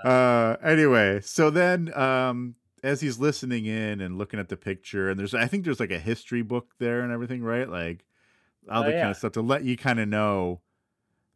uh, 0.04 0.56
anyway, 0.64 1.20
so 1.22 1.50
then 1.50 1.96
um, 1.98 2.56
as 2.84 3.02
he's 3.02 3.20
listening 3.20 3.66
in 3.66 4.02
and 4.02 4.18
looking 4.18 4.40
at 4.40 4.50
the 4.50 4.58
picture, 4.58 5.10
and 5.10 5.20
there's, 5.20 5.34
I 5.34 5.48
think 5.48 5.66
there's 5.66 5.80
like 5.80 5.92
a 5.92 6.00
history 6.00 6.42
book 6.42 6.74
there 6.80 7.02
and 7.02 7.12
everything, 7.12 7.44
right? 7.44 7.70
Like 7.70 8.06
all 8.70 8.84
Oh, 8.84 8.86
the 8.86 8.92
yeah. 8.94 9.02
kind 9.02 9.12
of 9.12 9.18
stuff 9.18 9.34
to 9.34 9.42
let 9.42 9.64
you 9.64 9.78
kind 9.78 10.00
of 10.00 10.08
know 10.08 10.62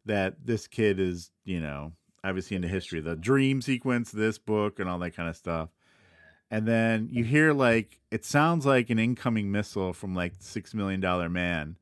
that 0.04 0.44
this 0.44 0.66
kid 0.66 0.98
is, 1.00 1.30
you 1.44 1.60
know, 1.60 1.92
obviously 2.24 2.56
into 2.56 2.68
history, 2.68 3.00
the 3.00 3.16
dream 3.16 3.62
sequence, 3.62 4.10
this 4.10 4.38
book, 4.38 4.78
and 4.78 4.88
all 4.88 4.98
that 4.98 5.16
kind 5.16 5.28
of 5.28 5.36
stuff. 5.36 5.70
And 6.50 6.68
then 6.68 7.08
you 7.10 7.24
hear 7.24 7.54
like 7.54 7.98
it 8.10 8.26
sounds 8.26 8.66
like 8.66 8.90
an 8.90 8.98
incoming 8.98 9.50
missile 9.50 9.94
from 9.94 10.14
like 10.14 10.34
Six 10.38 10.74
Million 10.74 11.00
Dollar 11.00 11.30
Man, 11.30 11.76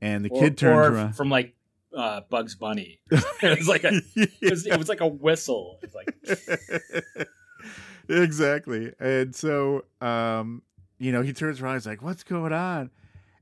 and 0.00 0.24
the 0.24 0.30
Or- 0.30 0.42
kid 0.42 0.56
turns 0.56 0.88
or 0.88 0.94
around. 0.94 1.12
from 1.14 1.28
like 1.28 1.56
uh, 1.96 2.22
Bugs 2.28 2.54
Bunny. 2.54 3.00
it 3.10 3.58
was 3.58 3.68
like 3.68 3.84
a, 3.84 4.00
it 4.16 4.50
was, 4.50 4.66
it 4.66 4.78
was 4.78 4.88
like 4.88 5.00
a 5.00 5.06
whistle. 5.06 5.78
It's 5.82 5.94
like 5.94 7.28
exactly. 8.08 8.92
And 8.98 9.34
so, 9.34 9.84
um, 10.00 10.62
you 10.98 11.12
know, 11.12 11.22
he 11.22 11.32
turns 11.32 11.60
around. 11.60 11.74
He's 11.74 11.86
like, 11.86 12.02
"What's 12.02 12.24
going 12.24 12.52
on?" 12.52 12.90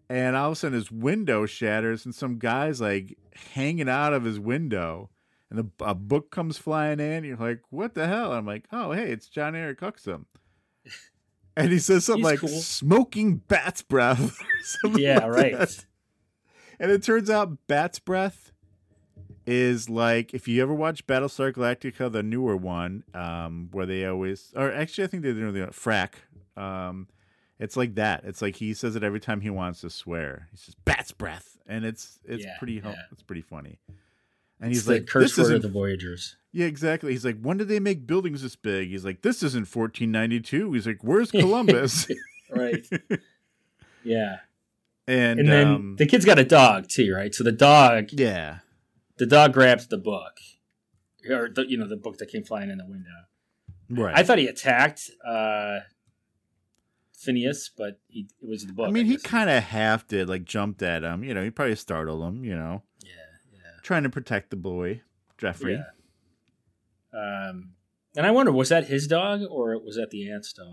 And 0.08 0.36
all 0.36 0.48
of 0.48 0.52
a 0.52 0.56
sudden, 0.56 0.74
his 0.78 0.90
window 0.90 1.46
shatters, 1.46 2.04
and 2.04 2.14
some 2.14 2.38
guy's 2.38 2.80
like 2.80 3.16
hanging 3.54 3.88
out 3.88 4.12
of 4.12 4.24
his 4.24 4.38
window, 4.38 5.10
and 5.50 5.58
the, 5.58 5.84
a 5.84 5.94
book 5.94 6.30
comes 6.30 6.58
flying 6.58 7.00
in. 7.00 7.24
You're 7.24 7.36
like, 7.36 7.60
"What 7.70 7.94
the 7.94 8.06
hell?" 8.06 8.32
I'm 8.32 8.46
like, 8.46 8.66
"Oh, 8.72 8.92
hey, 8.92 9.10
it's 9.10 9.28
Jon-Erik 9.28 9.80
Hexum." 9.80 10.26
And 11.54 11.70
he 11.70 11.78
says 11.78 12.06
something 12.06 12.24
He's 12.24 12.30
like 12.32 12.40
cool. 12.40 12.60
"smoking 12.60 13.36
bat's 13.36 13.82
breath." 13.82 14.38
yeah, 14.96 15.26
right. 15.26 15.58
that. 15.58 15.84
And 16.82 16.90
it 16.90 17.02
turns 17.02 17.30
out 17.30 17.56
bat's 17.68 17.98
breath 18.00 18.50
is 19.46 19.88
like 19.88 20.34
if 20.34 20.46
you 20.48 20.60
ever 20.62 20.74
watch 20.74 21.06
Battlestar 21.06 21.52
Galactica, 21.52 22.10
the 22.12 22.22
newer 22.22 22.56
one, 22.56 23.04
um, 23.14 23.68
where 23.72 23.86
they 23.86 24.04
always, 24.04 24.52
or 24.56 24.70
actually, 24.72 25.04
I 25.04 25.06
think 25.06 25.22
they're 25.22 25.32
doing 25.32 25.54
the 25.54 25.68
frack. 25.68 26.14
Um, 26.56 27.08
it's 27.58 27.76
like 27.76 27.94
that. 27.94 28.24
It's 28.24 28.42
like 28.42 28.56
he 28.56 28.74
says 28.74 28.96
it 28.96 29.02
every 29.04 29.20
time 29.20 29.40
he 29.40 29.50
wants 29.50 29.80
to 29.82 29.90
swear. 29.90 30.48
He 30.50 30.56
says 30.56 30.74
"bat's 30.84 31.12
breath," 31.12 31.56
and 31.66 31.84
it's 31.84 32.18
it's 32.24 32.44
Yeah, 32.44 32.58
pretty 32.58 32.74
yeah. 32.84 32.94
it's 33.12 33.22
pretty 33.22 33.42
funny. 33.42 33.78
And 34.60 34.72
he's 34.72 34.88
like, 34.88 35.06
curse 35.06 35.34
"This 35.36 35.48
word 35.48 35.56
of 35.56 35.62
the 35.62 35.68
Voyagers. 35.68 36.36
yeah, 36.52 36.66
exactly." 36.66 37.12
He's 37.12 37.24
like, 37.24 37.40
"When 37.40 37.56
did 37.58 37.68
they 37.68 37.78
make 37.80 38.06
buildings 38.06 38.42
this 38.42 38.56
big?" 38.56 38.88
He's 38.90 39.04
like, 39.04 39.22
"This 39.22 39.42
isn't 39.44 39.68
1492." 39.72 40.72
He's 40.72 40.86
like, 40.86 41.02
"Where's 41.02 41.30
Columbus?" 41.32 42.08
Right. 42.50 42.84
yeah. 44.04 44.38
And 45.06 45.40
And 45.40 45.48
then 45.48 45.66
um, 45.66 45.96
the 45.96 46.06
kid's 46.06 46.24
got 46.24 46.38
a 46.38 46.44
dog 46.44 46.88
too, 46.88 47.12
right? 47.14 47.34
So 47.34 47.42
the 47.44 47.52
dog, 47.52 48.08
yeah, 48.12 48.58
the 49.18 49.26
dog 49.26 49.52
grabs 49.52 49.86
the 49.88 49.98
book, 49.98 50.34
or 51.28 51.48
the, 51.48 51.64
you 51.68 51.76
know 51.78 51.88
the 51.88 51.96
book 51.96 52.18
that 52.18 52.28
came 52.30 52.44
flying 52.44 52.70
in 52.70 52.78
the 52.78 52.86
window. 52.86 53.10
right. 53.90 54.16
I 54.16 54.22
thought 54.22 54.38
he 54.38 54.46
attacked 54.46 55.10
uh, 55.26 55.80
Phineas, 57.16 57.70
but 57.76 58.00
he 58.08 58.28
it 58.40 58.48
was 58.48 58.64
the 58.66 58.72
book. 58.72 58.88
I 58.88 58.90
mean, 58.90 59.06
he 59.06 59.16
kind 59.16 59.48
of 59.50 59.62
half 59.62 60.06
did, 60.08 60.28
like 60.28 60.44
jumped 60.44 60.82
at 60.82 61.02
him. 61.02 61.22
You 61.24 61.34
know, 61.34 61.42
he 61.44 61.50
probably 61.50 61.76
startled 61.76 62.22
him. 62.22 62.44
You 62.44 62.56
know, 62.56 62.82
yeah, 63.02 63.10
yeah, 63.52 63.58
trying 63.82 64.02
to 64.04 64.10
protect 64.10 64.50
the 64.50 64.56
boy, 64.56 65.02
Jeffrey. 65.38 65.74
yeah. 65.74 65.84
Um, 67.14 67.74
and 68.16 68.26
I 68.26 68.30
wonder, 68.30 68.52
was 68.52 68.70
that 68.70 68.86
his 68.86 69.06
dog 69.06 69.42
or 69.48 69.78
was 69.78 69.96
that 69.96 70.10
the 70.10 70.30
aunt's 70.30 70.52
dog? 70.52 70.66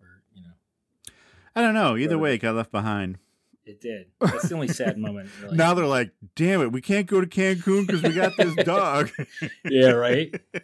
Or 0.00 0.22
you 0.34 0.42
know, 0.42 1.12
I 1.54 1.60
don't 1.62 1.74
know. 1.74 1.96
Either 1.96 2.16
Right. 2.16 2.22
way, 2.22 2.34
it 2.34 2.38
got 2.38 2.54
left 2.56 2.72
behind. 2.72 3.18
It 3.66 3.80
did. 3.80 4.06
That's 4.20 4.48
the 4.48 4.54
only 4.54 4.68
sad 4.68 4.98
moment. 4.98 5.30
Really. 5.42 5.56
Now 5.56 5.74
they're 5.74 5.86
like, 5.86 6.12
"Damn 6.36 6.62
it, 6.62 6.72
we 6.72 6.80
can't 6.80 7.06
go 7.06 7.20
to 7.20 7.26
Cancun 7.26 7.86
because 7.86 8.02
we 8.02 8.12
got 8.12 8.36
this 8.36 8.54
dog." 8.64 9.10
yeah, 9.64 9.90
right. 9.90 10.34
Uh, 10.54 10.60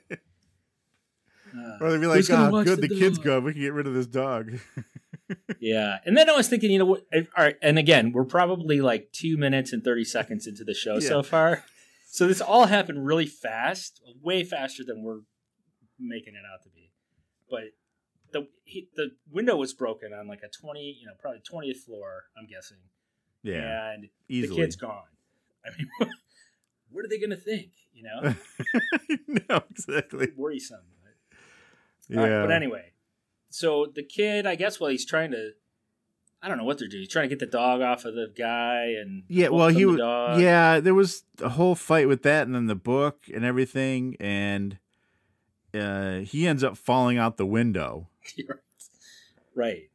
or 1.81 1.91
they'd 1.91 2.01
be 2.01 2.07
like, 2.07 2.25
"Oh, 2.31 2.63
good, 2.63 2.81
the, 2.81 2.89
kid's 2.89 3.19
dog?" 3.19 3.25
gone. 3.25 3.45
We 3.45 3.53
can 3.53 3.63
get 3.63 3.73
rid 3.73 3.87
of 3.87 3.95
this 3.95 4.07
dog." 4.07 4.59
Yeah, 5.61 5.99
and 6.05 6.17
then 6.17 6.29
I 6.29 6.37
was 6.37 6.49
thinking, 6.49 6.71
you 6.71 6.79
know 6.79 6.87
what? 6.87 7.03
All 7.15 7.45
right, 7.45 7.57
and 7.63 7.79
again, 7.79 8.13
we're 8.13 8.25
probably 8.25 8.81
like 8.81 9.13
two 9.13 9.37
minutes 9.37 9.73
and 9.73 9.85
thirty 9.85 10.05
seconds 10.05 10.47
into 10.47 10.65
the 10.65 10.75
show 10.75 10.99
so 11.01 11.23
far, 11.23 11.65
so 12.11 12.27
this 12.27 12.41
all 12.41 12.67
happened 12.67 13.07
really 13.07 13.27
fast, 13.27 14.01
way 14.23 14.45
faster 14.45 14.83
than 14.85 15.03
we're 15.03 15.21
making 15.99 16.35
it 16.35 16.43
out 16.53 16.63
to 16.65 16.71
be. 16.71 16.91
But 17.49 17.73
the 18.33 18.49
he, 18.65 18.89
the 18.97 19.13
window 19.31 19.57
was 19.57 19.73
broken 19.73 20.13
on 20.13 20.27
like 20.29 20.43
a 20.43 20.49
twenty, 20.49 20.97
you 21.01 21.07
know, 21.07 21.13
probably 21.19 21.41
twentieth 21.41 21.79
floor, 21.85 22.25
I'm 22.39 22.47
guessing, 22.47 22.79
yeah, 23.43 23.93
and 23.93 24.09
easily. 24.29 24.57
the 24.57 24.63
kid's 24.63 24.77
gone. 24.77 25.03
I 25.65 25.71
mean, 25.77 25.89
what 26.91 27.05
are 27.05 27.09
they 27.09 27.19
going 27.19 27.31
to 27.31 27.37
think? 27.37 27.71
You 27.93 28.05
know, 28.05 28.35
no, 29.49 29.63
exactly. 29.71 30.29
worrisome. 30.37 30.81
But, 31.03 32.17
Yeah. 32.17 32.21
Right, 32.23 32.47
but 32.47 32.53
anyway, 32.53 32.93
so 33.51 33.87
the 33.93 34.03
kid, 34.03 34.47
I 34.47 34.55
guess, 34.55 34.81
well, 34.81 34.91
he's 34.91 35.07
trying 35.07 35.33
to. 35.33 35.53
I 36.43 36.49
don't 36.49 36.57
know 36.57 36.65
what 36.65 36.79
they're 36.79 36.89
doing. 36.89 37.03
He's 37.03 37.13
trying 37.13 37.29
to 37.29 37.37
get 37.37 37.39
the 37.39 37.45
dog 37.45 37.83
off 37.83 38.07
of 38.07 38.15
the 38.15 38.33
guy, 38.37 38.95
and 38.99 39.25
Yeah, 39.29 39.49
well, 39.49 39.69
he 39.69 39.85
was. 39.85 39.99
Yeah, 40.41 40.81
there 40.81 40.95
was 40.95 41.25
a 41.43 41.51
whole 41.51 41.75
fight 41.75 42.09
with 42.09 42.23
that, 42.23 42.47
and 42.47 42.55
then 42.55 42.67
the 42.67 42.75
book 42.75 43.19
and 43.33 43.45
everything, 43.45 44.17
and 44.19 44.79
uh, 45.75 46.19
he 46.21 46.47
ends 46.47 46.65
up 46.65 46.79
falling 46.79 47.19
out 47.19 47.37
the 47.37 47.47
window. 47.47 48.09
Right. 49.55 49.91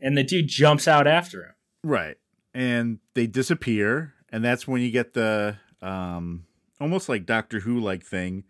And 0.00 0.16
the 0.16 0.22
dude 0.24 0.48
jumps 0.48 0.86
out 0.86 1.06
after 1.06 1.44
him. 1.44 1.52
Right, 1.84 2.16
and 2.54 2.98
they 3.14 3.26
disappear, 3.26 4.14
and 4.30 4.44
that's 4.44 4.66
when 4.66 4.80
you 4.82 4.90
get 4.90 5.14
the 5.14 5.56
um, 5.82 6.44
almost 6.80 7.08
like 7.08 7.24
Doctor 7.26 7.60
Who 7.60 7.78
like 7.80 8.04
thing, 8.04 8.44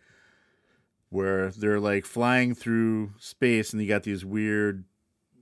where 1.11 1.51
they're 1.51 1.81
like 1.81 2.05
flying 2.05 2.55
through 2.55 3.13
space, 3.19 3.73
and 3.73 3.81
you 3.83 3.89
got 3.89 4.03
these 4.03 4.25
weird 4.25 4.85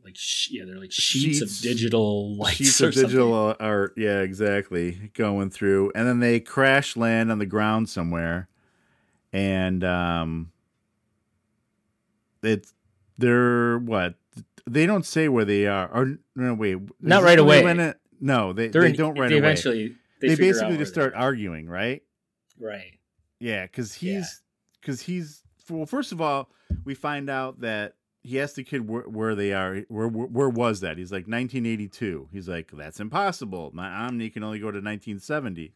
Like 0.04 0.16
yeah, 0.50 0.64
they're 0.64 0.78
like 0.78 0.92
sheets, 0.92 1.38
Sheets- 1.38 1.42
of 1.42 1.62
digital 1.62 2.36
lights 2.36 2.56
sheets 2.58 2.80
of 2.80 2.94
digital 2.94 3.50
something. 3.50 3.66
art. 3.66 3.94
Yeah, 3.96 4.20
exactly. 4.20 5.10
Going 5.14 5.50
through, 5.50 5.92
and 5.94 6.06
then 6.06 6.20
they 6.20 6.38
crash 6.40 6.96
land 6.96 7.30
on 7.32 7.38
the 7.38 7.46
ground 7.46 7.88
somewhere, 7.88 8.48
and 9.32 9.82
um, 9.84 10.50
it's 12.42 12.74
they're 13.18 13.78
what 13.78 14.14
they 14.68 14.86
don't 14.86 15.06
say 15.06 15.28
where 15.28 15.44
they 15.44 15.66
are. 15.66 15.88
Or 15.92 16.18
no, 16.34 16.54
wait, 16.54 16.78
Not 17.00 17.22
right 17.22 17.38
away. 17.38 17.64
in- 17.64 17.94
no, 18.20 18.52
they 18.52 18.68
They're 18.68 18.82
they 18.82 18.92
don't 18.92 19.18
right 19.18 19.28
they 19.28 19.38
away. 19.38 19.48
Eventually, 19.50 19.94
they, 20.20 20.28
They, 20.28 20.36
basically 20.36 20.78
just 20.78 20.92
start 20.92 21.12
arguing, 21.14 21.68
right? 21.68 22.02
Right. 22.58 22.98
Yeah, 23.38 23.64
because 23.66 23.94
he's 23.94 24.42
because 24.80 25.02
he's 25.02 25.42
well. 25.68 25.86
First 25.86 26.12
of 26.12 26.20
all, 26.20 26.50
we 26.84 26.94
find 26.94 27.28
out 27.28 27.60
that 27.60 27.94
he 28.22 28.40
asked 28.40 28.56
the 28.56 28.64
kid 28.64 28.88
where, 28.88 29.02
where 29.02 29.34
they 29.34 29.52
are. 29.52 29.82
Where, 29.88 30.08
where 30.08 30.26
where 30.26 30.48
was 30.48 30.80
that? 30.80 30.96
He's 30.96 31.12
like 31.12 31.26
1982. 31.28 32.28
He's 32.32 32.48
like 32.48 32.70
that's 32.72 33.00
impossible. 33.00 33.70
My 33.74 33.88
Omni 34.06 34.30
can 34.30 34.42
only 34.42 34.58
go 34.58 34.70
to 34.70 34.78
1970. 34.78 35.74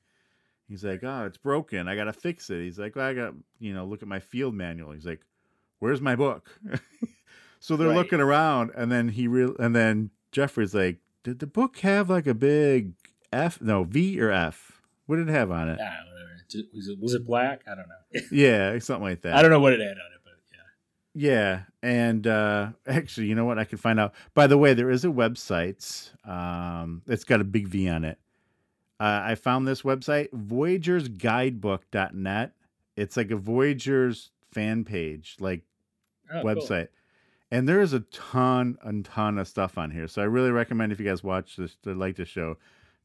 He's 0.68 0.84
like, 0.84 1.04
oh, 1.04 1.26
it's 1.26 1.36
broken. 1.36 1.88
I 1.88 1.96
gotta 1.96 2.12
fix 2.12 2.48
it. 2.48 2.62
He's 2.62 2.78
like, 2.78 2.96
well, 2.96 3.06
I 3.06 3.12
got 3.12 3.34
you 3.58 3.74
know 3.74 3.84
look 3.84 4.02
at 4.02 4.08
my 4.08 4.20
field 4.20 4.54
manual. 4.54 4.92
He's 4.92 5.06
like, 5.06 5.20
where's 5.80 6.00
my 6.00 6.16
book? 6.16 6.48
so 7.60 7.76
they're 7.76 7.88
Right. 7.88 7.96
looking 7.96 8.20
around, 8.20 8.72
and 8.74 8.90
then 8.90 9.08
he 9.10 9.28
real 9.28 9.54
and 9.58 9.74
then 9.76 10.10
Jeffrey's 10.32 10.74
like, 10.74 10.98
did 11.22 11.38
the 11.38 11.46
book 11.46 11.78
have 11.78 12.10
like 12.10 12.26
a 12.26 12.34
big 12.34 12.94
F? 13.32 13.60
No, 13.60 13.84
V 13.84 14.20
or 14.20 14.30
F? 14.32 14.80
What 15.06 15.16
did 15.16 15.28
it 15.28 15.32
have 15.32 15.50
on 15.52 15.68
it? 15.68 15.78
Yeah, 15.78 15.94
whatever. 16.10 16.30
Was 16.74 16.88
it, 16.88 16.98
was 17.00 17.14
it 17.14 17.24
black? 17.26 17.62
I 17.66 17.74
don't 17.76 17.86
know. 17.88 17.94
Yeah, 18.32 18.76
something 18.80 19.04
like 19.04 19.22
that. 19.22 19.34
I 19.34 19.42
don't 19.42 19.50
know 19.52 19.60
what 19.60 19.72
it 19.72 19.78
had 19.80 19.90
on 19.90 19.96
it, 19.96 20.20
but 20.24 20.32
yeah. 20.52 20.58
Yeah, 21.30 21.60
and 21.82 22.26
uh, 22.26 22.70
actually, 22.88 23.28
you 23.28 23.34
know 23.36 23.44
what? 23.44 23.56
I 23.58 23.64
can 23.64 23.78
find 23.78 24.00
out. 24.00 24.14
By 24.34 24.46
the 24.48 24.58
way, 24.58 24.74
there 24.74 24.90
is 24.90 25.04
a 25.04 25.08
website. 25.08 26.10
Um, 26.28 27.02
it's 27.06 27.22
got 27.24 27.40
a 27.40 27.44
big 27.44 27.68
V 27.68 27.88
on 27.88 28.04
it. 28.04 28.18
Uh, 28.98 29.20
I 29.24 29.34
found 29.36 29.66
this 29.68 29.82
website, 29.82 30.30
VoyagersGuidebook.net. 30.32 32.52
It's 32.96 33.16
like 33.16 33.30
a 33.30 33.36
Voyagers 33.36 34.30
fan 34.52 34.84
page, 34.84 35.36
like 35.40 35.62
Oh, 36.32 36.42
cool. 36.42 36.50
And 37.50 37.68
there 37.68 37.80
is 37.80 37.92
a 37.92 38.00
ton, 38.00 38.78
a 38.84 38.92
ton 39.02 39.38
of 39.38 39.48
stuff 39.48 39.76
on 39.76 39.90
here. 39.90 40.06
So 40.06 40.22
I 40.22 40.26
really 40.26 40.50
recommend 40.52 40.92
if 40.92 41.00
you 41.00 41.06
guys 41.06 41.24
watch 41.24 41.56
this, 41.56 41.76
to 41.82 41.94
like 41.94 42.16
the 42.16 42.24
show, 42.24 42.56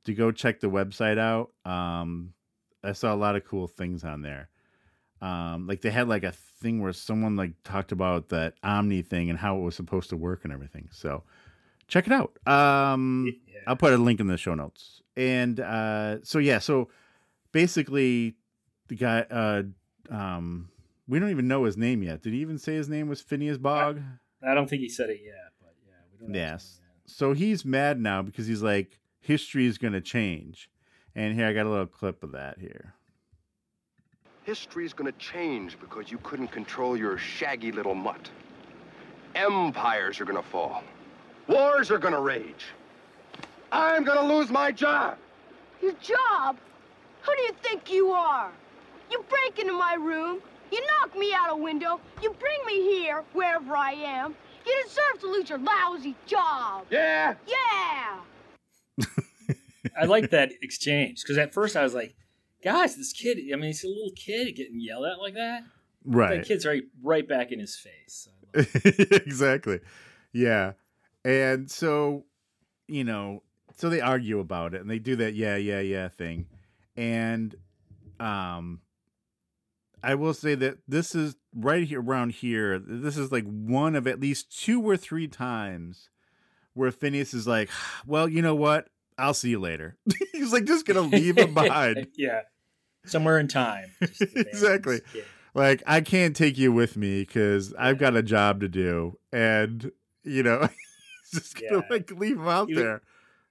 to 0.03 0.13
go 0.13 0.31
check 0.31 0.59
the 0.59 0.67
website 0.69 1.17
out. 1.17 1.49
Um, 1.69 2.33
I 2.83 2.91
saw 2.93 3.13
a 3.13 3.17
lot 3.17 3.35
of 3.35 3.45
cool 3.45 3.67
things 3.67 4.03
on 4.03 4.21
there. 4.21 4.49
Um, 5.21 5.65
like 5.65 5.81
they 5.81 5.89
had 5.89 6.07
like 6.07 6.23
a 6.23 6.31
thing 6.31 6.81
where 6.81 6.93
someone 6.93 7.35
like 7.35 7.53
talked 7.63 7.91
about 7.91 8.29
that 8.29 8.53
Omni 8.61 9.01
thing 9.01 9.29
and 9.31 9.39
how 9.39 9.57
it 9.57 9.61
was 9.61 9.75
supposed 9.75 10.09
to 10.11 10.17
work 10.17 10.41
and 10.43 10.53
everything. 10.53 10.89
So 10.91 11.23
check 11.87 12.05
it 12.05 12.13
out. 12.13 12.37
Um, 12.47 13.33
Yeah. 13.47 13.61
I'll 13.67 13.75
put 13.75 13.93
a 13.93 13.97
link 13.97 14.19
in 14.19 14.27
the 14.27 14.37
show 14.37 14.53
notes. 14.53 15.01
And 15.17 15.59
uh, 15.59 16.17
so 16.23 16.37
yeah, 16.37 16.59
so 16.59 16.89
basically 17.51 18.35
the 18.89 18.95
guy, 18.95 19.21
uh, 19.21 19.63
um, 20.11 20.69
we 21.07 21.17
don't 21.17 21.31
even 21.31 21.47
know 21.47 21.63
his 21.63 21.77
name 21.77 22.03
yet. 22.03 22.21
Did 22.21 22.33
he 22.33 22.39
even 22.41 22.59
say 22.59 22.75
his 22.75 22.89
name 22.89 23.07
was 23.07 23.21
Phineas 23.21 23.57
Bogg? 23.57 24.01
I 24.47 24.53
don't 24.53 24.69
think 24.69 24.81
he 24.81 24.89
said 24.89 25.09
it 25.09 25.21
yet, 25.23 25.51
but 25.61 25.73
yeah, 25.87 25.93
we 26.11 26.19
don't 26.19 26.31
know. 26.31 26.39
Yes. 26.39 26.81
So 27.05 27.33
he's 27.33 27.65
mad 27.65 27.99
now 27.99 28.21
because 28.21 28.47
he's 28.47 28.61
like, 28.61 28.99
history 29.19 29.65
is 29.65 29.77
going 29.77 29.93
to 29.93 30.01
change. 30.01 30.69
And 31.15 31.33
here 31.33 31.47
I 31.47 31.53
got 31.53 31.65
a 31.65 31.69
little 31.69 31.87
clip 31.87 32.23
of 32.23 32.33
that 32.33 32.59
here. 32.59 32.93
History 34.43 34.85
is 34.85 34.93
gonna 34.93 35.11
change 35.13 35.79
because 35.79 36.11
you 36.11 36.19
couldn't 36.19 36.49
control 36.49 36.95
your 36.95 37.17
shaggy 37.17 37.71
little 37.71 37.95
mutt. 37.95 38.29
Empires 39.33 40.21
are 40.21 40.25
gonna 40.25 40.43
fall. 40.43 40.83
Wars 41.47 41.89
are 41.89 41.97
gonna 41.97 42.21
rage. 42.21 42.65
I'm 43.71 44.03
gonna 44.03 44.31
lose 44.31 44.51
my 44.51 44.71
job. 44.71 45.17
Your 45.81 45.93
job? 45.93 46.57
Who 47.23 47.35
do 47.35 47.41
you 47.41 47.53
think 47.63 47.91
you 47.91 48.11
are? 48.11 48.51
You 49.09 49.25
break 49.29 49.57
into 49.57 49.73
my 49.73 49.95
room, 49.95 50.41
you 50.71 50.85
knock 50.87 51.17
me 51.17 51.33
out 51.33 51.51
a 51.51 51.55
window, 51.55 51.99
you 52.21 52.33
bring 52.39 52.65
me 52.65 52.81
here, 52.81 53.23
wherever 53.33 53.75
I 53.75 53.91
am. 53.91 54.35
You 54.65 54.83
deserve 54.83 55.21
to 55.21 55.27
lose 55.27 55.49
your 55.49 55.59
lousy 55.59 56.15
job. 56.25 56.85
Yeah? 56.89 57.35
Yeah. 57.47 59.05
I 59.97 60.05
like 60.05 60.31
that 60.31 60.51
exchange 60.61 61.21
because 61.21 61.37
at 61.37 61.53
first 61.53 61.75
I 61.75 61.83
was 61.83 61.93
like, 61.93 62.15
"Guys, 62.63 62.95
this 62.95 63.13
kid. 63.13 63.37
I 63.53 63.55
mean, 63.55 63.65
he's 63.65 63.83
a 63.83 63.87
little 63.87 64.11
kid 64.15 64.55
getting 64.55 64.79
yelled 64.79 65.05
at 65.05 65.19
like 65.19 65.35
that. 65.35 65.63
Right. 66.03 66.41
The 66.41 66.47
kid's 66.47 66.65
right, 66.65 66.83
right 67.03 67.27
back 67.27 67.51
in 67.51 67.59
his 67.59 67.75
face." 67.75 68.27
I 68.55 68.59
exactly. 68.83 69.81
Yeah. 70.33 70.73
And 71.23 71.69
so, 71.69 72.25
you 72.87 73.03
know, 73.03 73.43
so 73.77 73.89
they 73.89 74.01
argue 74.01 74.39
about 74.39 74.73
it 74.73 74.81
and 74.81 74.89
they 74.89 74.99
do 74.99 75.15
that 75.17 75.33
yeah, 75.33 75.55
yeah, 75.55 75.79
yeah 75.79 76.07
thing. 76.07 76.47
And 76.95 77.55
um 78.19 78.79
I 80.03 80.15
will 80.15 80.33
say 80.33 80.55
that 80.55 80.77
this 80.87 81.15
is 81.15 81.35
right 81.55 81.83
here 81.87 82.01
around 82.01 82.31
here. 82.33 82.79
This 82.79 83.17
is 83.17 83.31
like 83.31 83.45
one 83.45 83.95
of 83.95 84.07
at 84.07 84.19
least 84.19 84.57
two 84.63 84.81
or 84.81 84.97
three 84.97 85.27
times 85.27 86.09
where 86.73 86.91
Phineas 86.91 87.33
is 87.33 87.47
like, 87.47 87.69
"Well, 88.05 88.27
you 88.29 88.41
know 88.41 88.55
what? 88.55 88.87
I'll 89.17 89.33
see 89.33 89.49
you 89.49 89.59
later." 89.59 89.97
He's 90.31 90.51
like 90.53 90.65
just 90.65 90.85
gonna 90.85 91.01
leave 91.01 91.37
him 91.37 91.53
behind. 91.53 92.07
yeah, 92.15 92.41
somewhere 93.05 93.39
in 93.39 93.47
time. 93.47 93.91
Exactly. 94.21 95.01
kid. 95.13 95.25
like 95.53 95.81
I 95.87 96.01
can't 96.01 96.35
take 96.35 96.57
you 96.57 96.71
with 96.71 96.97
me 96.97 97.21
because 97.21 97.73
I've 97.77 97.97
got 97.97 98.15
a 98.15 98.23
job 98.23 98.59
to 98.61 98.67
do, 98.67 99.17
and 99.31 99.91
you 100.23 100.43
know, 100.43 100.67
he's 101.31 101.41
just 101.41 101.55
gonna 101.61 101.77
Yeah. 101.83 101.87
like 101.89 102.11
leave 102.11 102.37
him 102.37 102.47
out 102.47 102.67
He 102.67 102.75
was- 102.75 102.83
there, 102.83 103.01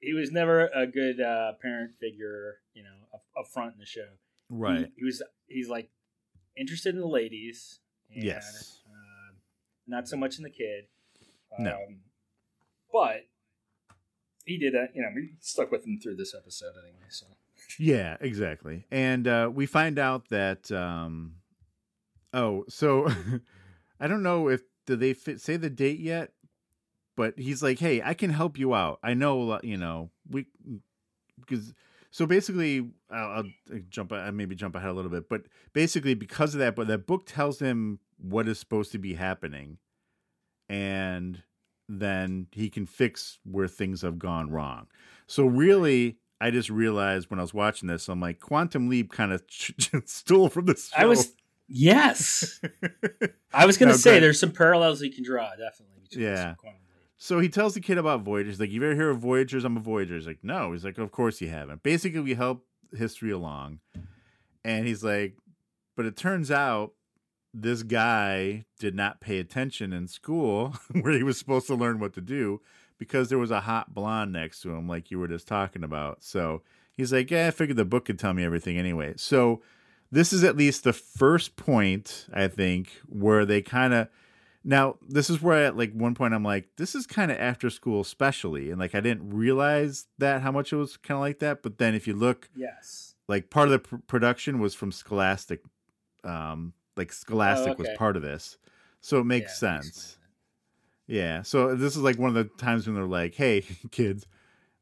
He 0.00 0.12
was 0.12 0.30
never 0.30 0.66
a 0.74 0.86
good 0.86 1.20
uh, 1.20 1.52
parent 1.62 1.92
figure, 2.00 2.56
you 2.74 2.82
know, 2.82 2.96
up, 3.14 3.22
up 3.38 3.46
front 3.52 3.72
in 3.74 3.78
the 3.80 3.86
show. 3.86 4.08
right? 4.50 4.78
He, 4.80 4.92
he 4.98 5.04
was. 5.04 5.22
He's 5.46 5.68
like 5.68 5.88
interested 6.56 6.94
in 6.94 7.00
the 7.00 7.06
ladies. 7.06 7.80
And, 8.14 8.24
Yes. 8.24 8.80
Uh, 8.86 9.34
not 9.86 10.08
so 10.08 10.16
much 10.16 10.38
in 10.38 10.44
the 10.44 10.50
kid. 10.50 10.84
No. 11.58 11.72
Um, 11.72 12.00
but 12.92 13.26
he 14.44 14.58
did 14.58 14.74
that. 14.74 14.90
You 14.94 15.02
know, 15.02 15.08
he 15.14 15.34
stuck 15.40 15.70
with 15.70 15.86
him 15.86 15.98
through 16.00 16.16
this 16.16 16.34
episode 16.34 16.72
anyway. 16.80 17.06
So 17.08 17.26
Yeah, 17.78 18.16
exactly. 18.20 18.86
And 18.90 19.26
uh, 19.26 19.50
we 19.52 19.66
find 19.66 19.98
out 19.98 20.28
that 20.30 20.70
um, 20.70 21.36
oh, 22.32 22.64
so 22.68 23.08
I 24.00 24.06
don't 24.06 24.22
know 24.22 24.48
if 24.48 24.62
did 24.86 25.00
they 25.00 25.14
fit, 25.14 25.40
say 25.40 25.56
the 25.56 25.70
date 25.70 26.00
yet, 26.00 26.32
but 27.16 27.38
he's 27.38 27.62
like, 27.62 27.78
hey, 27.78 28.02
I 28.02 28.14
can 28.14 28.30
help 28.30 28.58
you 28.58 28.74
out. 28.74 28.98
I 29.02 29.14
know, 29.14 29.60
you 29.62 29.76
know, 29.76 30.10
we 30.28 30.46
because 31.40 31.72
so 32.14 32.26
basically, 32.26 32.92
I'll, 33.10 33.28
I'll 33.28 33.44
uh, 33.74 33.78
jump. 33.88 34.12
I 34.12 34.30
maybe 34.30 34.54
jump 34.54 34.76
ahead 34.76 34.88
a 34.90 34.92
little 34.92 35.10
bit, 35.10 35.28
but 35.28 35.42
basically 35.72 36.14
because 36.14 36.54
of 36.54 36.60
that, 36.60 36.76
but 36.76 36.86
that 36.86 37.08
book 37.08 37.26
tells 37.26 37.58
him 37.58 37.98
what 38.18 38.46
is 38.46 38.56
supposed 38.56 38.92
to 38.92 38.98
be 38.98 39.14
happening, 39.14 39.78
and 40.68 41.42
then 41.88 42.46
he 42.52 42.70
can 42.70 42.86
fix 42.86 43.40
where 43.44 43.66
things 43.66 44.02
have 44.02 44.20
gone 44.20 44.48
wrong. 44.48 44.86
So 45.26 45.44
really, 45.44 46.18
I 46.40 46.52
just 46.52 46.70
realized 46.70 47.30
when 47.30 47.40
I 47.40 47.42
was 47.42 47.52
watching 47.52 47.88
this, 47.88 48.08
I'm 48.08 48.20
like, 48.20 48.38
Quantum 48.38 48.88
Leap 48.88 49.10
kind 49.10 49.32
of 49.32 49.42
stole 50.04 50.48
from 50.50 50.66
this. 50.66 50.92
I 50.96 51.06
was 51.06 51.34
yes. 51.66 52.60
I 53.52 53.66
was 53.66 53.76
gonna 53.76 53.90
go 53.90 53.96
say 53.96 54.10
ahead. 54.10 54.22
there's 54.22 54.38
some 54.38 54.52
parallels 54.52 55.02
you 55.02 55.10
can 55.12 55.24
draw 55.24 55.50
definitely. 55.50 56.02
Between 56.08 56.26
Yeah. 56.26 56.54
Quantum. 56.58 56.80
So 57.24 57.40
he 57.40 57.48
tells 57.48 57.72
the 57.72 57.80
kid 57.80 57.96
about 57.96 58.20
Voyagers. 58.20 58.60
Like, 58.60 58.70
you 58.70 58.84
ever 58.84 58.94
hear 58.94 59.08
of 59.08 59.18
Voyagers? 59.18 59.64
I'm 59.64 59.78
a 59.78 59.80
Voyager. 59.80 60.14
He's 60.14 60.26
like, 60.26 60.40
no. 60.42 60.72
He's 60.72 60.84
like, 60.84 60.98
of 60.98 61.10
course 61.10 61.40
you 61.40 61.48
haven't. 61.48 61.82
Basically, 61.82 62.20
we 62.20 62.34
help 62.34 62.66
history 62.94 63.30
along. 63.30 63.78
And 64.62 64.86
he's 64.86 65.02
like, 65.02 65.38
but 65.96 66.04
it 66.04 66.18
turns 66.18 66.50
out 66.50 66.92
this 67.54 67.82
guy 67.82 68.66
did 68.78 68.94
not 68.94 69.22
pay 69.22 69.38
attention 69.38 69.90
in 69.94 70.06
school 70.06 70.74
where 71.00 71.14
he 71.14 71.22
was 71.22 71.38
supposed 71.38 71.66
to 71.68 71.74
learn 71.74 71.98
what 71.98 72.12
to 72.12 72.20
do 72.20 72.60
because 72.98 73.30
there 73.30 73.38
was 73.38 73.50
a 73.50 73.60
hot 73.60 73.94
blonde 73.94 74.34
next 74.34 74.60
to 74.60 74.74
him, 74.74 74.86
like 74.86 75.10
you 75.10 75.18
were 75.18 75.26
just 75.26 75.48
talking 75.48 75.82
about. 75.82 76.22
So 76.22 76.60
he's 76.92 77.10
like, 77.10 77.30
yeah, 77.30 77.46
I 77.46 77.52
figured 77.52 77.78
the 77.78 77.86
book 77.86 78.04
could 78.04 78.18
tell 78.18 78.34
me 78.34 78.44
everything 78.44 78.76
anyway. 78.76 79.14
So 79.16 79.62
this 80.12 80.34
is 80.34 80.44
at 80.44 80.58
least 80.58 80.84
the 80.84 80.92
first 80.92 81.56
point 81.56 82.26
I 82.34 82.48
think 82.48 83.00
where 83.08 83.46
they 83.46 83.62
kind 83.62 83.94
of 83.94 84.08
now 84.64 84.96
this 85.06 85.28
is 85.28 85.42
where 85.42 85.64
at 85.66 85.76
like 85.76 85.92
one 85.92 86.14
point 86.14 86.34
I'm 86.34 86.42
like 86.42 86.68
this 86.76 86.94
is 86.94 87.06
kind 87.06 87.30
of 87.30 87.38
after 87.38 87.68
school 87.70 88.00
especially 88.00 88.70
and 88.70 88.80
like 88.80 88.94
I 88.94 89.00
didn't 89.00 89.30
realize 89.30 90.06
that 90.18 90.42
how 90.42 90.50
much 90.50 90.72
it 90.72 90.76
was 90.76 90.96
kind 90.96 91.16
of 91.16 91.20
like 91.20 91.38
that 91.40 91.62
but 91.62 91.78
then 91.78 91.94
if 91.94 92.06
you 92.06 92.14
look 92.14 92.48
Yes. 92.56 93.14
like 93.28 93.50
part 93.50 93.68
of 93.68 93.72
the 93.72 93.78
pr- 93.80 93.96
production 94.06 94.58
was 94.60 94.74
from 94.74 94.90
Scholastic 94.90 95.60
um 96.24 96.72
like 96.96 97.12
Scholastic 97.12 97.78
was 97.78 97.88
Oh, 97.88 97.90
okay. 97.90 97.96
part 97.98 98.16
of 98.16 98.22
this 98.22 98.56
so 99.00 99.18
it 99.18 99.24
makes 99.24 99.52
Yeah, 99.52 99.58
sense 99.58 100.18
yeah 101.06 101.42
so 101.42 101.74
this 101.74 101.94
is 101.96 102.02
like 102.02 102.18
one 102.18 102.28
of 102.28 102.34
the 102.34 102.44
times 102.56 102.86
when 102.86 102.96
they're 102.96 103.04
like 103.04 103.34
hey 103.34 103.60
kids 103.90 104.26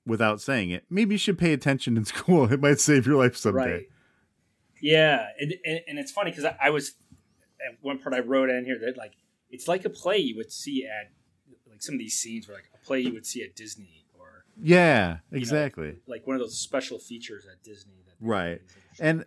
without 0.06 0.40
saying 0.40 0.70
it 0.70 0.84
maybe 0.88 1.14
you 1.14 1.18
should 1.18 1.38
pay 1.38 1.52
attention 1.52 1.96
in 1.96 2.04
school 2.14 2.52
it 2.52 2.60
might 2.60 2.78
save 2.80 3.06
your 3.06 3.16
life 3.16 3.36
someday 3.36 3.72
Right. 3.72 3.86
Yeah, 4.80 5.26
and, 5.40 5.54
and, 5.64 5.80
and 5.86 5.98
it's 5.98 6.10
funny 6.10 6.32
because 6.32 6.44
I, 6.44 6.56
I 6.60 6.70
was 6.70 6.94
at 7.64 7.78
one 7.82 7.98
part 8.00 8.14
I 8.16 8.18
wrote 8.18 8.50
in 8.50 8.64
here 8.64 8.78
that 8.80 8.96
like 8.96 9.12
it's 9.52 9.68
like 9.68 9.84
a 9.84 9.90
play 9.90 10.18
you 10.18 10.34
would 10.36 10.50
see 10.50 10.84
at 10.84 11.12
like 11.70 11.80
some 11.82 11.94
of 11.94 11.98
these 12.00 12.18
scenes 12.18 12.48
were 12.48 12.54
like 12.54 12.68
a 12.74 12.84
play 12.84 13.00
you 13.00 13.12
would 13.12 13.26
see 13.26 13.42
at 13.44 13.54
Disney 13.54 14.04
or 14.18 14.44
yeah 14.60 15.18
know, 15.30 15.38
exactly 15.38 15.96
like 16.08 16.26
one 16.26 16.34
of 16.34 16.40
those 16.42 16.58
special 16.58 16.98
features 16.98 17.46
at 17.50 17.62
Disney. 17.62 18.02
That 18.06 18.14
Right. 18.20 18.58
do 18.58 18.74
these 18.90 19.00
little 19.00 19.10
And-. 19.20 19.24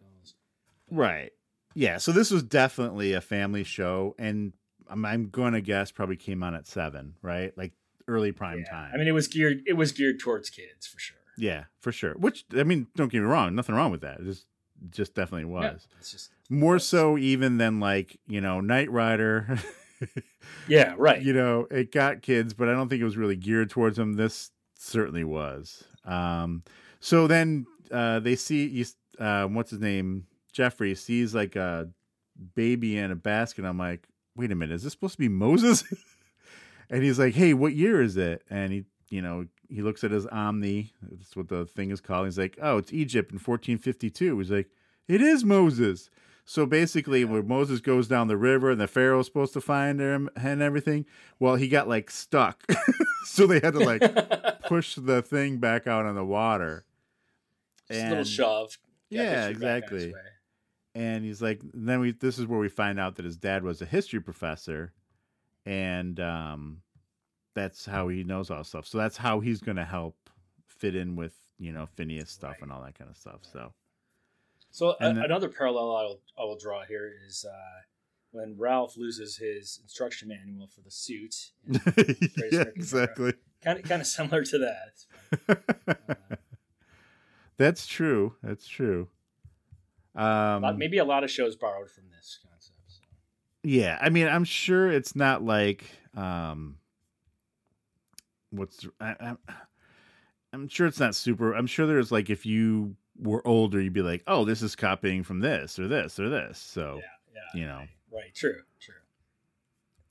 Right. 0.92 1.32
Yeah. 1.74 1.98
So 1.98 2.12
this 2.12 2.32
was 2.32 2.44
definitely 2.44 3.14
a 3.14 3.22
family 3.22 3.64
show, 3.64 4.16
and 4.18 4.54
I'm, 4.90 5.04
I'm 5.06 5.30
going 5.30 5.54
to 5.54 5.62
guess 5.62 5.92
probably 5.92 6.16
came 6.16 6.44
on 6.44 6.56
at 6.56 6.68
seven, 6.68 7.16
right? 7.22 7.52
Like 7.58 7.74
early 8.08 8.32
prime 8.32 8.60
Yeah. 8.60 8.72
time. 8.72 8.92
I 8.94 8.98
mean, 8.98 9.08
it 9.08 9.14
was 9.14 9.28
geared 9.28 9.64
it 9.66 9.74
was 9.74 9.92
geared 9.92 10.20
towards 10.20 10.50
kids 10.50 10.88
for 10.88 11.00
sure. 11.00 11.18
yeah, 11.38 11.66
for 11.82 11.92
sure. 11.92 12.14
Which 12.14 12.46
I 12.56 12.64
mean, 12.64 12.88
don't 12.96 13.12
get 13.12 13.20
me 13.20 13.26
wrong, 13.26 13.54
nothing 13.56 13.76
wrong 13.76 13.92
with 13.92 14.02
that. 14.02 14.20
It 14.22 14.26
just, 14.26 14.46
just 14.92 15.16
definitely 15.16 15.50
Yeah, 15.52 15.74
was 15.74 15.88
it's 16.00 16.12
just 16.12 16.32
more 16.50 16.80
so 16.80 17.18
even 17.18 17.58
than 17.58 17.80
like 17.80 18.20
you 18.28 18.40
know 18.42 18.62
Knight 18.62 18.90
Rider. 18.92 19.58
yeah, 20.68 20.94
right. 20.98 21.22
you 21.22 21.34
know, 21.34 21.68
it 21.72 21.92
got 21.92 22.22
kids, 22.22 22.54
but 22.54 22.70
I 22.70 22.74
don't 22.74 22.90
think 22.90 23.02
it 23.02 23.06
was 23.06 23.18
really 23.18 23.36
geared 23.36 23.70
towards 23.70 23.98
them. 23.98 24.14
This 24.14 24.52
certainly 24.78 25.24
was. 25.24 25.84
Um, 26.04 26.64
so 27.00 27.28
then 27.28 27.66
uh, 27.92 28.20
they 28.20 28.36
see 28.36 28.68
you. 28.68 28.86
Uh, 29.20 29.48
what's 29.48 29.72
his 29.72 29.80
name? 29.80 30.28
Jeffrey 30.52 30.96
sees 30.96 31.36
like 31.36 31.56
a 31.56 31.90
baby 32.56 32.98
in 32.98 33.12
a 33.12 33.16
basket. 33.16 33.66
I'm 33.66 33.78
like, 33.78 34.08
wait 34.36 34.52
a 34.52 34.56
minute, 34.56 34.74
is 34.74 34.84
this 34.84 34.94
supposed 34.94 35.14
to 35.14 35.20
be 35.20 35.30
Moses? 35.30 35.84
and 36.90 37.04
he's 37.04 37.20
like, 37.20 37.34
hey, 37.34 37.54
what 37.54 37.74
year 37.74 38.02
is 38.02 38.18
it? 38.18 38.44
And 38.50 38.72
he, 38.72 38.84
you 39.10 39.22
know, 39.22 39.46
he 39.70 39.82
looks 39.82 40.04
at 40.04 40.12
his 40.12 40.26
Omni. 40.28 40.94
That's 41.02 41.36
what 41.36 41.48
the 41.48 41.66
thing 41.66 41.92
is 41.92 42.02
called. 42.02 42.26
He's 42.26 42.38
like, 42.38 42.58
oh, 42.62 42.78
it's 42.78 42.94
Egypt 42.94 43.32
in 43.32 43.36
1452. 43.36 44.38
He's 44.38 44.52
like, 44.52 44.70
it 45.08 45.22
is 45.22 45.44
Moses. 45.44 46.10
So 46.48 46.66
basically, 46.68 47.26
when 47.26 47.48
Moses 47.48 47.82
goes 47.82 48.08
down 48.08 48.28
the 48.28 48.38
river 48.38 48.70
and 48.72 48.80
the 48.80 48.88
Pharaoh's 48.88 49.26
supposed 49.26 49.54
to 49.54 49.62
find 49.62 50.00
him 50.00 50.30
and 50.36 50.62
everything, 50.62 51.06
well, 51.40 51.56
he 51.56 51.68
got 51.68 51.88
like 51.88 52.12
stuck. 52.12 52.64
so 53.26 53.48
they 53.48 53.60
had 53.60 53.74
to 53.74 53.80
like 53.80 54.62
push 54.64 54.94
the 54.96 55.22
thing 55.24 55.58
back 55.58 55.88
out 55.88 56.06
on 56.06 56.14
the 56.16 56.24
water. 56.26 56.86
Just 57.88 58.00
a 58.00 58.04
little 58.04 58.18
And- 58.20 58.28
shove. 58.28 58.78
Yeah, 59.10 59.48
history 59.48 59.62
back 59.66 59.84
on 59.92 59.96
its 59.98 60.06
exactly. 60.06 60.22
and 60.96 61.24
he's 61.26 61.42
like 61.42 61.62
then 61.74 62.00
we 62.00 62.12
this 62.12 62.40
is 62.40 62.48
where 62.48 62.60
we 62.60 62.70
find 62.70 63.00
out 63.00 63.16
that 63.16 63.26
his 63.26 63.38
dad 63.38 63.64
was 63.64 63.82
a 63.82 63.86
history 63.86 64.20
professor 64.20 64.94
and 65.66 66.20
um 66.20 66.82
that's 67.54 67.86
how 67.86 68.08
he 68.08 68.24
knows 68.24 68.50
all 68.50 68.64
stuff 68.64 68.88
so 68.88 68.98
that's 68.98 69.16
how 69.18 69.40
he's 69.40 69.62
going 69.62 69.78
to 69.78 69.86
help 69.86 70.18
fit 70.68 70.96
in 70.96 71.16
with 71.16 71.34
you 71.60 71.72
know 71.72 71.86
phineas 71.96 72.32
stuff 72.32 72.54
Right. 72.54 72.64
and 72.64 72.72
all 72.72 72.82
that 72.82 72.98
kind 72.98 73.10
of 73.10 73.16
stuff 73.16 73.42
so 73.44 73.72
So 74.76 74.90
a, 74.90 74.96
then- 75.00 75.18
another 75.20 75.48
parallel 75.48 75.96
I 75.96 76.04
will, 76.04 76.22
I 76.38 76.44
will 76.44 76.58
draw 76.58 76.84
here 76.84 77.10
is 77.26 77.46
uh, 77.50 77.82
when 78.32 78.56
Ralph 78.58 78.98
loses 78.98 79.38
his 79.38 79.80
instruction 79.82 80.28
manual 80.28 80.68
for 80.68 80.82
the 80.82 80.92
suit. 80.92 81.52
yeah 82.52 82.66
exactly 82.76 83.34
Kind 83.64 83.80
of 83.80 83.86
kind 83.86 84.02
of 84.02 84.08
similar 84.08 84.44
to 84.44 84.58
that. 84.60 85.86
Uh, 85.88 86.36
that's 87.58 87.88
true 87.88 88.36
that's 88.44 88.68
true 88.68 89.08
um 90.14 90.62
lot- 90.62 90.78
maybe 90.78 90.98
a 90.98 91.06
lot 91.06 91.24
of 91.24 91.32
shows 91.32 91.56
borrowed 91.56 91.90
from 91.90 92.04
this 92.10 92.38
concept. 92.44 92.76
So. 92.88 93.00
Yeah, 93.64 93.98
I 94.02 94.10
mean, 94.10 94.28
I'm 94.28 94.44
sure 94.44 94.92
it's 94.92 95.16
not 95.16 95.42
like 95.44 95.86
um 96.18 96.78
what's 98.50 98.86
I, 99.00 99.16
I'm 99.22 99.38
I'm 100.52 100.68
sure 100.68 100.86
it's 100.88 101.00
not 101.00 101.16
super. 101.16 101.54
I'm 101.54 101.68
sure 101.68 101.88
there's 101.88 102.12
like 102.12 102.30
if 102.30 102.46
you 102.46 102.96
were 103.20 103.46
older, 103.48 103.80
you'd 103.82 103.94
be 103.94 104.02
like, 104.02 104.24
oh, 104.28 104.46
this 104.46 104.62
is 104.62 104.76
copying 104.76 105.24
from 105.24 105.40
this 105.40 105.80
or 105.80 105.88
this 105.88 106.20
or 106.20 106.30
this. 106.30 106.58
So 106.58 107.00
Yeah, 107.02 107.02
yeah. 107.54 107.60
you 107.62 107.68
know, 107.68 107.82
Right. 108.12 108.34
True. 108.34 108.62
True. 108.80 108.94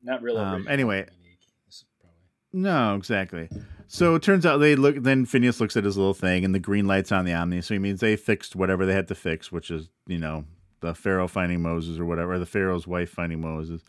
Not 0.03 0.23
real. 0.23 0.37
Um, 0.39 0.67
anyway. 0.69 1.07
unique. 1.23 1.41
This 1.67 1.77
is 1.77 1.85
probably- 2.01 2.19
no, 2.53 2.95
exactly. 2.97 3.49
So 3.87 4.15
it 4.15 4.23
turns 4.23 4.45
out 4.47 4.59
they 4.59 4.75
look. 4.77 4.97
Then 5.03 5.25
Phineas 5.27 5.61
looks 5.61 5.77
at 5.77 5.85
his 5.85 5.97
little 5.97 6.15
thing, 6.15 6.45
and 6.45 6.55
the 6.55 6.59
green 6.59 6.87
light's 6.87 7.13
on 7.13 7.25
the 7.25 7.33
Omni. 7.33 7.61
So 7.63 7.75
he 7.75 7.79
means 7.79 8.01
they 8.01 8.17
fixed 8.17 8.57
whatever 8.57 8.85
they 8.87 8.93
had 8.95 9.09
to 9.09 9.15
fix, 9.15 9.53
which 9.53 9.71
is 9.71 9.89
you 10.07 10.19
know 10.19 10.45
the 10.81 10.95
Pharaoh 10.95 11.29
finding 11.29 11.63
Moses 11.63 11.99
or 11.99 12.05
whatever, 12.05 12.33
or 12.35 12.39
the 12.39 12.47
Pharaoh's 12.47 12.87
wife 12.87 13.11
finding 13.11 13.41
Moses. 13.41 13.83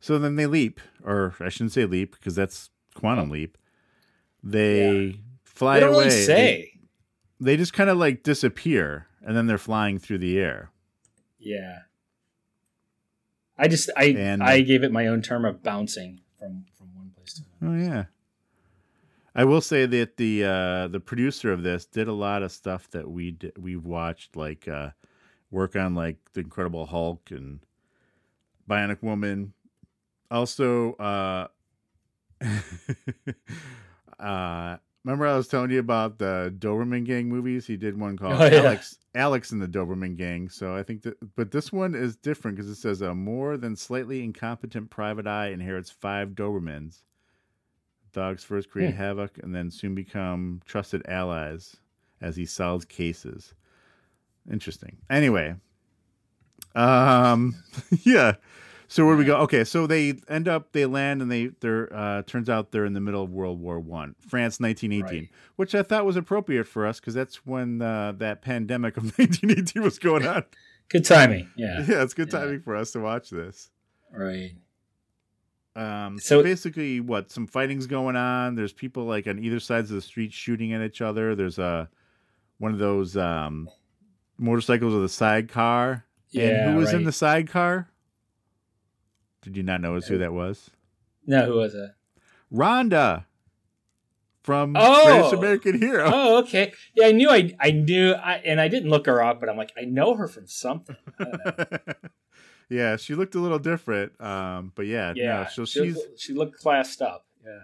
So 0.00 0.18
then 0.18 0.36
they 0.36 0.46
leap, 0.46 0.80
or 1.04 1.34
I 1.40 1.48
shouldn't 1.48 1.72
say 1.72 1.84
leap 1.84 2.12
because 2.12 2.34
that's 2.34 2.70
quantum 2.94 3.28
leap. 3.30 3.58
They 4.42 5.20
fly 5.44 5.74
They 5.74 5.80
don't 5.80 5.94
away. 5.94 6.04
really 6.04 6.16
They- 6.16 6.24
say. 6.24 6.72
They, 7.40 7.56
just 7.56 7.72
kind 7.72 7.88
of 7.90 7.96
like 7.98 8.22
disappear, 8.22 9.06
and 9.22 9.36
then 9.36 9.46
they're 9.46 9.58
flying 9.58 9.98
through 9.98 10.18
the 10.18 10.38
air. 10.38 10.70
Yeah. 11.38 11.80
I 13.56 13.68
just 13.68 13.90
I 13.96 14.04
And- 14.16 14.42
I 14.42 14.60
gave 14.62 14.82
it 14.84 14.92
my 14.92 15.06
own 15.06 15.22
term 15.22 15.44
of 15.44 15.62
bouncing 15.62 16.20
from 16.38 16.64
from 16.76 16.94
one 16.94 17.10
place 17.16 17.34
to 17.34 17.42
another. 17.60 17.76
Oh 17.78 17.82
yeah. 17.82 18.04
I 19.34 19.44
will 19.44 19.60
say 19.60 19.86
that 19.86 20.16
the 20.16 20.44
uh, 20.44 20.88
the 20.88 21.00
producer 21.00 21.52
of 21.52 21.62
this 21.62 21.86
did 21.86 22.08
a 22.08 22.12
lot 22.12 22.42
of 22.42 22.52
stuff 22.52 22.90
that 22.90 23.08
we 23.10 23.30
did, 23.32 23.52
we've 23.56 23.84
watched, 23.84 24.34
like 24.36 24.66
uh, 24.66 24.90
work 25.50 25.76
on 25.76 25.94
like 25.94 26.16
the 26.32 26.40
Incredible 26.40 26.86
Hulk 26.86 27.30
and 27.30 27.60
Bionic 28.68 29.02
Woman. 29.02 29.52
Also, 30.30 30.94
uh, 30.94 31.46
uh, 34.18 34.76
remember 35.04 35.26
I 35.26 35.36
was 35.36 35.48
telling 35.48 35.70
you 35.70 35.78
about 35.80 36.18
the 36.18 36.54
Doberman 36.58 37.04
Gang 37.04 37.28
movies? 37.28 37.66
He 37.66 37.76
did 37.76 37.98
one 37.98 38.16
called 38.16 38.40
Oh, 38.40 38.44
yeah. 38.46 38.58
Alex 38.60 38.96
Alex 39.14 39.50
and 39.50 39.60
the 39.60 39.66
Doberman 39.68 40.16
Gang. 40.16 40.48
So 40.48 40.74
I 40.76 40.82
think 40.82 41.02
that, 41.02 41.16
but 41.36 41.50
this 41.50 41.72
one 41.72 41.94
is 41.94 42.14
different 42.16 42.56
because 42.56 42.70
it 42.70 42.76
says 42.76 43.00
a 43.00 43.14
more 43.14 43.56
than 43.56 43.74
slightly 43.76 44.22
incompetent 44.22 44.90
private 44.90 45.26
eye 45.26 45.48
inherits 45.48 45.90
five 45.90 46.30
Dobermans. 46.30 47.02
Dogs 48.12 48.42
first 48.44 48.70
create 48.70 48.92
Hmm. 48.94 48.98
havoc 48.98 49.38
and 49.42 49.54
then 49.54 49.70
soon 49.70 49.94
become 49.94 50.60
trusted 50.64 51.02
allies 51.08 51.76
as 52.20 52.36
he 52.36 52.44
solves 52.46 52.84
cases. 52.84 53.54
Interesting. 54.50 54.96
Anyway, 55.08 55.54
um, 56.74 57.54
yeah. 58.02 58.34
So 58.92 59.06
where 59.06 59.14
do 59.14 59.18
we 59.20 59.24
go? 59.24 59.36
Okay, 59.42 59.62
so 59.62 59.86
they 59.86 60.14
end 60.28 60.48
up, 60.48 60.72
they 60.72 60.84
land, 60.84 61.22
and 61.22 61.30
they 61.30 61.52
they're 61.60 61.94
uh, 61.94 62.22
turns 62.22 62.50
out 62.50 62.72
they're 62.72 62.84
in 62.84 62.92
the 62.92 63.00
middle 63.00 63.22
of 63.22 63.30
World 63.30 63.60
War 63.60 63.78
One, 63.78 64.16
France, 64.28 64.58
nineteen 64.58 64.90
eighteen, 64.92 65.04
Right. 65.22 65.30
which 65.54 65.76
I 65.76 65.84
thought 65.84 66.04
was 66.04 66.16
appropriate 66.16 66.64
for 66.66 66.84
us 66.88 66.98
because 66.98 67.14
that's 67.14 67.46
when 67.46 67.80
uh, 67.80 68.14
that 68.18 68.42
pandemic 68.42 68.96
of 68.96 69.16
nineteen 69.18 69.52
eighteen 69.52 69.82
was 69.84 70.00
going 70.00 70.26
on. 70.26 70.42
Good 70.88 71.04
timing. 71.04 71.48
Yeah. 71.56 71.84
Yeah, 71.88 72.02
it's 72.02 72.14
good 72.14 72.32
Yeah. 72.32 72.40
timing 72.40 72.62
for 72.62 72.74
us 72.74 72.90
to 72.90 72.98
watch 72.98 73.30
this. 73.30 73.70
Right. 74.12 74.56
Um, 75.76 76.18
so, 76.18 76.38
So- 76.38 76.42
basically, 76.42 76.98
what 76.98 77.30
some 77.30 77.46
fighting's 77.46 77.86
going 77.86 78.16
on. 78.16 78.56
There's 78.56 78.72
people 78.72 79.04
like 79.04 79.28
on 79.28 79.38
either 79.38 79.60
sides 79.60 79.90
of 79.90 79.94
the 79.94 80.02
street 80.02 80.32
shooting 80.32 80.72
at 80.72 80.82
each 80.82 81.00
other. 81.00 81.36
There's 81.36 81.60
a 81.60 81.88
one 82.58 82.72
of 82.72 82.78
those 82.80 83.16
um, 83.16 83.68
motorcycles 84.36 84.92
with 84.94 85.04
a 85.04 85.08
sidecar. 85.08 86.06
Yeah. 86.30 86.44
and 86.66 86.72
who 86.72 86.78
was 86.78 86.92
in 86.92 87.04
the 87.04 87.12
sidecar? 87.12 87.88
Did 89.42 89.56
you 89.56 89.62
not 89.62 89.80
notice 89.80 90.06
who 90.08 90.18
that 90.18 90.32
was? 90.32 90.70
No, 91.26 91.46
who 91.46 91.54
was 91.56 91.74
it? 91.74 91.90
Rhonda 92.52 93.24
from 94.42 94.74
Oh! 94.76 95.04
Greatest 95.06 95.32
American 95.34 95.78
Hero. 95.78 96.10
Oh, 96.12 96.38
okay. 96.38 96.72
Yeah, 96.94 97.06
I 97.06 97.12
knew 97.12 97.30
I 97.30 97.52
I 97.60 97.70
knew 97.70 98.12
I 98.12 98.34
and 98.44 98.60
I 98.60 98.68
didn't 98.68 98.90
look 98.90 99.06
her 99.06 99.22
up, 99.22 99.40
but 99.40 99.48
I'm 99.48 99.56
like, 99.56 99.72
I 99.78 99.82
know 99.84 100.14
her 100.14 100.26
from 100.28 100.46
something. 100.46 100.96
Know. 101.18 101.78
yeah, 102.68 102.96
she 102.96 103.14
looked 103.14 103.34
a 103.34 103.38
little 103.40 103.58
different. 103.58 104.18
Um, 104.20 104.72
but 104.74 104.86
yeah, 104.86 105.12
Yeah. 105.14 105.42
no, 105.42 105.46
so 105.52 105.64
she, 105.64 105.80
she's 105.84 105.96
looked- 105.96 106.20
she 106.20 106.32
looked 106.34 106.58
classed 106.58 107.00
up. 107.02 107.26
Yeah. 107.44 107.60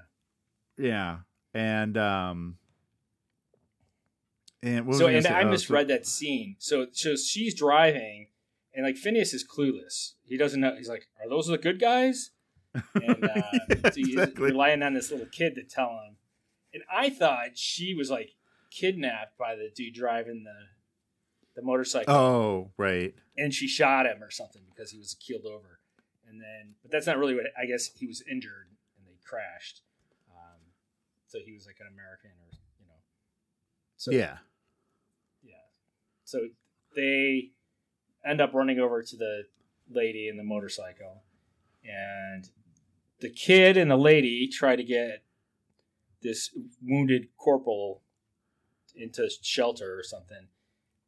yeah, 0.79 1.17
and 1.55 1.97
um, 1.99 2.57
and 4.63 4.81
what 4.87 4.89
was 4.93 4.99
so 4.99 5.07
I 5.09 5.13
and? 5.13 5.27
I 5.27 5.41
Oh, 5.41 5.45
so- 5.45 5.51
misread 5.51 5.89
that 5.89 6.07
scene. 6.07 6.57
So 6.59 6.87
so 6.93 7.17
she's 7.17 7.55
driving 7.55 8.29
and 8.77 8.85
like 8.85 8.97
Phineas 8.97 9.33
is 9.33 9.45
clueless. 9.45 10.13
He 10.25 10.37
doesn't 10.37 10.61
know 10.61 10.77
he's 10.77 10.89
like, 10.89 11.09
Are 11.21 11.29
those 11.29 11.47
the 11.47 11.57
good 11.59 11.81
guys? 11.81 12.31
And 12.95 13.25
uh, 13.25 13.29
Yeah, 13.35 13.77
so 13.85 13.91
he's 13.95 14.09
exactly. 14.11 14.45
relying 14.45 14.83
on 14.83 14.93
this 14.93 15.11
little 15.11 15.27
kid 15.27 15.55
to 15.55 15.65
tell 15.65 15.89
him. 15.89 16.17
And 16.75 16.83
I 16.95 17.09
thought 17.09 17.57
she 17.57 17.95
was 17.95 18.11
like 18.11 18.33
kidnapped 18.71 19.39
by 19.39 19.57
the 19.57 19.71
dude 19.75 19.95
driving 19.95 20.45
the 20.45 20.67
the 21.57 21.63
motorcycle. 21.63 22.15
Oh, 22.15 22.71
right. 22.77 23.15
and 23.39 23.53
she 23.55 23.67
shot 23.67 24.05
him 24.05 24.23
or 24.23 24.31
something 24.31 24.61
because 24.69 24.91
he 24.91 24.99
was 24.99 25.17
keeled 25.19 25.47
over. 25.47 25.81
And 26.29 26.39
then, 26.39 26.75
but 26.83 26.91
that's 26.91 27.07
not 27.07 27.17
really 27.17 27.35
what 27.35 27.47
I 27.59 27.65
guess 27.65 27.91
he 27.97 28.07
was 28.07 28.23
injured 28.31 28.69
and 28.99 29.07
they 29.07 29.17
crashed. 29.25 29.81
Um, 30.31 30.61
so 31.29 31.39
he 31.43 31.55
was 31.55 31.65
like 31.65 31.77
an 31.81 31.87
American 31.87 32.31
or 32.31 32.51
you 32.79 32.87
know. 32.87 33.01
So 33.97 34.11
yeah. 34.11 34.39
yeah. 35.43 35.55
So 36.25 36.41
they 36.95 37.53
end 38.27 38.41
up 38.41 38.53
running 38.55 38.79
over 38.79 39.03
to 39.03 39.17
the 39.17 39.45
lady 39.91 40.29
in 40.29 40.37
the 40.37 40.45
motorcycle, 40.45 41.23
and 41.85 42.49
the 43.21 43.31
kid 43.31 43.77
and 43.77 43.91
the 43.91 43.97
lady 43.97 44.49
try 44.49 44.77
to 44.77 44.85
get 44.85 45.25
this 46.23 46.51
wounded 46.83 47.29
corporal 47.37 48.03
into 48.95 49.29
shelter 49.43 49.99
or 49.99 50.03
something. 50.03 50.49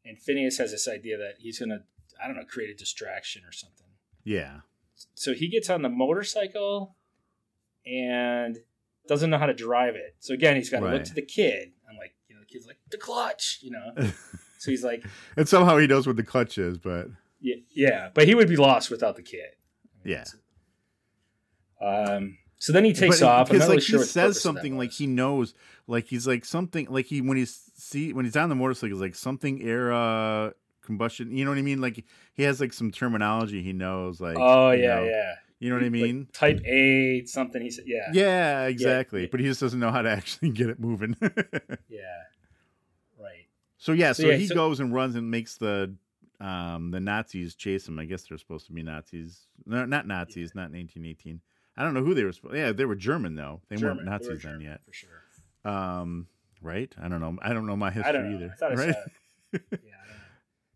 And 0.05 0.19
Phineas 0.19 0.59
has 0.59 0.71
this 0.71 0.89
idea 0.89 1.19
that 1.19 1.35
he's 1.39 1.59
gonna, 1.59 1.81
I 2.23 2.27
don't 2.27 2.37
know, 2.37 2.45
create 2.45 2.71
a 2.71 2.75
distraction 2.75 3.43
or 3.45 3.53
something. 3.53 3.89
Yeah. 4.25 4.61
So 5.15 5.35
he 5.35 5.49
gets 5.49 5.71
on 5.71 5.83
the 5.83 5.89
motorcycle 5.89 6.97
and 7.87 8.59
doesn't 9.07 9.31
know 9.31 9.39
how 9.39 9.47
to 9.47 9.55
drive 9.55 9.95
it. 9.95 10.17
So 10.21 10.35
again, 10.35 10.57
he's 10.57 10.71
got 10.71 10.81
to 10.81 10.91
look 10.91 11.05
to 11.05 11.15
the 11.15 11.23
kid. 11.23 11.73
I'm 11.89 11.97
like, 11.97 12.15
you 12.29 12.35
know, 12.35 12.43
the 12.43 12.47
kid's 12.47 12.67
like 12.67 12.79
the 12.91 12.99
clutch, 12.99 13.59
you 13.63 13.71
know. 13.71 13.95
so 14.59 14.71
he's 14.71 14.85
like, 14.85 15.05
and 15.37 15.49
somehow 15.49 15.79
he 15.79 15.87
knows 15.87 16.07
what 16.07 16.17
the 16.17 16.23
clutch 16.23 16.59
is, 16.59 16.79
but 16.79 17.09
yeah, 17.41 17.57
yeah, 17.71 18.11
but 18.15 18.27
he 18.27 18.35
would 18.35 18.49
be 18.49 18.57
lost 18.57 18.91
without 18.91 19.17
the 19.17 19.23
kit. 19.23 19.57
yeah. 20.05 20.25
Um. 21.81 22.39
So 22.61 22.73
then 22.73 22.85
he 22.85 22.93
takes 22.93 23.21
But 23.21 23.27
off. 23.27 23.49
Because 23.49 23.63
really 23.63 23.77
like 23.77 23.83
sure 23.85 23.99
he 23.99 23.99
purpose 24.01 24.11
says 24.11 24.41
something 24.41 24.77
like 24.77 24.91
he 24.91 25.07
knows, 25.07 25.55
like 25.87 26.07
he's 26.07 26.27
like 26.27 26.45
something 26.45 26.87
like 26.91 27.07
he 27.07 27.21
when 27.21 27.37
he's 27.37 27.71
see 27.77 28.13
when 28.13 28.25
he's 28.25 28.37
on 28.37 28.49
the 28.49 28.57
motorcycle, 28.57 28.97
he's 28.97 29.01
like 29.01 29.15
something 29.15 29.63
era 29.63 30.53
combustion. 30.83 31.37
You 31.37 31.45
know 31.45 31.53
what 31.53 31.59
I 31.59 31.63
mean? 31.63 31.81
Like 31.81 32.05
he 32.35 32.43
has 32.43 32.61
like 32.61 32.73
some 32.73 32.91
terminology 32.91 33.63
he 33.63 33.73
knows. 33.73 34.21
Like 34.21 34.37
Oh 34.39 34.73
you 34.73 34.83
yeah, 34.83 34.95
know, 34.97 35.05
yeah. 35.05 35.35
You 35.61 35.71
know 35.71 35.77
what 35.77 35.83
I 35.83 35.87
Like, 35.87 35.93
mean? 35.93 36.29
type 36.33 36.61
A 36.67 37.25
something. 37.27 37.61
He 37.63 37.71
said, 37.71 37.85
yeah, 37.87 38.11
yeah, 38.13 38.67
exactly. 38.67 39.23
yeah. 39.23 39.29
But 39.31 39.41
he 39.41 39.47
just 39.47 39.61
doesn't 39.61 39.79
know 39.81 39.91
how 39.91 40.03
to 40.03 40.11
actually 40.19 40.51
get 40.51 40.69
it 40.69 40.79
moving. 40.81 41.17
yeah. 41.89 42.01
So 43.79 43.93
yeah, 43.93 44.13
so, 44.13 44.25
So, 44.25 44.29
yeah, 44.29 44.37
he 44.37 44.47
so- 44.47 44.55
goes 44.55 44.81
and 44.81 44.93
runs 44.93 45.15
and 45.17 45.31
makes 45.31 45.57
the 45.57 45.95
um 46.41 46.91
the 46.93 47.01
Nazis 47.01 47.55
chase 47.55 47.89
him. 47.89 47.99
I 47.99 48.05
guess 48.05 48.23
they're 48.29 48.39
supposed 48.39 48.67
to 48.67 48.73
be 48.73 48.83
Nazis. 48.83 49.47
No, 49.67 49.85
not 49.87 50.07
Nazis, 50.07 50.55
not 50.55 50.71
1918. 50.71 51.41
I 51.77 51.83
don't 51.85 51.95
know 51.95 52.03
who 52.05 52.15
they 52.15 52.25
were. 52.25 52.33
supposed 52.33 52.55
Yeah, 52.57 52.73
they 52.73 52.85
were 52.85 52.95
German 52.97 53.35
though. 53.35 53.61
They 53.69 53.77
German. 53.77 54.07
weren't 54.07 54.21
They 54.21 54.29
were 54.29 54.33
Nazis 54.35 54.43
then 54.43 54.61
yet. 54.61 54.81
for 54.85 54.93
sure. 54.93 55.23
Um, 55.65 56.27
right? 56.63 56.93
I 57.01 57.09
don't 57.09 57.21
know. 57.21 57.37
I 57.43 57.53
don't 57.53 57.67
know 57.67 57.77
my 57.77 57.91
history 57.91 58.35
either. 58.35 58.55
Right? 58.61 58.95
Yeah, 59.53 59.59
I 59.59 59.59
don't 59.71 59.73
know. 59.73 59.79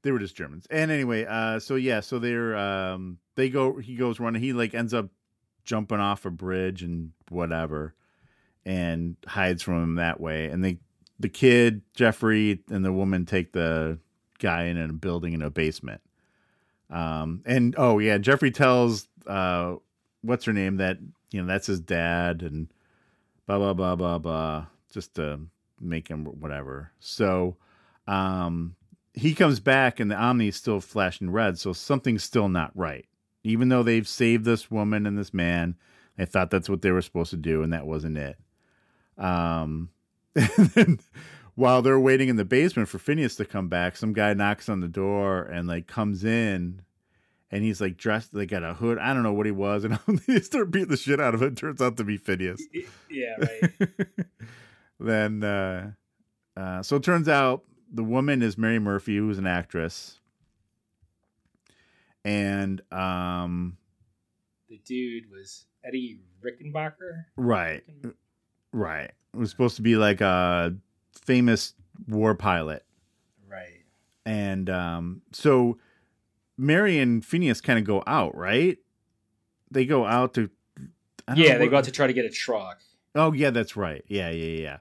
they 0.03 0.11
were 0.13 0.19
just 0.19 0.35
Germans. 0.35 0.67
And 0.71 0.91
anyway, 0.91 1.25
uh, 1.27 1.61
so 1.61 1.75
yeah, 1.77 2.01
so 2.01 2.19
they're 2.19 2.57
um, 2.57 3.19
they 3.37 3.49
go. 3.51 3.77
He 3.79 3.95
goes 3.97 4.19
running. 4.19 4.41
He 4.43 4.53
like 4.55 4.75
ends 4.75 4.95
up 4.95 5.11
jumping 5.65 5.99
off 6.01 6.25
a 6.25 6.31
bridge 6.31 6.83
and 6.83 7.13
whatever, 7.29 7.95
and 8.65 9.17
hides 9.27 9.63
from 9.63 9.83
him 9.83 9.95
that 9.97 10.21
way. 10.21 10.47
And 10.47 10.65
they, 10.65 10.79
the 11.23 11.29
kid 11.29 11.83
Jeffrey 11.95 12.63
and 12.69 12.85
the 12.85 12.93
woman 12.93 13.25
take 13.25 13.53
the 13.53 13.99
guy 14.39 14.65
in 14.65 14.77
a 14.77 14.93
building 14.93 15.33
in 15.33 15.43
a 15.43 15.51
basement. 15.51 16.03
Um, 16.91 17.43
and 17.47 17.75
oh 17.79 17.99
yeah, 17.99 18.19
Jeffrey 18.19 18.51
tells 18.51 19.09
uh, 19.27 19.77
what's 20.21 20.45
her 20.45 20.53
name 20.53 20.77
that 20.77 20.99
you 21.31 21.41
know 21.41 21.47
that's 21.47 21.67
his 21.67 21.81
dad 21.81 22.43
and 22.43 22.69
blah 23.47 23.59
blah 23.59 23.73
blah 23.73 23.97
blah 23.97 24.19
blah 24.19 24.67
just 24.93 25.15
to 25.15 25.41
make 25.81 26.09
him 26.09 26.25
whatever. 26.25 26.91
So 27.01 27.57
um 28.07 28.75
he 29.15 29.35
comes 29.35 29.61
back 29.61 30.01
and 30.01 30.11
the 30.11 30.17
Omni's 30.17 30.57
still 30.57 30.81
flashing 30.81 31.31
red, 31.31 31.59
so 31.59 31.73
something's 31.73 32.25
still 32.25 32.49
not 32.49 32.73
right. 32.75 33.07
Even 33.45 33.69
though 33.69 33.83
they've 33.83 34.09
saved 34.09 34.45
this 34.45 34.71
woman 34.71 35.07
and 35.07 35.19
this 35.19 35.35
man, 35.35 35.77
they 36.17 36.25
thought 36.25 36.51
that's 36.51 36.69
what 36.69 36.83
they 36.83 36.91
were 36.91 37.03
supposed 37.03 37.31
to 37.31 37.37
do, 37.37 37.63
and 37.63 37.73
that 37.73 37.87
wasn't 37.87 38.17
it. 38.17 38.37
Um, 39.19 39.91
and 40.57 40.69
then 40.71 41.01
while 41.55 41.83
they're 41.83 42.01
waiting 42.01 42.29
in 42.29 42.37
the 42.37 42.45
basement 42.45 42.89
for 42.89 42.99
Phineas 42.99 43.37
to 43.37 43.45
come 43.45 43.69
back, 43.69 43.97
some 43.97 44.13
guy 44.13 44.35
knocks 44.35 44.69
on 44.69 44.81
the 44.81 44.89
door 44.89 45.43
and 45.43 45.69
like 45.69 45.87
comes 45.87 46.25
in, 46.25 46.83
and 47.51 47.63
he's 47.63 47.81
like 47.81 47.97
dressed, 47.97 48.35
like 48.35 48.49
got 48.49 48.65
a 48.65 48.75
hood. 48.75 48.99
I 48.99 49.13
don't 49.13 49.23
know 49.23 49.35
what 49.35 49.47
he 49.47 49.53
was, 49.53 49.85
and 49.85 49.99
they 50.27 50.41
start 50.41 50.71
beating 50.71 50.89
the 50.89 50.97
shit 50.97 51.21
out 51.21 51.35
of 51.35 51.43
it. 51.43 51.57
Turns 51.57 51.83
out 51.83 51.97
to 51.99 52.05
be 52.05 52.17
Phineas 52.17 52.63
Yeah, 53.11 53.37
right. 53.39 53.91
then 55.01 55.45
uh, 55.45 55.93
uh, 56.57 56.83
so 56.83 56.97
it 56.97 57.03
turns 57.03 57.29
out 57.29 57.65
the 57.93 58.05
woman 58.05 58.43
is 58.43 58.57
Mary 58.57 58.79
Murphy, 58.79 59.19
who's 59.19 59.39
an 59.39 59.47
actress, 59.47 60.19
and 62.25 62.81
um, 62.91 63.77
the 64.71 64.81
dude 64.87 65.31
was 65.31 65.67
Eddie 65.85 66.21
Rickenbacker. 66.43 67.25
right, 67.37 67.85
right, 68.73 69.11
it 69.11 69.15
was 69.35 69.51
supposed 69.51 69.77
to 69.77 69.83
be 69.83 69.97
like 69.97 70.21
a 70.21 70.75
famous 71.25 71.75
war 72.09 72.35
pilot, 72.35 72.85
Right. 73.49 73.83
and 74.27 74.69
um, 74.71 75.23
so 75.33 75.79
Mary 76.59 76.99
and 76.99 77.25
Phineas 77.25 77.61
kind 77.61 77.79
of 77.79 77.85
go 77.85 78.03
out, 78.07 78.37
right? 78.37 78.79
They 79.71 79.85
go 79.87 80.05
out 80.07 80.35
to. 80.35 80.51
I 81.29 81.35
don't 81.35 81.39
Yeah, 81.45 81.53
know 81.55 81.59
they 81.61 81.69
go 81.69 81.77
out 81.79 81.85
to 81.85 81.93
try 81.93 82.07
to 82.07 82.13
get 82.13 82.25
a 82.25 82.31
truck. 82.31 82.81
Oh 83.15 83.33
yeah, 83.33 83.51
that's 83.51 83.77
right. 83.77 84.05
Yeah, 84.09 84.31
yeah, 84.31 84.61
yeah. 84.61 84.79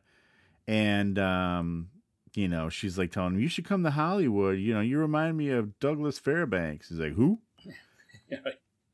And 0.67 1.17
um, 1.19 1.89
you 2.33 2.47
know, 2.47 2.69
she's 2.69 2.97
like 2.97 3.11
telling 3.11 3.35
him, 3.35 3.39
"You 3.41 3.47
should 3.49 3.65
come 3.65 3.83
to 3.83 3.91
Hollywood. 3.91 4.57
You 4.59 4.73
know, 4.73 4.81
you 4.81 4.97
remind 4.97 5.37
me 5.37 5.49
of 5.49 5.79
Douglas 5.79 6.17
Fairbanks." 6.19 6.89
He's 6.89 6.99
like, 6.99 7.13
"Who?" 7.13 7.39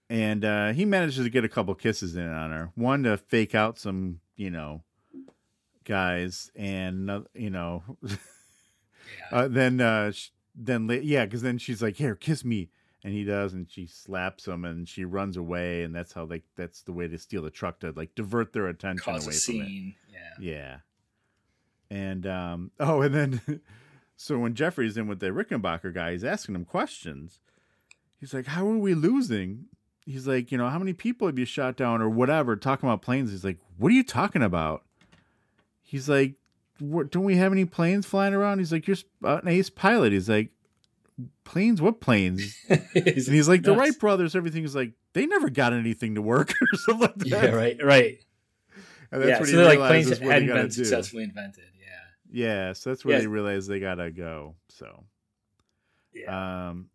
And 0.10 0.46
uh, 0.46 0.72
he 0.72 0.86
manages 0.86 1.24
to 1.26 1.30
get 1.30 1.44
a 1.44 1.50
couple 1.50 1.76
kisses 1.76 2.16
in 2.16 2.28
on 2.28 2.52
her. 2.52 2.72
One 2.76 3.04
to 3.04 3.18
fake 3.18 3.54
out 3.54 3.78
some, 3.78 4.22
you 4.38 4.50
know, 4.50 4.84
guys, 5.88 6.52
and 6.56 7.26
you 7.34 7.50
know, 7.50 7.84
uh, 9.32 9.48
then 9.48 9.82
uh, 9.82 10.12
sh- 10.12 10.30
then 10.56 10.88
yeah, 11.04 11.26
because 11.26 11.42
then 11.42 11.58
she's 11.58 11.82
like, 11.82 11.96
"Here, 11.96 12.16
kiss 12.16 12.46
me," 12.46 12.70
and 13.04 13.14
he 13.14 13.24
does, 13.24 13.54
and 13.54 13.70
she 13.70 13.88
slaps 13.88 14.48
him, 14.48 14.66
and 14.66 14.88
she 14.88 15.06
runs 15.06 15.38
away, 15.38 15.84
and 15.84 15.96
that's 15.96 16.14
how 16.14 16.26
like 16.26 16.44
that's 16.56 16.82
the 16.82 16.92
way 16.92 17.08
to 17.08 17.18
steal 17.18 17.42
the 17.42 17.50
truck 17.50 17.80
to 17.80 17.92
like 17.92 18.14
divert 18.16 18.54
their 18.54 18.68
attention 18.68 19.14
Cause 19.14 19.26
away 19.26 19.36
a 19.36 19.40
from 19.40 19.56
it. 19.56 19.94
Yeah. 20.40 20.52
Yeah. 20.52 20.78
And 21.90 22.28
um 22.28 22.72
oh 22.80 23.02
and 23.02 23.16
then 23.16 23.62
so 24.18 24.40
when 24.40 24.56
Jeffrey's 24.56 24.98
in 24.98 25.08
with 25.08 25.20
the 25.20 25.28
Rickenbacker 25.28 25.94
guy, 25.94 26.12
he's 26.12 26.24
asking 26.24 26.56
him 26.56 26.66
questions. 26.66 27.40
He's 28.20 28.34
like, 28.34 28.48
How 28.48 28.68
are 28.68 28.78
we 28.78 28.94
losing? 28.94 29.66
He's 30.06 30.28
like, 30.28 30.52
you 30.52 30.58
know, 30.58 30.70
how 30.70 30.80
many 30.80 30.94
people 30.94 31.28
have 31.28 31.38
you 31.38 31.46
shot 31.46 31.76
down 31.76 32.02
or 32.02 32.10
whatever, 32.10 32.56
talking 32.56 32.88
about 32.88 33.02
planes. 33.02 33.32
He's 33.32 33.46
like, 33.46 33.60
What 33.78 33.90
are 33.90 33.96
you 33.96 34.04
talking 34.04 34.44
about? 34.44 34.84
He's 35.90 36.10
like, 36.10 36.34
don't 36.80 37.24
we 37.24 37.38
have 37.38 37.54
any 37.54 37.64
planes 37.64 38.06
flying 38.06 38.34
around? 38.34 38.60
He's 38.60 38.72
like, 38.74 38.86
You're 38.88 38.98
sp- 39.00 39.08
uh, 39.24 39.38
an 39.42 39.48
ace 39.48 39.70
pilot. 39.70 40.12
He's 40.12 40.28
like, 40.30 40.50
Planes? 41.46 41.82
What 41.82 42.02
planes? 42.02 42.56
and 42.70 42.82
he's 42.94 43.48
like, 43.48 43.64
The. 43.64 43.74
Wright 43.74 43.98
brothers, 43.98 44.36
everything 44.36 44.64
is 44.66 44.76
like, 44.76 44.92
they 45.14 45.26
never 45.26 45.50
got 45.50 45.72
anything 45.72 46.16
to 46.16 46.22
work 46.22 46.52
or 46.62 46.78
something 46.78 47.02
like 47.08 47.16
that. 47.16 47.28
Yeah, 47.28 47.46
right, 47.52 47.78
right. 47.84 48.18
And 49.12 49.22
that's 49.24 49.30
yeah, 49.30 49.40
when 49.40 49.48
so 49.48 49.60
he 49.60 49.66
like 49.66 49.80
planes 49.80 50.10
what 50.10 50.20
hadn't 50.22 50.50
been 50.50 50.66
do. 50.68 50.72
successfully 50.72 51.24
invented. 51.24 51.64
Yeah. 51.80 52.46
Yeah, 52.68 52.74
so 52.74 52.90
that's 52.90 53.06
where 53.06 53.16
Yeah. 53.16 53.22
they 53.22 53.28
realize 53.28 53.66
they 53.66 53.80
gotta 53.80 54.12
go. 54.12 54.56
So, 54.68 55.06
Yeah. 56.14 56.68
um, 56.70 56.90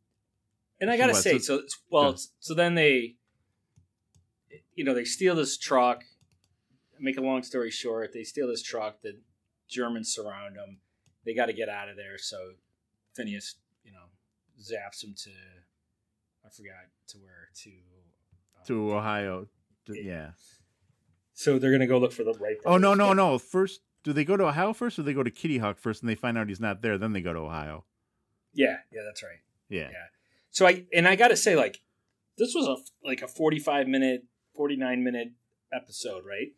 And 0.81 0.91
I 0.91 0.99
gotta 0.99 1.15
what, 1.15 1.23
say, 1.23 1.39
so- 1.39 1.57
so, 1.57 1.63
it's 1.63 1.79
well, 1.91 2.17
so 2.41 2.53
then 2.55 2.75
they, 2.75 3.15
you 4.75 4.85
know, 4.85 4.95
they 4.95 5.05
steal 5.05 5.35
this 5.35 5.57
truck. 5.57 6.05
Make 7.03 7.19
a 7.19 7.21
long 7.21 7.43
story 7.43 7.71
short, 7.71 8.13
they 8.15 8.23
steal 8.23 8.47
this 8.47 8.63
truck. 8.63 9.03
The 9.03 9.19
Germans 9.69 10.15
surround 10.15 10.57
them. 10.57 10.79
They 11.27 11.35
got 11.35 11.47
to 11.47 11.53
get 11.53 11.69
out 11.69 11.89
of 11.89 11.97
there. 11.97 12.17
So 12.17 12.53
Phineas, 13.17 13.57
you 13.85 13.91
know, 13.93 14.07
zaps 14.61 15.03
him 15.03 15.15
to, 15.25 15.31
I 16.47 16.49
forgot 16.51 16.87
to 17.09 17.19
where 17.19 17.49
to. 17.65 17.71
uh, 17.71 18.65
to 18.67 18.93
Ohio, 18.95 19.49
to- 19.87 20.01
yeah. 20.01 20.31
So 21.35 21.59
they're 21.59 21.73
gonna 21.73 21.87
go 21.89 21.99
look 21.99 22.13
for 22.13 22.25
the 22.25 22.35
Wright. 22.35 22.59
Oh 22.65 22.77
no, 22.77 22.95
no, 22.95 23.13
no! 23.15 23.39
First, 23.39 23.81
do 24.05 24.13
they 24.13 24.25
go 24.25 24.37
to 24.37 24.45
Ohio 24.45 24.73
first, 24.75 24.99
or 24.99 25.03
they 25.03 25.15
go 25.15 25.23
to 25.23 25.31
Kitty 25.31 25.59
Hawk 25.59 25.79
first, 25.79 26.03
and 26.03 26.09
they 26.09 26.15
find 26.15 26.37
out 26.39 26.49
he's 26.49 26.61
not 26.61 26.83
there? 26.83 26.99
Then 26.99 27.15
they 27.15 27.23
go 27.23 27.33
to 27.33 27.39
Ohio. 27.41 27.85
Yeah, 28.53 28.77
yeah, 28.93 29.01
that's 29.05 29.23
right. 29.23 29.41
Yeah, 29.71 29.89
Yeah. 29.91 30.05
So 30.51 30.67
I 30.67 30.85
and 30.93 31.09
I 31.09 31.17
gotta 31.17 31.37
say, 31.37 31.57
like, 31.57 31.81
this 32.37 32.55
was 32.55 32.69
a 32.69 32.77
like 33.09 33.23
a 33.23 33.27
forty-five 33.29 33.89
minute, 33.89 34.25
forty-nine 34.55 35.03
minute 35.03 35.33
episode, 35.73 36.25
right? 36.27 36.53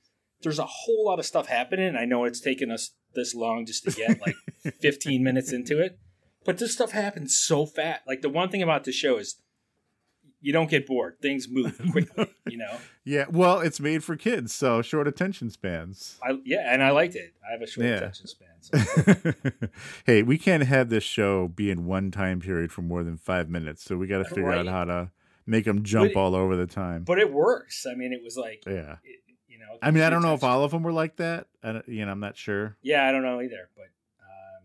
There's 0.45 0.61
a 0.61 0.67
whole 0.67 1.07
lot 1.07 1.19
of 1.19 1.27
stuff 1.27 1.49
happening. 1.49 1.97
I 1.97 2.05
know 2.05 2.25
it's 2.25 2.41
taken 2.41 2.71
us 2.71 2.93
this 3.15 3.35
long 3.35 3.67
just 3.67 3.83
to 3.85 3.91
get 3.91 4.21
like 4.21 4.37
fifteen 4.81 5.25
minutes 5.25 5.53
into 5.53 5.81
it, 5.81 5.99
but 6.45 6.59
this 6.59 6.73
stuff 6.75 6.93
happens 6.93 7.37
so 7.37 7.67
fast. 7.67 8.03
Like 8.07 8.23
the 8.23 8.29
one 8.29 8.49
thing 8.51 8.63
about 8.63 8.85
the 8.85 8.93
show 8.93 9.17
is, 9.19 9.37
you 10.41 10.53
don't 10.53 10.71
get 10.71 10.87
bored. 10.87 11.17
Things 11.23 11.49
move 11.51 11.81
quickly, 11.93 12.29
you 12.47 12.59
know. 12.59 12.77
Yeah, 13.05 13.25
well, 13.31 13.61
it's 13.61 13.81
made 13.81 14.05
for 14.05 14.17
kids, 14.17 14.53
so 14.53 14.81
short 14.83 15.09
attention 15.09 15.51
spans. 15.51 16.19
I 16.23 16.39
yeah, 16.45 16.73
and 16.73 16.83
I 16.83 16.91
liked 16.91 17.17
it. 17.17 17.35
I 17.47 17.53
have 17.53 17.63
a 17.63 17.67
short 17.67 17.87
Yeah. 17.87 17.95
attention 17.97 18.27
span. 18.27 18.49
So. 18.61 19.33
hey, 20.07 20.23
we 20.23 20.39
can't 20.39 20.63
have 20.65 20.89
this 20.89 21.05
show 21.05 21.49
be 21.49 21.71
in 21.71 21.85
one 21.87 22.11
time 22.11 22.41
period 22.41 22.73
for 22.73 22.83
more 22.83 23.03
than 23.05 23.17
five 23.17 23.49
minutes, 23.51 23.83
so 23.85 23.97
we 23.97 24.07
got 24.07 24.19
to 24.19 24.25
figure 24.25 24.51
out 24.53 24.67
how 24.67 24.85
to 24.85 25.11
make 25.47 25.67
them 25.67 25.83
jump 25.83 26.15
But- 26.15 26.21
all 26.21 26.35
over 26.35 26.57
the 26.57 26.67
time. 26.67 27.05
but 27.05 27.19
it 27.19 27.31
works. 27.33 27.87
I 27.91 27.95
mean, 27.95 28.13
it 28.15 28.23
was 28.23 28.37
like 28.39 28.63
yeah, 28.67 28.97
it, 29.05 29.21
you 29.55 29.61
know. 29.61 29.79
I 29.81 29.91
mean, 29.93 30.03
I 30.03 30.11
don't 30.11 30.23
know 30.23 30.35
if 30.35 30.43
all 30.43 30.65
of 30.65 30.73
them 30.73 30.83
were 30.83 30.93
like 30.93 31.17
that. 31.17 31.47
I 31.63 31.73
don't, 31.73 31.89
you 31.89 32.05
know, 32.05 32.11
I'm 32.13 32.21
not 32.21 32.37
sure. 32.37 32.77
Yeah, 32.83 33.07
I 33.07 33.13
don't 33.13 33.23
know 33.23 33.41
either, 33.41 33.69
but 33.77 33.85
um, 34.21 34.65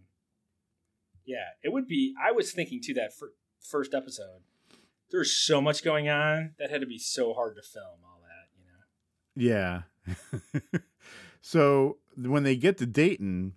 yeah, 1.25 1.45
it 1.63 1.71
would 1.71 1.87
be. 1.87 2.15
I 2.21 2.31
was 2.31 2.51
thinking 2.51 2.81
too 2.81 2.95
that 2.95 3.13
fir- 3.13 3.33
first 3.61 3.93
episode. 3.93 4.41
There's 5.11 5.31
so 5.31 5.61
much 5.61 5.83
going 5.83 6.09
on 6.09 6.51
that 6.59 6.69
had 6.69 6.81
to 6.81 6.87
be 6.87 6.97
so 6.99 7.33
hard 7.33 7.55
to 7.55 7.61
film 7.61 7.99
all 8.03 8.21
that, 8.23 8.49
you 8.57 9.45
know. 9.45 9.83
Yeah. 10.73 10.79
so 11.41 11.97
when 12.15 12.43
they 12.43 12.55
get 12.55 12.77
to 12.79 12.85
Dayton, 12.85 13.53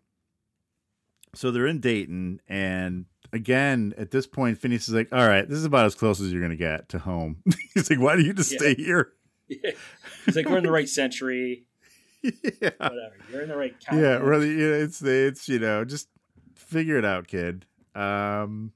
so 1.34 1.50
they're 1.50 1.66
in 1.66 1.80
Dayton, 1.80 2.40
and 2.48 3.06
again, 3.32 3.94
at 3.96 4.10
this 4.10 4.26
point, 4.26 4.58
Phineas 4.58 4.88
is 4.88 4.94
like, 4.94 5.08
"All 5.12 5.26
right, 5.26 5.48
this 5.48 5.58
is 5.58 5.64
about 5.64 5.86
as 5.86 5.94
close 5.94 6.20
as 6.20 6.30
you're 6.32 6.42
gonna 6.42 6.56
get 6.56 6.88
to 6.90 6.98
home." 6.98 7.42
He's 7.74 7.88
like, 7.90 8.00
"Why 8.00 8.16
do 8.16 8.22
you 8.22 8.32
just 8.34 8.52
Yeah. 8.52 8.58
stay 8.58 8.74
here?" 8.74 9.12
It's 10.26 10.36
like 10.36 10.48
we're 10.48 10.58
in 10.58 10.64
the 10.64 10.70
right 10.70 10.88
century, 10.88 11.64
yeah. 12.22 12.30
whatever. 12.78 13.12
You're 13.30 13.42
in 13.42 13.48
the 13.48 13.56
right. 13.56 13.74
yeah 13.92 14.16
really 14.18 14.50
it's 14.54 15.02
it's 15.02 15.48
you 15.48 15.58
know 15.58 15.84
just 15.84 16.08
figure 16.54 16.96
it 16.96 17.04
out 17.04 17.26
kid 17.26 17.66
um 17.94 18.72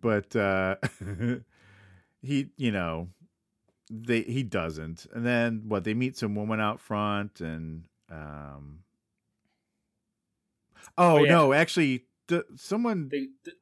but 0.00 0.34
uh 0.36 0.76
he 2.22 2.48
you 2.56 2.70
know 2.70 3.08
they 3.90 4.22
he 4.22 4.42
doesn't 4.42 5.06
and 5.12 5.26
then 5.26 5.62
what 5.66 5.84
they 5.84 5.92
meet 5.94 6.16
some 6.16 6.34
woman 6.34 6.60
out 6.60 6.80
front 6.80 7.40
and 7.40 7.84
um 8.10 8.78
oh, 10.96 11.18
Oh, 11.18 11.24
yeah. 11.24 11.30
no 11.30 11.52
actually 11.52 12.04
th- 12.28 12.44
someone 12.56 13.08
They, 13.10 13.28
they, 13.44 13.52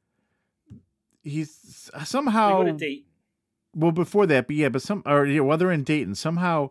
he's 1.22 1.91
they 1.97 2.05
somehow 2.05 2.59
go 2.59 2.64
to 2.66 2.72
Dayton. 2.72 3.05
Well 3.75 3.93
before 3.93 4.27
that 4.27 4.47
but 4.47 4.57
yeah 4.57 4.68
but 4.68 4.83
some 4.83 5.03
or 5.07 5.27
yeah, 5.27 5.41
while 5.41 5.57
they're 5.57 5.71
in 5.71 5.85
dayton 5.85 6.14
somehow 6.14 6.68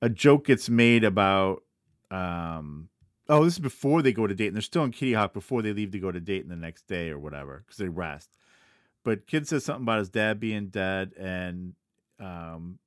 a 0.00 0.08
joke 0.08 0.46
gets 0.46 0.68
made 0.68 1.04
about 1.04 1.62
um 2.10 2.88
oh 3.28 3.44
this 3.44 3.54
is 3.54 3.58
before 3.58 4.02
they 4.02 4.12
go 4.12 4.26
to 4.26 4.34
dayton. 4.34 4.54
They're 4.54 4.62
still 4.62 4.84
in 4.84 4.90
kitty 4.90 5.14
hawk 5.14 5.32
before 5.32 5.62
they 5.62 5.72
leave 5.72 5.92
to 5.92 5.98
go 5.98 6.12
to 6.12 6.20
dayton 6.20 6.50
the 6.50 6.56
next 6.56 6.86
day 6.86 7.10
or 7.10 7.18
whatever 7.18 7.64
because 7.64 7.78
they 7.78 7.88
rest. 7.88 8.36
But 9.04 9.26
kid 9.26 9.48
says 9.48 9.64
something 9.64 9.84
about 9.84 10.00
his 10.00 10.10
dad 10.10 10.38
being 10.38 10.68
dead 10.68 11.12
and 11.18 11.74
um 12.20 12.78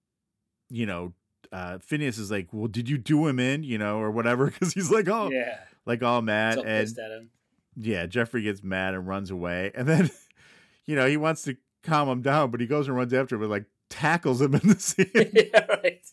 you 0.69 0.85
know 0.85 1.13
uh 1.51 1.77
phineas 1.79 2.17
is 2.17 2.31
like 2.31 2.49
well 2.51 2.67
did 2.67 2.89
you 2.89 2.97
do 2.97 3.27
him 3.27 3.39
in? 3.39 3.63
You 3.63 3.77
know 3.77 3.97
or 3.97 4.11
whatever 4.11 4.45
because 4.51 4.73
he's 4.73 4.91
like 4.91 5.07
oh 5.07 5.29
Yeah, 5.31 5.59
like 5.85 6.03
all 6.03 6.21
mad 6.21 6.57
and 6.59 7.29
yeah, 7.77 8.05
Jeffrey 8.05 8.41
gets 8.41 8.63
mad 8.63 8.93
and 8.93 9.07
runs 9.07 9.31
away. 9.31 9.71
And 9.75 9.87
then, 9.87 10.09
you 10.85 10.95
know, 10.95 11.07
he 11.07 11.17
wants 11.17 11.43
to 11.43 11.57
calm 11.85 12.09
him 12.09 12.21
down, 12.21 12.51
but 12.51 12.59
he 12.61 12.67
goes 12.67 12.87
and 12.87 12.95
runs 12.97 13.13
after 13.13 13.35
him 13.35 13.41
and 13.43 13.51
like 13.51 13.65
tackles 13.89 14.41
him 14.41 14.53
in 14.55 14.67
the 14.67 14.75
scene. 14.79 15.09
yeah, 15.13 15.65
right. 15.83 16.05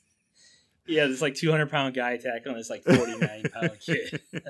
Yeah, 0.86 1.06
this 1.06 1.22
like 1.22 1.34
200 1.34 1.70
pound 1.70 1.94
guy 1.94 2.16
tackling 2.16 2.56
this 2.56 2.68
like 2.70 2.82
49 2.84 3.42
pound 3.54 3.70
kid. 3.80 4.20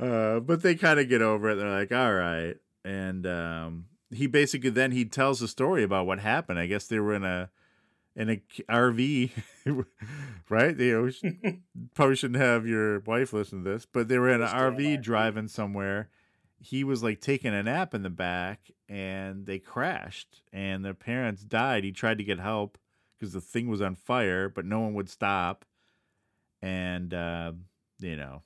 uh, 0.00 0.40
but 0.40 0.62
they 0.62 0.74
kind 0.74 1.00
of 1.00 1.08
get 1.08 1.22
over 1.22 1.50
it. 1.50 1.56
They're 1.56 1.68
like, 1.70 1.92
all 1.92 2.12
right. 2.14 2.54
And 2.84 3.26
um, 3.26 3.86
he 4.14 4.26
basically 4.26 4.70
then 4.70 4.92
he 4.92 5.04
tells 5.04 5.40
the 5.40 5.48
story 5.48 5.82
about 5.82 6.06
what 6.06 6.20
happened. 6.20 6.58
I 6.58 6.66
guess 6.66 6.86
they 6.86 6.98
were 7.00 7.14
in 7.14 7.24
a 7.24 7.50
in 8.16 8.30
a 8.30 8.42
RV, 8.68 9.30
right? 10.48 10.76
They 10.76 10.86
you 10.86 11.12
know, 11.44 11.52
probably 11.94 12.16
shouldn't 12.16 12.40
have 12.42 12.66
your 12.66 13.00
wife 13.00 13.32
listen 13.32 13.62
to 13.64 13.70
this, 13.70 13.86
but 13.86 14.08
they 14.08 14.18
were 14.18 14.28
in 14.28 14.34
an 14.34 14.40
They're 14.40 14.48
still 14.48 14.66
in 14.68 14.74
RV 14.76 14.98
RV. 14.98 15.02
driving 15.02 15.48
somewhere. 15.48 16.08
He 16.62 16.84
was 16.84 17.02
like 17.02 17.20
taking 17.20 17.54
a 17.54 17.62
nap 17.62 17.94
in 17.94 18.02
the 18.02 18.10
back, 18.10 18.70
and 18.88 19.46
they 19.46 19.58
crashed, 19.58 20.42
and 20.52 20.84
their 20.84 20.94
parents 20.94 21.42
died. 21.42 21.84
He 21.84 21.92
tried 21.92 22.18
to 22.18 22.24
get 22.24 22.38
help 22.38 22.76
because 23.18 23.32
the 23.32 23.40
thing 23.40 23.68
was 23.68 23.80
on 23.80 23.94
fire, 23.96 24.48
but 24.48 24.64
no 24.66 24.80
one 24.80 24.92
would 24.94 25.08
stop. 25.08 25.64
And 26.62 27.12
uh, 27.14 27.52
you 27.98 28.16
know, 28.16 28.42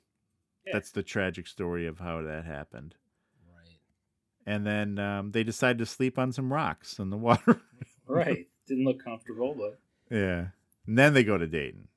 Yeah. 0.65 0.73
that's 0.73 0.91
the 0.91 1.03
tragic 1.03 1.47
story 1.47 1.87
of 1.87 1.99
how 1.99 2.21
that 2.21 2.45
happened. 2.45 2.95
right. 3.53 3.79
And 4.45 4.65
then 4.65 4.97
um, 4.99 5.31
they 5.31 5.43
decided 5.43 5.79
to 5.79 5.85
sleep 5.85 6.17
on 6.17 6.31
some 6.31 6.51
rocks 6.53 6.99
in 6.99 7.09
the 7.09 7.17
water. 7.29 7.61
Right. 8.07 8.47
Didn't 8.67 8.85
look 8.85 9.03
comfortable, 9.03 9.53
but 9.57 9.79
yeah. 10.09 10.47
And 10.87 10.97
then 10.97 11.13
they 11.13 11.23
go 11.23 11.37
to 11.37 11.47
Dayton. 11.47 11.87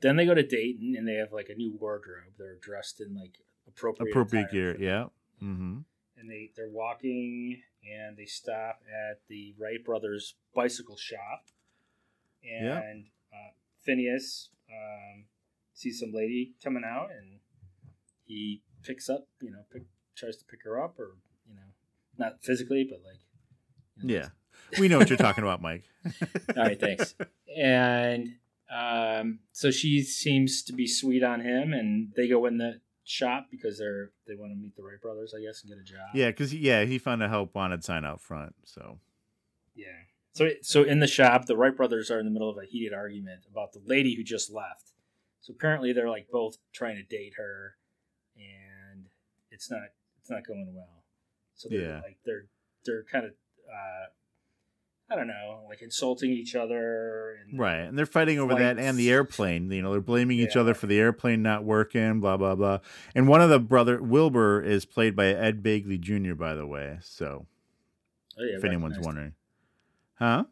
then 0.00 0.16
they 0.16 0.24
go 0.24 0.34
to 0.34 0.46
Dayton 0.46 0.94
and 0.96 1.06
they 1.06 1.14
have 1.14 1.32
like 1.32 1.48
a 1.50 1.54
new 1.54 1.76
wardrobe. 1.78 2.32
They're 2.38 2.56
dressed 2.56 3.00
in 3.00 3.14
like 3.14 3.38
appropriate 3.66 4.10
Appropriate 4.10 4.50
gear. 4.50 4.76
Yeah. 4.80 5.06
Mm-hmm. 5.42 5.78
And 6.18 6.30
they 6.30 6.50
they're 6.56 6.68
walking 6.68 7.62
and 7.84 8.16
they 8.16 8.24
stop 8.24 8.80
at 8.88 9.20
the 9.28 9.54
Wright 9.58 9.84
brothers 9.84 10.34
bicycle 10.54 10.96
shop. 10.96 11.46
Yeah. 12.42 12.78
And 12.78 13.06
uh, 13.32 13.52
Phineas 13.84 14.50
um, 14.70 15.24
sees 15.74 16.00
some 16.00 16.12
lady 16.12 16.54
coming 16.62 16.82
out 16.84 17.10
and 17.16 17.38
he 18.24 18.62
picks 18.82 19.08
up, 19.08 19.26
you 19.40 19.50
know, 19.50 19.60
pick, 19.72 19.82
tries 20.16 20.36
to 20.36 20.44
pick 20.44 20.60
her 20.64 20.82
up 20.82 20.98
or 20.98 21.16
you 21.48 21.54
know, 21.54 21.62
not 22.18 22.42
physically, 22.42 22.86
but 22.88 23.00
like 23.04 23.20
you 24.02 24.08
know, 24.08 24.14
Yeah. 24.14 24.28
We 24.78 24.88
know 24.88 24.98
what 24.98 25.08
you're 25.08 25.16
talking 25.16 25.44
about, 25.44 25.62
Mike. 25.62 25.84
All 26.56 26.62
right, 26.62 26.78
thanks. 26.78 27.14
And 27.56 28.34
um, 28.70 29.38
so 29.52 29.70
she 29.70 30.02
seems 30.02 30.62
to 30.64 30.74
be 30.74 30.86
sweet 30.86 31.22
on 31.22 31.40
him, 31.40 31.72
and 31.72 32.12
they 32.16 32.28
go 32.28 32.44
in 32.44 32.58
the 32.58 32.80
shop 33.08 33.46
because 33.50 33.78
they're 33.78 34.10
they 34.26 34.34
want 34.34 34.52
to 34.52 34.56
meet 34.56 34.76
the 34.76 34.82
Wright 34.82 35.00
brothers, 35.00 35.32
I 35.36 35.40
guess, 35.40 35.62
and 35.62 35.70
get 35.70 35.78
a 35.78 35.82
job. 35.82 36.08
Yeah, 36.14 36.28
because 36.28 36.54
yeah, 36.54 36.84
he 36.84 36.98
found 36.98 37.22
a 37.22 37.28
help 37.28 37.54
wanted 37.54 37.82
sign 37.82 38.04
out 38.04 38.20
front. 38.20 38.54
So 38.64 38.98
yeah. 39.74 39.86
So 40.34 40.50
so 40.62 40.82
in 40.82 41.00
the 41.00 41.06
shop, 41.06 41.46
the 41.46 41.56
Wright 41.56 41.76
brothers 41.76 42.10
are 42.10 42.18
in 42.20 42.26
the 42.26 42.30
middle 42.30 42.50
of 42.50 42.58
a 42.58 42.66
heated 42.66 42.92
argument 42.92 43.44
about 43.50 43.72
the 43.72 43.80
lady 43.84 44.14
who 44.14 44.22
just 44.22 44.52
left. 44.52 44.92
So 45.40 45.52
apparently 45.52 45.92
they're 45.92 46.10
like 46.10 46.28
both 46.30 46.58
trying 46.72 46.96
to 46.96 47.02
date 47.02 47.32
her, 47.38 47.76
and 48.36 49.06
it's 49.50 49.70
not 49.70 49.80
it's 50.20 50.30
not 50.30 50.46
going 50.46 50.72
well. 50.74 51.04
So 51.54 51.68
they're 51.70 51.80
Yeah. 51.80 52.00
like 52.04 52.18
they're 52.26 52.44
they're 52.84 53.04
kind 53.10 53.24
of 53.24 53.32
uh, 53.32 54.06
I 55.10 55.16
don't 55.16 55.26
know, 55.26 55.60
like 55.68 55.80
insulting 55.80 56.30
each 56.30 56.54
other. 56.54 57.36
And 57.48 57.58
right, 57.58 57.78
and 57.80 57.98
they're 57.98 58.04
fighting 58.06 58.38
over 58.38 58.54
that 58.54 58.78
and 58.78 58.98
the 58.98 59.10
airplane. 59.10 59.70
You 59.70 59.80
know, 59.82 59.90
they're 59.92 60.00
blaming 60.00 60.38
each 60.38 60.56
other 60.56 60.74
for 60.74 60.86
the 60.86 60.98
airplane 60.98 61.42
not 61.42 61.64
working. 61.64 62.20
Blah 62.20 62.36
blah 62.36 62.54
blah. 62.54 62.78
And 63.14 63.26
one 63.26 63.40
of 63.40 63.48
the 63.50 63.58
brother 63.58 64.02
Wilbur 64.02 64.62
is 64.62 64.84
played 64.84 65.16
by 65.16 65.26
Ed 65.28 65.62
Begley 65.62 65.98
Jr. 65.98 66.34
By 66.34 66.54
the 66.54 66.66
way, 66.66 66.98
so 67.00 67.46
Oh, 68.38 68.44
yeah, 68.44 68.56
if 68.56 68.64
anyone's 68.64 68.96
recognized 68.96 68.98
him. 68.98 69.04
wondering, 69.06 69.32
huh? 70.14 70.44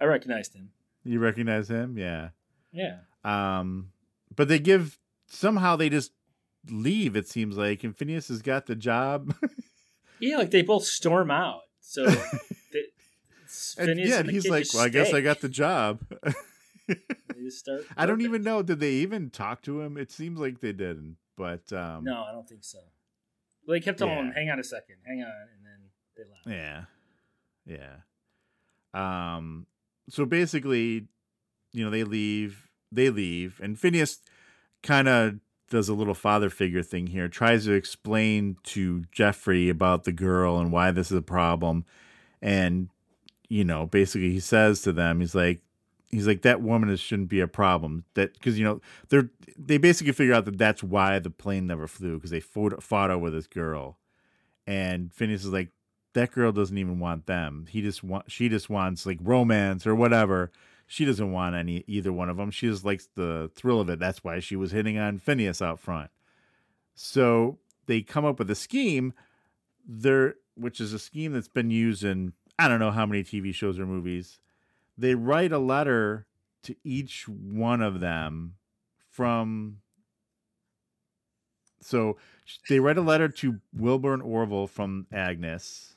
I 0.00 0.04
recognized 0.04 0.54
him. 0.54 0.70
You 1.04 1.18
recognize 1.18 1.68
him? 1.68 1.98
Yeah. 1.98 2.28
Yeah. 2.72 2.98
Um, 3.24 3.90
but 4.34 4.48
they 4.48 4.58
give 4.58 4.98
somehow 5.26 5.76
they 5.76 5.88
just 5.88 6.12
leave. 6.70 7.14
It 7.16 7.28
seems 7.28 7.56
like, 7.58 7.84
and 7.84 7.96
Phineas 7.96 8.28
has 8.28 8.40
got 8.42 8.66
the 8.66 8.74
job. 8.76 9.34
Yeah, 10.20 10.36
like 10.38 10.52
they 10.52 10.62
both 10.62 10.84
storm 10.84 11.30
out. 11.30 11.62
So 11.80 12.06
And 13.78 13.98
yeah, 13.98 14.18
and 14.20 14.28
the 14.28 14.32
he's 14.32 14.44
kid 14.44 14.50
like, 14.50 14.62
just 14.64 14.74
"Well, 14.74 14.84
I 14.84 14.88
guess 14.88 15.12
I 15.12 15.20
got 15.20 15.40
the 15.40 15.48
job." 15.48 16.00
They 16.86 17.48
start 17.48 17.86
I 17.96 18.04
don't 18.04 18.20
even 18.20 18.42
know. 18.42 18.62
Did 18.62 18.78
they 18.80 18.92
even 18.92 19.30
talk 19.30 19.62
to 19.62 19.80
him? 19.80 19.96
It 19.96 20.10
seems 20.10 20.38
like 20.38 20.60
they 20.60 20.72
didn't. 20.72 21.16
But 21.36 21.72
um, 21.72 22.04
No, 22.04 22.24
I 22.24 22.32
don't 22.32 22.46
think 22.48 22.62
so. 22.62 22.78
Well, 23.66 23.74
they 23.74 23.80
kept 23.80 23.98
telling 23.98 24.16
him, 24.18 24.26
Yeah. 24.28 24.34
"Hang 24.34 24.50
on 24.50 24.60
a 24.60 24.64
second, 24.64 24.96
hang 25.06 25.22
on," 25.22 25.48
and 25.56 25.64
then 25.64 25.80
they 26.16 26.24
left. 26.24 26.86
Yeah, 27.66 27.96
yeah. 28.94 29.34
Um. 29.36 29.66
So 30.10 30.26
basically, 30.26 31.08
you 31.72 31.84
know, 31.84 31.90
they 31.90 32.04
leave. 32.04 32.68
They 32.92 33.08
leave, 33.10 33.60
and 33.62 33.78
Phineas 33.78 34.20
kind 34.82 35.08
of 35.08 35.36
does 35.70 35.88
a 35.88 35.94
little 35.94 36.14
father 36.14 36.50
figure 36.50 36.82
thing 36.82 37.06
here. 37.08 37.28
Tries 37.28 37.64
to 37.64 37.72
explain 37.72 38.56
to 38.64 39.04
Jeffrey 39.10 39.70
about 39.70 40.04
the 40.04 40.12
girl 40.12 40.58
and 40.58 40.70
why 40.70 40.90
this 40.90 41.10
is 41.10 41.16
a 41.16 41.22
problem, 41.22 41.86
and 42.42 42.90
you 43.54 43.64
know, 43.64 43.86
basically, 43.86 44.32
he 44.32 44.40
says 44.40 44.82
to 44.82 44.92
them, 44.92 45.20
he's 45.20 45.32
like, 45.32 45.60
he's 46.08 46.26
like 46.26 46.42
that 46.42 46.60
woman 46.60 46.94
shouldn't 46.96 47.28
be 47.28 47.38
a 47.38 47.46
problem. 47.46 48.04
That 48.14 48.32
because 48.32 48.58
you 48.58 48.64
know 48.64 48.80
they're 49.10 49.30
they 49.56 49.78
basically 49.78 50.12
figure 50.12 50.34
out 50.34 50.44
that 50.46 50.58
that's 50.58 50.82
why 50.82 51.20
the 51.20 51.30
plane 51.30 51.68
never 51.68 51.86
flew 51.86 52.16
because 52.16 52.32
they 52.32 52.40
fought, 52.40 52.82
fought 52.82 53.12
over 53.12 53.30
this 53.30 53.46
girl, 53.46 53.96
and 54.66 55.12
Phineas 55.12 55.44
is 55.44 55.52
like 55.52 55.68
that 56.14 56.32
girl 56.32 56.50
doesn't 56.50 56.76
even 56.76 56.98
want 56.98 57.26
them. 57.26 57.66
He 57.70 57.80
just 57.80 58.02
want 58.02 58.28
she 58.28 58.48
just 58.48 58.68
wants 58.68 59.06
like 59.06 59.18
romance 59.22 59.86
or 59.86 59.94
whatever. 59.94 60.50
She 60.88 61.04
doesn't 61.04 61.30
want 61.30 61.54
any 61.54 61.84
either 61.86 62.12
one 62.12 62.28
of 62.28 62.36
them. 62.36 62.50
She 62.50 62.66
just 62.66 62.84
likes 62.84 63.08
the 63.14 63.52
thrill 63.54 63.80
of 63.80 63.88
it. 63.88 64.00
That's 64.00 64.24
why 64.24 64.40
she 64.40 64.56
was 64.56 64.72
hitting 64.72 64.98
on 64.98 65.20
Phineas 65.20 65.62
out 65.62 65.78
front. 65.78 66.10
So 66.96 67.58
they 67.86 68.02
come 68.02 68.24
up 68.24 68.40
with 68.40 68.50
a 68.50 68.56
scheme 68.56 69.14
there 69.86 70.34
which 70.56 70.80
is 70.80 70.92
a 70.92 70.98
scheme 70.98 71.32
that's 71.32 71.48
been 71.48 71.70
used 71.70 72.02
in 72.02 72.32
I 72.58 72.68
don't 72.68 72.80
know 72.80 72.90
how 72.90 73.06
many 73.06 73.22
TV 73.24 73.54
shows 73.54 73.78
or 73.78 73.86
movies. 73.86 74.38
they 74.96 75.14
write 75.14 75.52
a 75.52 75.58
letter 75.58 76.26
to 76.62 76.76
each 76.84 77.28
one 77.28 77.82
of 77.82 78.00
them 78.00 78.54
from 79.10 79.78
so 81.80 82.16
they 82.68 82.80
write 82.80 82.96
a 82.96 83.02
letter 83.02 83.28
to 83.28 83.60
Wilbur 83.76 84.14
and 84.14 84.22
Orville 84.22 84.66
from 84.66 85.06
Agnes 85.12 85.96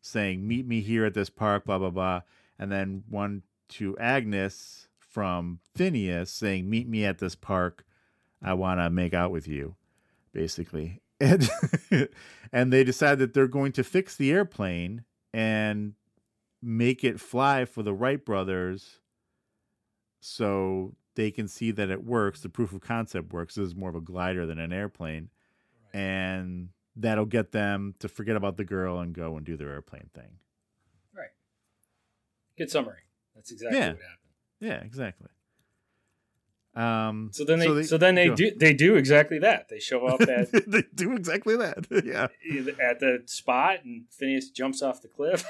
saying, 0.00 0.46
Meet 0.46 0.66
me 0.66 0.80
here 0.80 1.04
at 1.04 1.14
this 1.14 1.30
park, 1.30 1.64
blah, 1.64 1.78
blah, 1.78 1.90
blah. 1.90 2.20
And 2.58 2.70
then 2.70 3.02
one 3.08 3.42
to 3.70 3.98
Agnes 3.98 4.88
from 4.98 5.58
Phineas 5.74 6.30
saying, 6.30 6.70
Meet 6.70 6.88
me 6.88 7.04
at 7.04 7.18
this 7.18 7.34
park. 7.34 7.84
I 8.42 8.54
want 8.54 8.78
to 8.78 8.90
make 8.90 9.14
out 9.14 9.30
with 9.30 9.48
you, 9.48 9.74
basically. 10.32 11.00
And, 11.20 11.48
and 12.52 12.72
they 12.72 12.82
decide 12.84 13.18
that 13.20 13.32
they're 13.32 13.46
going 13.46 13.70
to 13.72 13.84
fix 13.84 14.16
the 14.16 14.32
airplane 14.32 15.04
and 15.34 15.94
make 16.62 17.02
it 17.02 17.18
fly 17.18 17.64
for 17.64 17.82
the 17.82 17.92
Wright 17.92 18.24
brothers 18.24 19.00
so 20.20 20.94
they 21.16 21.32
can 21.32 21.48
see 21.48 21.72
that 21.72 21.90
it 21.90 22.04
works. 22.04 22.40
The 22.40 22.48
proof 22.48 22.72
of 22.72 22.80
concept 22.80 23.32
works. 23.32 23.56
This 23.56 23.66
is 23.66 23.74
more 23.74 23.90
of 23.90 23.96
a 23.96 24.00
glider 24.00 24.46
than 24.46 24.60
an 24.60 24.72
airplane. 24.72 25.30
Right. 25.92 26.00
And 26.00 26.68
that'll 26.94 27.26
get 27.26 27.50
them 27.50 27.96
to 27.98 28.08
forget 28.08 28.36
about 28.36 28.56
the 28.56 28.64
girl 28.64 29.00
and 29.00 29.12
go 29.12 29.36
and 29.36 29.44
do 29.44 29.56
their 29.56 29.70
airplane 29.72 30.08
thing. 30.14 30.38
Right. 31.12 31.30
Good 32.56 32.70
summary. 32.70 33.00
That's 33.34 33.50
exactly 33.50 33.78
yeah. 33.78 33.88
what 33.88 34.02
happened. 34.02 34.18
Yeah, 34.60 34.80
exactly. 34.84 35.28
Um, 36.76 37.30
so 37.32 37.44
then 37.44 37.60
they 37.60 37.66
so, 37.66 37.74
they, 37.74 37.82
so 37.84 37.98
then 37.98 38.14
they 38.16 38.30
do 38.30 38.52
they 38.54 38.72
do 38.72 38.96
exactly 38.96 39.38
that. 39.40 39.68
They 39.68 39.78
show 39.78 40.06
up 40.06 40.20
at 40.28 40.50
they 40.66 40.82
do 40.94 41.14
exactly 41.14 41.56
that. 41.56 41.86
yeah. 42.04 42.28
At 42.82 43.00
the 43.00 43.22
spot 43.26 43.84
and 43.84 44.04
Phineas 44.10 44.50
jumps 44.50 44.82
off 44.82 45.00
the 45.00 45.08
cliff 45.08 45.44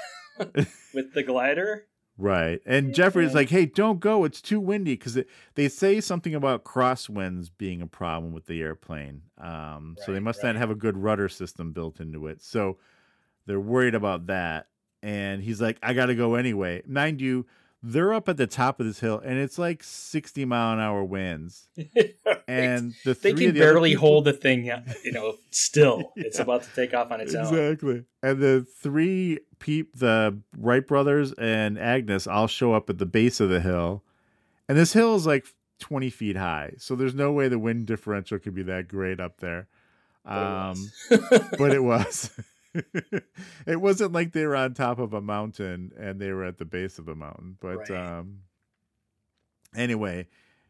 with 0.93 1.13
the 1.13 1.23
glider. 1.23 1.87
Right. 2.17 2.61
And 2.65 2.87
yeah. 2.87 2.93
Jeffrey's 2.93 3.33
like, 3.33 3.49
hey, 3.49 3.65
don't 3.65 3.99
go. 3.99 4.23
It's 4.23 4.41
too 4.41 4.59
windy. 4.59 4.93
Because 4.93 5.17
they 5.55 5.67
say 5.67 5.99
something 5.99 6.33
about 6.33 6.63
crosswinds 6.63 7.49
being 7.57 7.81
a 7.81 7.87
problem 7.87 8.31
with 8.31 8.45
the 8.45 8.61
airplane. 8.61 9.23
Um, 9.37 9.95
right, 9.97 10.05
so 10.05 10.13
they 10.13 10.19
must 10.19 10.41
right. 10.41 10.53
not 10.53 10.59
have 10.59 10.69
a 10.69 10.75
good 10.75 10.97
rudder 10.97 11.27
system 11.27 11.73
built 11.73 11.99
into 11.99 12.27
it. 12.27 12.41
So 12.41 12.77
they're 13.45 13.59
worried 13.59 13.95
about 13.95 14.27
that. 14.27 14.67
And 15.03 15.43
he's 15.43 15.61
like, 15.61 15.77
I 15.83 15.93
got 15.93 16.05
to 16.07 16.15
go 16.15 16.35
anyway. 16.35 16.83
Mind 16.87 17.19
you, 17.21 17.45
they're 17.87 18.13
up 18.13 18.27
at 18.27 18.37
the 18.37 18.47
top 18.47 18.79
of 18.79 18.87
this 18.87 18.99
hill 18.99 19.21
and 19.23 19.37
it's 19.37 19.59
like 19.59 19.83
60 19.83 20.43
mile 20.45 20.73
an 20.73 20.79
hour 20.79 21.03
winds. 21.03 21.67
And 22.47 22.93
the 23.03 23.15
they 23.15 23.33
can 23.33 23.53
the 23.53 23.59
barely 23.59 23.91
people... 23.91 24.07
hold 24.07 24.25
the 24.25 24.33
thing 24.33 24.65
you 25.03 25.11
know 25.11 25.35
still. 25.49 26.13
Yeah. 26.15 26.23
it's 26.27 26.39
about 26.39 26.61
to 26.63 26.69
take 26.75 26.93
off 26.93 27.11
on 27.11 27.19
its 27.19 27.33
exactly. 27.33 27.59
own. 27.59 27.65
Exactly. 27.65 28.03
And 28.21 28.39
the 28.39 28.67
three 28.81 29.39
peep 29.57 29.97
the 29.97 30.39
wright 30.57 30.85
brothers 30.85 31.33
and 31.33 31.79
agnes 31.79 32.27
all 32.27 32.45
show 32.45 32.73
up 32.73 32.89
at 32.89 32.99
the 32.99 33.05
base 33.05 33.39
of 33.39 33.49
the 33.49 33.61
hill. 33.61 34.03
And 34.69 34.77
this 34.77 34.93
hill 34.93 35.15
is 35.15 35.25
like 35.25 35.47
20 35.79 36.09
feet 36.11 36.37
high 36.37 36.73
so 36.77 36.95
there's 36.95 37.15
no 37.15 37.31
way 37.31 37.47
the 37.47 37.59
wind 37.59 37.87
differential 37.87 38.37
could 38.39 38.53
be 38.53 38.63
that 38.63 38.87
great 38.87 39.19
up 39.19 39.37
there. 39.37 39.67
Um, 40.23 40.91
but 41.09 41.71
it 41.71 41.83
was 41.83 42.31
it 43.65 43.79
wasn't 43.79 44.11
like 44.11 44.31
they 44.31 44.45
were 44.45 44.55
on 44.55 44.73
top 44.73 44.99
of 44.99 45.13
a 45.13 45.21
mountain 45.21 45.91
and 45.97 46.19
they 46.19 46.31
were 46.31 46.43
at 46.43 46.57
the 46.57 46.65
base 46.65 46.99
of 46.99 47.07
a 47.07 47.15
mountain. 47.15 47.57
But 47.59 47.89
right. 47.89 47.91
um, 47.91 48.41
anyway, 49.75 50.27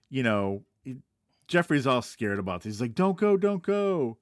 you 0.10 0.24
know, 0.24 0.64
Jeffrey's 1.48 1.88
all 1.88 2.02
scared 2.02 2.40
about 2.40 2.62
this. 2.62 2.76
He's 2.76 2.82
like, 2.82 2.96
"Don't 2.96 3.18
go, 3.18 3.38
don't 3.38 3.64
go." 3.64 4.18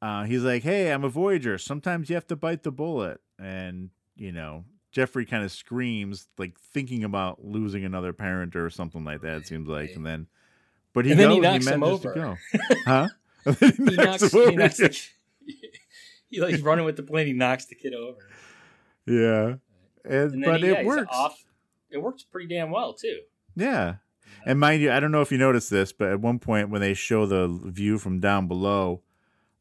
Uh, 0.00 0.24
he's 0.24 0.42
like, 0.42 0.62
"Hey, 0.62 0.92
I'm 0.92 1.04
a 1.04 1.08
Voyager. 1.08 1.58
Sometimes 1.58 2.08
you 2.08 2.14
have 2.14 2.26
to 2.28 2.36
bite 2.36 2.62
the 2.62 2.72
bullet." 2.72 3.20
And 3.38 3.90
you 4.16 4.32
know, 4.32 4.64
Jeffrey 4.90 5.24
kind 5.24 5.44
of 5.44 5.50
screams, 5.50 6.28
like 6.38 6.58
thinking 6.58 7.04
about 7.04 7.44
losing 7.44 7.84
another 7.84 8.12
parent 8.12 8.54
or 8.54 8.68
something 8.70 9.04
like 9.04 9.22
that. 9.22 9.38
It 9.38 9.46
seems 9.46 9.68
like, 9.68 9.96
and 9.96 10.04
then, 10.04 10.26
but 10.92 11.06
he 11.06 11.12
and 11.12 11.20
goes. 11.20 11.34
He, 11.34 11.40
knocks 11.40 11.64
he 11.64 11.76
manages 11.76 12.00
to 12.00 12.12
go, 12.14 12.36
huh? 12.84 13.08
he, 13.58 13.94
knocks, 13.94 14.30
he 14.30 14.56
knocks 14.56 14.76
the, 14.76 15.08
he 16.32 16.40
like 16.40 16.64
running 16.64 16.84
with 16.84 16.96
the 16.96 17.02
plane. 17.02 17.26
He 17.26 17.32
knocks 17.32 17.66
the 17.66 17.74
kid 17.74 17.94
over. 17.94 18.18
Yeah, 19.06 19.54
and, 20.04 20.32
and 20.32 20.44
but 20.44 20.60
he, 20.60 20.68
it 20.68 20.78
yeah, 20.78 20.84
works. 20.84 21.08
Off. 21.12 21.44
It 21.90 21.98
works 21.98 22.24
pretty 22.24 22.48
damn 22.52 22.70
well 22.70 22.94
too. 22.94 23.20
Yeah. 23.54 23.96
And 24.46 24.58
mind 24.58 24.82
you, 24.82 24.90
I 24.90 24.98
don't 24.98 25.12
know 25.12 25.20
if 25.20 25.30
you 25.30 25.38
noticed 25.38 25.70
this, 25.70 25.92
but 25.92 26.08
at 26.08 26.20
one 26.20 26.38
point 26.38 26.70
when 26.70 26.80
they 26.80 26.94
show 26.94 27.26
the 27.26 27.48
view 27.48 27.98
from 27.98 28.18
down 28.18 28.48
below, 28.48 29.02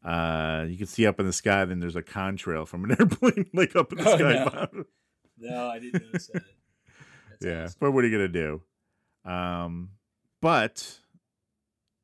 uh, 0.04 0.66
you 0.68 0.78
can 0.78 0.88
see 0.88 1.06
up 1.06 1.20
in 1.20 1.26
the 1.26 1.34
sky. 1.34 1.66
Then 1.66 1.80
there's 1.80 1.98
a 1.98 2.02
contrail 2.02 2.68
from 2.68 2.86
an 2.86 2.92
airplane, 3.00 3.48
like 3.54 3.76
up 3.76 3.92
in 3.92 4.00
the 4.00 4.10
oh, 4.10 4.18
sky. 4.18 4.70
No. 4.74 4.84
no. 5.50 5.68
I 5.68 5.80
didn't 5.80 6.06
notice 6.06 6.28
that. 6.28 6.44
That's 7.30 7.46
yeah, 7.46 7.64
awesome. 7.66 7.78
but 7.80 7.92
what 7.92 8.04
are 8.04 8.08
you 8.08 8.18
gonna 8.18 8.28
do? 8.28 8.62
Um, 9.26 9.90
but 10.42 11.00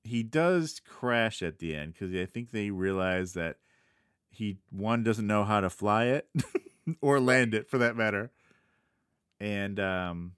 he 0.04 0.24
does 0.24 0.80
crash 0.86 1.42
at 1.42 1.60
the 1.60 1.76
end 1.76 1.94
because 1.94 2.14
I 2.14 2.26
think 2.26 2.52
they 2.52 2.70
realize 2.70 3.34
that 3.34 3.58
he 4.38 4.58
one 4.70 5.04
doesn't 5.04 5.26
know 5.26 5.44
how 5.44 5.60
to 5.60 5.70
fly 5.70 6.06
it 6.06 6.30
or 7.02 7.20
land 7.20 7.56
it 7.56 7.68
for 7.68 7.80
that 7.80 7.96
matter. 7.96 8.32
And 9.40 9.80
um 9.80 10.34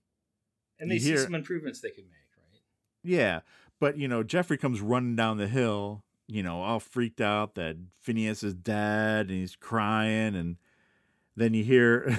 and 0.80 0.90
they 0.90 1.00
see 1.00 1.10
hear, 1.10 1.18
some 1.18 1.36
improvements 1.36 1.82
they 1.82 1.90
could 1.90 2.06
make, 2.06 2.14
right? 2.38 2.62
Yeah. 3.04 3.42
But 3.80 3.98
you 3.98 4.08
know, 4.08 4.24
Jeffrey 4.24 4.58
comes 4.58 4.80
running 4.80 5.18
down 5.18 5.38
the 5.38 5.48
hill, 5.48 6.04
you 6.28 6.42
know, 6.42 6.62
all 6.62 6.80
freaked 6.80 7.20
out 7.20 7.56
that 7.56 7.76
Phineas 8.02 8.42
is 8.42 8.54
dead 8.54 9.28
and 9.28 9.38
he's 9.38 9.58
crying 9.58 10.34
and 10.36 10.56
then 11.36 11.54
you 11.54 11.66
hear 11.66 12.18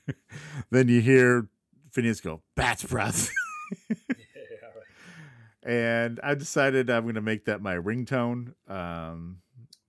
then 0.70 0.88
you 0.88 1.00
hear 1.00 1.48
Phineas 1.90 2.20
go, 2.20 2.42
Bat's 2.54 2.84
breath. 2.84 3.30
yeah, 3.88 3.96
right. 3.96 5.62
And 5.62 6.20
I 6.22 6.34
decided 6.34 6.90
I'm 6.90 7.06
gonna 7.06 7.22
make 7.22 7.46
that 7.46 7.62
my 7.62 7.76
ringtone. 7.76 8.52
Um 8.68 9.38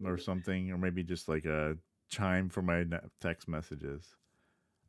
or 0.04 0.18
something, 0.18 0.72
or 0.72 0.78
maybe 0.78 1.04
just 1.04 1.28
like 1.28 1.46
a 1.46 1.78
chime 2.10 2.50
for 2.50 2.62
my 2.62 2.86
text 3.22 3.48
messages. 3.48 4.16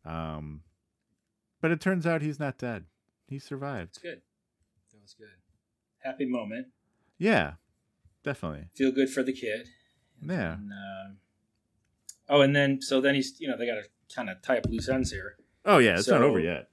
Um, 0.05 0.63
but 1.61 1.71
it 1.71 1.81
turns 1.81 2.07
out 2.07 2.23
he's 2.23 2.41
not 2.41 2.59
dead. 2.59 2.85
He 3.29 3.39
survived. 3.39 3.95
That's 3.95 3.99
good. 3.99 4.21
That 4.93 5.03
was 5.03 5.15
good. 5.15 5.29
Happy 5.99 6.25
moment. 6.25 6.69
Yeah, 7.19 7.55
definitely. 8.25 8.69
Feel 8.75 8.93
good 8.93 9.11
for 9.11 9.23
the 9.23 9.33
kid. 9.33 9.69
Yeah. 10.23 10.55
And, 10.55 10.73
uh, 10.73 11.15
oh, 12.29 12.41
and 12.41 12.57
then 12.57 12.81
so 12.81 13.01
then 13.01 13.15
he's 13.15 13.39
you 13.41 13.49
know 13.49 13.57
they 13.57 13.67
got 13.67 13.75
to 13.75 13.85
kind 14.15 14.31
of 14.31 14.43
tie 14.43 14.59
up 14.59 14.67
loose 14.69 14.89
ends 14.89 15.13
here. 15.13 15.37
Oh 15.65 15.79
yeah, 15.79 15.97
it's 15.97 16.07
so, 16.07 16.13
not 16.13 16.23
over 16.23 16.41
yet. 16.41 16.69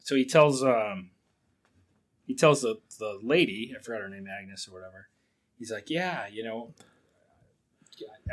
So 0.00 0.14
he 0.14 0.24
tells 0.24 0.62
um 0.64 1.10
he 2.26 2.34
tells 2.34 2.62
the 2.62 2.80
the 2.98 3.18
lady 3.22 3.74
I 3.78 3.82
forgot 3.82 4.02
her 4.02 4.08
name 4.08 4.26
Agnes 4.26 4.66
or 4.68 4.72
whatever. 4.72 5.08
He's 5.58 5.70
like, 5.70 5.90
yeah, 5.90 6.26
you 6.28 6.44
know, 6.44 6.72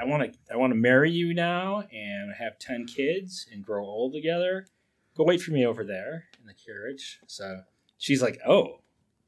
I 0.01 0.05
want 0.05 0.34
to 0.34 0.39
I 0.53 0.57
want 0.57 0.72
to 0.72 0.76
marry 0.76 1.11
you 1.11 1.34
now 1.34 1.84
and 1.91 2.34
have 2.38 2.59
10 2.59 2.86
kids 2.86 3.47
and 3.51 3.63
grow 3.63 3.84
old 3.84 4.13
together. 4.13 4.68
Go 5.16 5.24
wait 5.24 5.41
for 5.41 5.51
me 5.51 5.66
over 5.66 5.84
there 5.84 6.26
in 6.39 6.45
the 6.45 6.53
carriage. 6.53 7.20
So 7.28 7.61
she's 7.97 8.22
like, 8.22 8.39
"Oh, 8.45 8.82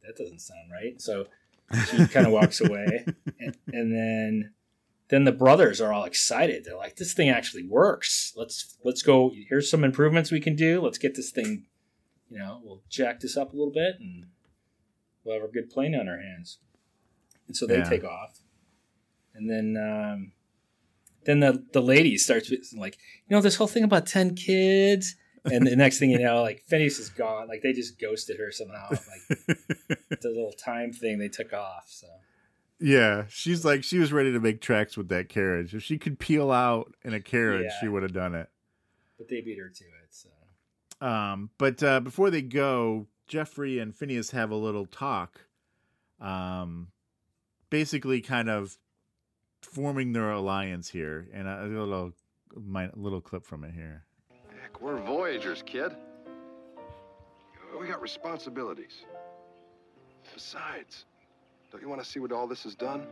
that 0.05 0.17
doesn't 0.17 0.41
sound 0.41 0.71
right." 0.71 1.01
So 1.01 1.27
she 1.89 2.07
kind 2.07 2.25
of 2.25 2.33
walks 2.33 2.61
away 2.61 3.05
and, 3.39 3.57
and 3.67 3.93
then 3.93 4.53
then 5.09 5.23
the 5.23 5.31
brothers 5.31 5.79
are 5.79 5.93
all 5.93 6.03
excited. 6.03 6.65
They're 6.65 6.75
like, 6.77 6.97
"This 6.97 7.13
thing 7.13 7.29
actually 7.29 7.63
works. 7.63 8.33
Let's 8.35 8.77
let's 8.83 9.01
go. 9.01 9.31
Here's 9.49 9.69
some 9.69 9.83
improvements 9.83 10.31
we 10.31 10.41
can 10.41 10.55
do. 10.55 10.81
Let's 10.81 10.97
get 10.97 11.15
this 11.15 11.31
thing, 11.31 11.65
you 12.29 12.37
know, 12.37 12.61
we'll 12.63 12.81
jack 12.89 13.21
this 13.21 13.37
up 13.37 13.53
a 13.53 13.55
little 13.55 13.73
bit 13.73 13.95
and 13.99 14.25
we'll 15.23 15.39
have 15.39 15.49
a 15.49 15.51
good 15.51 15.69
plane 15.69 15.95
on 15.95 16.07
our 16.09 16.19
hands." 16.19 16.59
And 17.47 17.55
so 17.55 17.65
they 17.65 17.77
yeah. 17.77 17.89
take 17.89 18.03
off 18.03 18.41
and 19.37 19.49
then 19.49 19.77
um, 19.77 20.31
then 21.25 21.39
the 21.39 21.63
the 21.73 21.81
lady 21.81 22.17
starts 22.17 22.51
like, 22.75 22.97
you 23.27 23.35
know, 23.35 23.41
this 23.41 23.55
whole 23.55 23.67
thing 23.67 23.83
about 23.83 24.07
ten 24.07 24.35
kids, 24.35 25.15
and 25.45 25.67
the 25.67 25.75
next 25.75 25.99
thing 25.99 26.09
you 26.09 26.19
know, 26.19 26.41
like 26.41 26.63
Phineas 26.67 26.99
is 26.99 27.09
gone. 27.09 27.47
Like 27.47 27.61
they 27.61 27.73
just 27.73 27.99
ghosted 27.99 28.39
her 28.39 28.51
somehow. 28.51 28.89
Like 28.89 29.37
the 30.21 30.29
little 30.29 30.53
time 30.53 30.91
thing 30.91 31.19
they 31.19 31.27
took 31.27 31.53
off. 31.53 31.85
So 31.87 32.07
yeah, 32.79 33.25
she's 33.29 33.65
like 33.65 33.83
she 33.83 33.99
was 33.99 34.13
ready 34.13 34.31
to 34.31 34.39
make 34.39 34.61
tracks 34.61 34.97
with 34.97 35.09
that 35.09 35.29
carriage. 35.29 35.75
If 35.75 35.83
she 35.83 35.97
could 35.97 36.19
peel 36.19 36.51
out 36.51 36.93
in 37.03 37.13
a 37.13 37.21
carriage, 37.21 37.71
yeah. 37.71 37.79
she 37.79 37.87
would 37.87 38.03
have 38.03 38.13
done 38.13 38.35
it. 38.35 38.49
But 39.17 39.29
they 39.29 39.41
beat 39.41 39.59
her 39.59 39.69
to 39.69 39.83
it. 39.83 40.09
So. 40.11 40.29
Um, 41.05 41.49
but 41.57 41.81
uh, 41.83 41.99
before 41.99 42.29
they 42.29 42.41
go, 42.41 43.07
Jeffrey 43.27 43.79
and 43.79 43.95
Phineas 43.95 44.31
have 44.31 44.51
a 44.51 44.55
little 44.55 44.85
talk. 44.85 45.41
Um, 46.19 46.87
basically, 47.69 48.21
kind 48.21 48.49
of 48.49 48.77
forming 49.61 50.13
their 50.13 50.31
alliance 50.31 50.89
here, 50.89 51.27
and 51.33 51.47
a 51.47 51.65
little 51.65 52.13
my 52.55 52.89
little 52.95 53.21
clip 53.21 53.45
from 53.45 53.63
it 53.63 53.73
here. 53.73 54.05
Heck, 54.61 54.81
we're 54.81 54.97
Voyagers, 55.01 55.63
kid. 55.65 55.95
We 57.79 57.87
got 57.87 58.01
responsibilities. 58.01 59.03
Besides, 60.33 61.05
don't 61.71 61.81
you 61.81 61.89
want 61.89 62.01
to 62.01 62.07
see 62.07 62.19
what 62.19 62.31
all 62.31 62.47
this 62.47 62.63
has 62.63 62.75
done? 62.75 63.05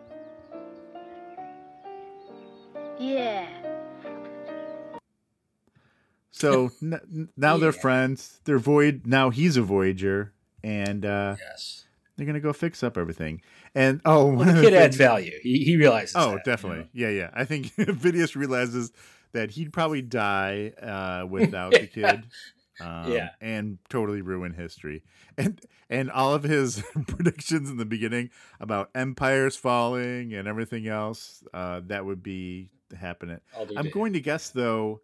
Yeah. 2.99 3.47
So 6.31 6.71
n- 6.81 6.93
n- 6.93 7.29
now 7.37 7.57
they're 7.57 7.71
friends. 7.71 8.39
They're 8.45 8.59
void. 8.59 9.05
Now 9.05 9.29
he's 9.29 9.55
a 9.57 9.61
Voyager, 9.61 10.33
and 10.63 11.05
uh, 11.05 11.35
Yes. 11.39 11.84
They're 12.17 12.25
gonna 12.25 12.39
go 12.39 12.53
fix 12.53 12.83
up 12.83 12.97
everything. 12.97 13.41
And 13.73 14.01
oh, 14.05 14.27
Well, 14.33 14.53
the 14.55 14.61
kid 14.61 14.73
adds 14.73 14.95
value. 14.97 15.31
He, 15.41 15.63
he 15.63 15.75
realizes. 15.77 16.15
Oh, 16.15 16.31
that, 16.31 16.37
you 16.37 16.39
definitely. 16.45 16.79
know? 16.79 16.87
Yeah, 16.93 17.09
yeah. 17.09 17.29
I 17.33 17.45
think 17.45 17.67
Phineas 17.99 18.35
realizes 18.35 18.91
that 19.33 19.51
he'd 19.51 19.73
probably 19.73 20.01
die 20.01 20.71
uh, 20.81 21.25
without 21.29 21.71
the 21.73 21.87
kid. 21.87 22.25
Um, 22.81 23.11
Yeah. 23.11 23.29
and 23.41 23.77
totally 23.89 24.21
ruin 24.21 24.53
history. 24.53 25.03
And 25.37 25.59
and 25.89 26.09
all 26.11 26.33
of 26.33 26.43
his 26.43 26.81
predictions 27.07 27.69
in 27.69 27.77
the 27.77 27.85
beginning 27.85 28.29
about 28.59 28.89
empires 28.95 29.55
falling 29.55 30.33
and 30.33 30.47
everything 30.47 30.87
else 30.87 31.43
uh, 31.53 31.81
that 31.87 32.05
would 32.05 32.23
be 32.23 32.69
happening. 32.99 33.39
I'm 33.77 33.89
going 33.89 34.13
to 34.13 34.19
guess 34.21 34.49
though. 34.49 35.01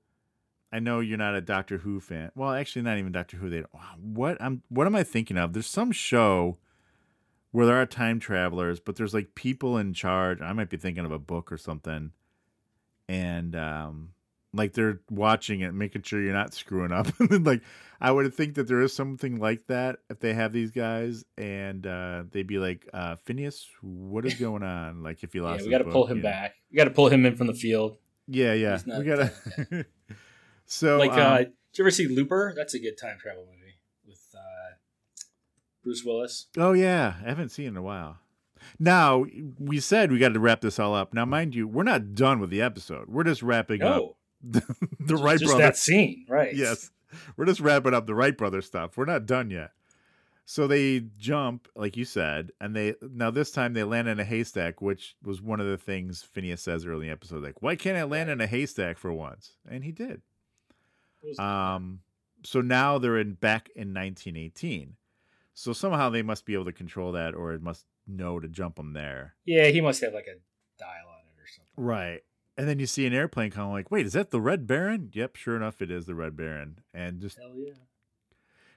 I 0.74 0.80
know 0.80 1.02
you're 1.02 1.18
not 1.18 1.36
a 1.36 1.42
Doctor 1.42 1.80
Who 1.80 2.00
fan. 2.00 2.32
Well, 2.34 2.54
actually, 2.54 2.84
not 2.84 2.98
even 2.98 3.12
Doctor 3.12 3.36
Who. 3.38 3.50
They 3.50 3.64
what 4.02 4.42
I'm 4.42 4.64
what 4.70 4.88
am 4.88 4.96
I 4.96 5.04
thinking 5.04 5.38
of? 5.38 5.52
There's 5.54 5.68
some 5.68 5.92
show 5.92 6.58
where 7.52 7.66
there 7.66 7.82
are 7.82 7.86
time 7.86 8.20
travelers, 8.20 8.80
but 8.80 8.96
there's 8.96 9.14
like 9.14 9.36
people 9.36 9.78
in 9.78 9.94
charge. 9.94 10.42
I 10.42 10.54
might 10.54 10.70
be 10.70 10.78
thinking 10.78 11.06
of 11.06 11.12
a 11.12 11.20
book 11.20 11.52
or 11.52 11.58
something, 11.58 12.12
and 13.08 13.56
um, 13.56 14.10
like 14.54 14.74
they're 14.74 15.02
watching 15.10 15.62
it, 15.62 15.74
making 15.74 16.04
sure 16.04 16.22
you're 16.22 16.34
not 16.34 16.54
screwing 16.54 16.92
up. 16.92 17.08
and 17.20 17.30
then, 17.30 17.44
like 17.44 17.62
I 18.00 18.12
would 18.12 18.34
think 18.34 18.56
that 18.56 18.68
there 18.68 18.82
is 18.82 18.96
something 18.96 19.40
like 19.40 19.68
that 19.68 20.00
if 20.10 20.20
they 20.20 20.34
have 20.34 20.54
these 20.54 20.72
guys, 20.72 21.26
and 21.38 21.86
uh, 21.86 22.24
they'd 22.32 22.48
be 22.48 22.58
like, 22.58 22.88
uh, 22.94 23.18
"Phineas, 23.26 23.68
what 23.82 24.26
is 24.26 24.36
going 24.36 24.64
on?" 24.64 25.04
Like 25.04 25.24
if 25.24 25.36
you 25.36 25.44
lost, 25.44 25.62
Yeah, 25.62 25.66
we 25.66 25.72
got 25.72 25.80
to 25.80 25.92
pull 25.92 26.08
him 26.08 26.18
know. 26.18 26.24
back. 26.24 26.56
We 26.72 26.78
got 26.78 26.86
to 26.86 26.92
pull 26.92 27.10
him 27.10 27.26
in 27.26 27.36
from 27.36 27.48
the 27.48 27.54
field. 27.54 27.98
Yeah, 28.28 28.54
yeah, 28.54 28.80
we 28.86 29.04
gotta. 29.04 29.34
so 30.66 30.98
like, 30.98 31.12
um, 31.12 31.20
uh, 31.20 31.38
did 31.38 31.54
you 31.76 31.84
ever 31.84 31.92
see 31.92 32.08
Looper? 32.08 32.54
That's 32.56 32.74
a 32.74 32.80
good 32.80 32.98
time 32.98 33.18
travel 33.20 33.46
movie 33.46 33.61
Bruce 35.84 36.04
Willis. 36.04 36.48
Oh 36.58 36.74
yeah, 36.74 37.16
I 37.24 37.30
haven't 37.30 37.50
seen 37.50 37.68
in 37.68 37.78
a 37.78 37.82
while. 37.82 38.18
Now 38.80 39.26
we 39.60 39.80
said 39.80 40.12
we 40.12 40.20
got 40.20 40.34
to 40.34 40.40
wrap 40.40 40.62
this 40.62 40.80
all 40.80 40.94
up. 40.94 41.14
Now, 41.14 41.26
mind 41.26 41.56
you, 41.56 41.68
we're 41.68 41.84
not 41.84 42.14
done 42.14 42.40
with 42.40 42.50
the 42.50 42.62
episode. 42.62 43.08
We're 43.08 43.24
just 43.24 43.42
wrapping 43.42 43.82
up 43.82 44.16
the, 44.44 44.62
the 45.00 45.18
Wright 45.18 45.40
just 45.40 45.52
brothers. 45.52 45.66
that 45.66 45.78
scene, 45.78 46.26
right? 46.30 46.54
Yes, 46.54 46.92
we're 47.36 47.46
just 47.46 47.60
wrapping 47.60 47.94
up 47.94 48.06
the 48.06 48.16
Wright 48.16 48.38
brother 48.38 48.62
stuff. 48.62 48.98
We're 48.98 49.06
not 49.06 49.26
done 49.26 49.50
yet. 49.50 49.72
So 50.46 50.68
they 50.68 51.06
jump, 51.18 51.70
like 51.76 51.96
you 51.96 52.04
said, 52.04 52.52
and 52.60 52.76
they 52.76 52.96
now 53.02 53.32
this 53.32 53.52
time 53.52 53.74
they 53.74 53.84
land 53.84 54.08
in 54.08 54.20
a 54.20 54.26
haystack, 54.26 54.82
which 54.82 55.16
was 55.24 55.42
one 55.42 55.60
of 55.60 55.68
the 55.68 55.78
things 55.78 56.24
Phineas 56.24 56.62
says 56.62 56.86
early 56.86 57.06
in 57.06 57.08
the 57.08 57.14
episode. 57.14 57.44
Like, 57.44 57.62
why 57.62 57.76
can't 57.76 57.98
I 57.98 58.04
land 58.04 58.30
in 58.30 58.42
a 58.42 58.48
haystack 58.48 58.98
for 58.98 59.14
once? 59.14 59.54
And 59.70 59.84
he 59.84 59.92
did. 59.92 60.22
Um, 61.40 62.00
so 62.44 62.62
now 62.62 62.98
they're 62.98 63.20
in 63.20 63.34
back 63.34 63.70
in 63.76 63.94
1918. 63.94 64.96
So 65.62 65.74
somehow 65.74 66.10
they 66.10 66.24
must 66.24 66.48
be 66.48 66.56
able 66.56 66.66
to 66.66 66.72
control 66.72 67.12
that, 67.12 67.36
or 67.36 67.54
it 67.54 67.62
must 67.62 67.86
know 68.08 68.40
to 68.40 68.48
jump 68.48 68.78
them 68.78 68.94
there. 68.94 69.36
yeah, 69.46 69.68
he 69.68 69.80
must 69.80 70.02
have 70.02 70.12
like 70.12 70.26
a 70.26 70.40
dial 70.80 71.08
on 71.08 71.20
it 71.20 71.40
or 71.40 71.46
something. 71.46 71.72
Right. 71.78 72.22
And 72.58 72.68
then 72.68 72.80
you 72.80 72.88
see 72.88 73.06
an 73.06 73.14
airplane 73.14 73.52
come. 73.52 73.70
Like, 73.70 73.92
wait, 73.92 74.08
is 74.08 74.14
that 74.14 74.32
the 74.32 74.42
Red 74.42 74.66
Baron? 74.66 75.12
Yep, 75.14 75.36
sure 75.36 75.56
enough, 75.56 75.80
it 75.80 75.92
is 75.92 76.08
the 76.08 76.16
Red 76.16 76.36
Baron. 76.36 76.80
And 76.96 77.22
just 77.22 77.38
Hell 77.38 77.54
yeah! 77.56 77.74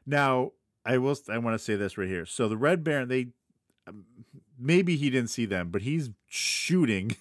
now, 0.04 0.52
I 0.84 0.98
will. 0.98 1.16
I 1.30 1.38
want 1.38 1.54
to 1.54 1.64
say 1.64 1.74
this 1.74 1.96
right 1.96 2.06
here. 2.06 2.26
So 2.26 2.48
the 2.48 2.58
Red 2.58 2.84
Baron, 2.84 3.08
they 3.08 3.28
um, 3.86 4.04
maybe 4.58 4.96
he 4.96 5.08
didn't 5.08 5.30
see 5.30 5.46
them, 5.46 5.70
but 5.70 5.80
he's 5.80 6.10
shooting, 6.26 7.16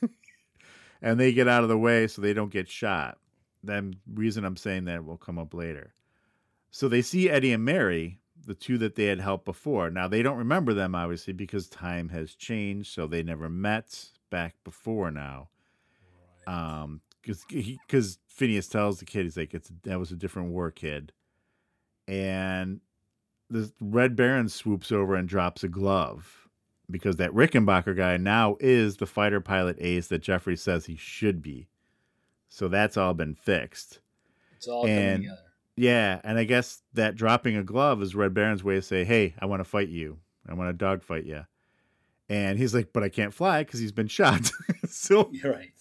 and 1.01 1.17
they 1.17 1.31
get 1.31 1.47
out 1.47 1.63
of 1.63 1.69
the 1.69 1.77
way 1.77 2.07
so 2.07 2.21
they 2.21 2.33
don't 2.33 2.51
get 2.51 2.67
shot. 2.67 3.17
The 3.63 3.93
reason 4.13 4.43
I'm 4.43 4.57
saying 4.57 4.83
that 4.85 5.05
will 5.05 5.15
come 5.15 5.39
up 5.39 5.53
later. 5.53 5.93
So 6.69 6.89
they 6.89 7.01
see 7.01 7.29
Eddie 7.29 7.53
and 7.53 7.63
Mary, 7.63 8.19
the 8.45 8.53
two 8.53 8.77
that 8.79 8.95
they 8.95 9.05
had 9.05 9.19
helped 9.19 9.45
before. 9.45 9.89
Now 9.89 10.07
they 10.07 10.21
don't 10.21 10.37
remember 10.37 10.73
them 10.73 10.95
obviously 10.95 11.33
because 11.33 11.67
time 11.67 12.09
has 12.09 12.35
changed, 12.35 12.93
so 12.93 13.07
they 13.07 13.23
never 13.23 13.49
met 13.49 14.09
back 14.29 14.55
before 14.63 15.11
now. 15.11 15.49
Um, 16.45 17.01
because 17.21 18.19
Phineas 18.27 18.67
tells 18.67 18.99
the 18.99 19.05
kid 19.05 19.23
he's 19.23 19.37
like 19.37 19.53
it's 19.53 19.71
that 19.83 19.99
was 19.99 20.11
a 20.11 20.15
different 20.15 20.49
war 20.49 20.71
kid, 20.71 21.13
and 22.07 22.81
the 23.49 23.71
Red 23.79 24.15
Baron 24.15 24.49
swoops 24.49 24.91
over 24.91 25.15
and 25.15 25.27
drops 25.27 25.63
a 25.63 25.69
glove 25.69 26.49
because 26.91 27.15
that 27.17 27.31
Rickenbacker 27.31 27.95
guy 27.95 28.17
now 28.17 28.57
is 28.59 28.97
the 28.97 29.05
fighter 29.05 29.39
pilot 29.39 29.77
ace 29.79 30.07
that 30.07 30.21
Jeffrey 30.21 30.57
says 30.57 30.85
he 30.85 30.95
should 30.95 31.41
be. 31.41 31.67
So 32.49 32.67
that's 32.67 32.97
all 32.97 33.13
been 33.13 33.35
fixed. 33.35 33.99
It's 34.55 34.67
all 34.67 34.83
coming 34.83 35.21
together. 35.21 35.41
Yeah, 35.75 36.21
and 36.23 36.37
I 36.37 36.43
guess 36.43 36.81
that 36.93 37.15
dropping 37.15 37.55
a 37.57 37.63
glove 37.63 38.01
is 38.01 38.13
Red 38.15 38.33
Baron's 38.33 38.63
way 38.63 38.75
to 38.75 38.81
say, 38.81 39.03
"Hey, 39.03 39.33
I 39.39 39.45
want 39.45 39.59
to 39.61 39.63
fight 39.63 39.89
you. 39.89 40.19
I 40.47 40.53
want 40.53 40.69
to 40.69 40.73
dogfight 40.73 41.25
you." 41.25 41.45
And 42.29 42.57
he's 42.59 42.73
like, 42.75 42.93
"But 42.93 43.03
I 43.03 43.09
can't 43.09 43.33
fly 43.33 43.63
because 43.63 43.79
he's 43.79 43.91
been 43.91 44.07
shot." 44.07 44.51
so 44.87 45.29
You're 45.33 45.53
right. 45.53 45.71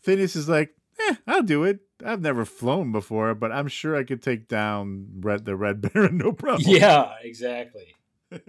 Phineas 0.00 0.34
is 0.34 0.48
like, 0.48 0.74
"Eh, 1.08 1.14
I'll 1.26 1.42
do 1.42 1.64
it. 1.64 1.80
I've 2.04 2.20
never 2.22 2.44
flown 2.44 2.90
before, 2.92 3.34
but 3.34 3.52
I'm 3.52 3.68
sure 3.68 3.94
I 3.94 4.04
could 4.04 4.22
take 4.22 4.48
down 4.48 5.06
Red 5.20 5.44
the 5.44 5.54
Red 5.54 5.80
Baron, 5.92 6.16
no 6.18 6.32
problem." 6.32 6.68
Yeah, 6.68 7.12
exactly. 7.22 7.94
And 8.30 8.40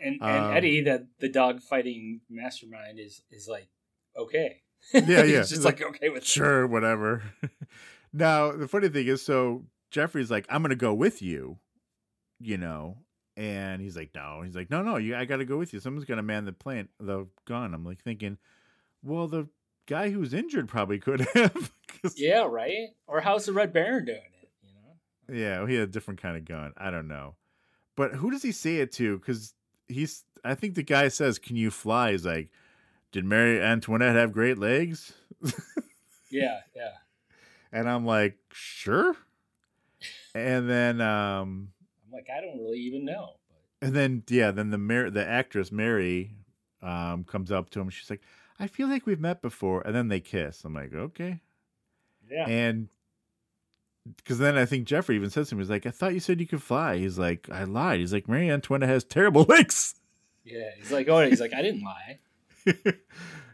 and 0.00 0.20
Um, 0.20 0.52
Eddie, 0.56 0.82
the 0.82 1.06
the 1.20 1.28
dog 1.28 1.62
fighting 1.62 2.20
mastermind, 2.28 2.98
is 2.98 3.22
is 3.30 3.48
like 3.48 3.68
okay. 4.16 4.62
Yeah, 4.92 5.00
yeah. 5.02 5.22
He's 5.24 5.36
He's 5.36 5.48
just 5.50 5.64
like, 5.64 5.80
like, 5.80 5.88
okay 5.90 6.08
with 6.10 6.22
it. 6.22 6.26
sure, 6.26 6.66
whatever. 6.66 7.22
Now, 8.12 8.52
the 8.52 8.68
funny 8.68 8.88
thing 8.88 9.06
is, 9.06 9.22
so 9.22 9.64
Jeffrey's 9.90 10.30
like, 10.30 10.46
I'm 10.48 10.62
gonna 10.62 10.74
go 10.74 10.94
with 10.94 11.22
you, 11.22 11.58
you 12.40 12.56
know, 12.58 12.98
and 13.36 13.80
he's 13.80 13.96
like, 13.96 14.10
no, 14.14 14.42
he's 14.44 14.56
like, 14.56 14.70
no, 14.70 14.82
no, 14.82 14.96
you, 14.96 15.16
I 15.16 15.24
gotta 15.24 15.44
go 15.44 15.58
with 15.58 15.72
you. 15.72 15.80
Someone's 15.80 16.06
gonna 16.06 16.22
man 16.22 16.44
the 16.44 16.52
plane, 16.52 16.88
the 17.00 17.26
gun. 17.46 17.74
I'm 17.74 17.84
like 17.84 18.02
thinking, 18.02 18.38
well, 19.02 19.28
the 19.28 19.48
guy 19.86 20.10
who's 20.10 20.34
injured 20.34 20.68
probably 20.68 20.98
could 21.00 21.26
have. 21.34 21.72
Yeah, 22.14 22.46
right. 22.48 22.88
Or 23.06 23.20
how's 23.20 23.46
the 23.46 23.52
Red 23.52 23.72
Baron 23.72 24.04
doing 24.04 24.18
it? 24.42 24.48
You 24.62 24.72
know. 24.74 25.40
yeah, 25.40 25.66
he 25.66 25.74
had 25.74 25.88
a 25.88 25.92
different 25.92 26.20
kind 26.20 26.36
of 26.36 26.44
gun. 26.44 26.72
I 26.76 26.90
don't 26.90 27.08
know, 27.08 27.34
but 27.96 28.14
who 28.14 28.30
does 28.30 28.42
he 28.42 28.52
say 28.52 28.76
it 28.76 28.92
to? 28.92 29.18
Because 29.18 29.54
he's, 29.88 30.24
I 30.44 30.54
think 30.54 30.74
the 30.74 30.82
guy 30.82 31.08
says, 31.08 31.38
"Can 31.38 31.56
you 31.56 31.70
fly?" 31.70 32.12
He's 32.12 32.26
like, 32.26 32.50
did 33.12 33.24
Mary 33.24 33.60
Antoinette 33.60 34.16
have 34.16 34.32
great 34.32 34.58
legs? 34.58 35.12
Yeah, 36.30 36.58
yeah. 36.74 36.90
And 37.76 37.88
I'm 37.90 38.06
like, 38.06 38.38
sure. 38.52 39.16
And 40.34 40.68
then, 40.68 41.00
um, 41.00 41.68
I'm 42.06 42.12
like, 42.12 42.28
I 42.34 42.40
don't 42.40 42.58
really 42.58 42.78
even 42.80 43.04
know. 43.04 43.34
and 43.82 43.94
then, 43.94 44.22
yeah, 44.28 44.50
then 44.50 44.70
the 44.70 44.78
Mar- 44.78 45.10
the 45.10 45.26
actress 45.26 45.70
Mary, 45.70 46.34
um, 46.82 47.24
comes 47.24 47.50
up 47.52 47.68
to 47.70 47.80
him. 47.80 47.90
She's 47.90 48.08
like, 48.10 48.22
I 48.58 48.66
feel 48.66 48.88
like 48.88 49.06
we've 49.06 49.20
met 49.20 49.42
before. 49.42 49.82
And 49.82 49.94
then 49.94 50.08
they 50.08 50.20
kiss. 50.20 50.64
I'm 50.64 50.74
like, 50.74 50.94
okay. 50.94 51.40
Yeah. 52.30 52.46
And 52.48 52.88
because 54.16 54.38
then 54.38 54.56
I 54.56 54.64
think 54.64 54.86
Jeffrey 54.86 55.16
even 55.16 55.30
says 55.30 55.48
to 55.48 55.54
him, 55.54 55.58
he's 55.60 55.68
like, 55.70 55.84
I 55.84 55.90
thought 55.90 56.14
you 56.14 56.20
said 56.20 56.40
you 56.40 56.46
could 56.46 56.62
fly. 56.62 56.96
He's 56.98 57.18
like, 57.18 57.48
I 57.50 57.64
lied. 57.64 58.00
He's 58.00 58.12
like, 58.12 58.28
Marie 58.28 58.48
Antoinette 58.50 58.88
has 58.88 59.04
terrible 59.04 59.42
legs. 59.48 59.96
yeah. 60.44 60.70
He's 60.78 60.92
like, 60.92 61.08
oh, 61.08 61.20
he's 61.28 61.40
like, 61.40 61.52
I 61.52 61.60
didn't 61.62 61.82
lie. 61.84 62.18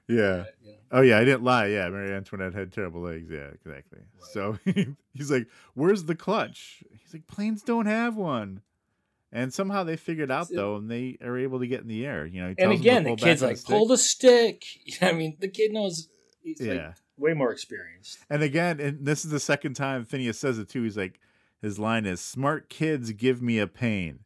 yeah. 0.09 0.45
But, 0.45 0.55
Oh 0.95 1.01
yeah, 1.01 1.19
I 1.19 1.25
didn't 1.25 1.43
lie. 1.43 1.67
Yeah, 1.69 1.89
Mary 1.89 2.13
Antoinette 2.13 2.53
had 2.55 2.71
terrible 2.73 3.01
legs. 3.01 3.31
Yeah, 3.31 3.49
exactly. 3.55 4.01
So 4.33 4.59
he's 5.15 5.31
like, 5.31 5.49
"Where's 5.75 6.05
the 6.05 6.15
clutch?" 6.15 6.85
He's 7.03 7.15
like, 7.15 7.27
"Planes 7.27 7.63
don't 7.63 7.87
have 7.87 8.15
one." 8.17 8.61
And 9.33 9.53
somehow 9.55 9.83
they 9.85 9.97
figured 9.97 10.31
out 10.31 10.49
though, 10.55 10.77
and 10.77 10.91
they 10.91 11.17
are 11.25 11.39
able 11.39 11.61
to 11.61 11.67
get 11.67 11.81
in 11.81 11.89
the 11.89 12.05
air. 12.05 12.27
You 12.27 12.43
know, 12.43 12.49
he 12.57 12.63
and 12.63 12.73
again, 12.73 13.05
the 13.05 13.17
kid's 13.17 13.41
like, 13.41 13.57
stick. 13.57 13.69
pull 13.75 13.87
the 13.87 13.97
stick. 13.97 14.65
I 15.01 15.13
mean, 15.13 15.39
the 15.41 15.49
kid 15.49 15.73
knows. 15.73 16.09
He's 16.43 16.61
Yeah. 16.61 16.73
like 16.89 16.95
way 17.17 17.33
more 17.35 17.53
experienced. 17.53 18.19
And 18.29 18.43
again, 18.43 18.79
and 18.81 19.07
this 19.07 19.25
is 19.25 19.31
the 19.31 19.41
second 19.41 19.75
time 19.75 20.05
Phineas 20.05 20.39
says 20.39 20.59
it 20.59 20.69
too. 20.69 20.83
He's 20.83 20.97
like, 20.99 21.19
his 21.63 21.79
line 21.79 22.05
is, 22.05 22.21
"Smart 22.21 22.69
kids 22.69 23.13
give 23.13 23.41
me 23.41 23.59
a 23.59 23.67
pain." 23.67 24.19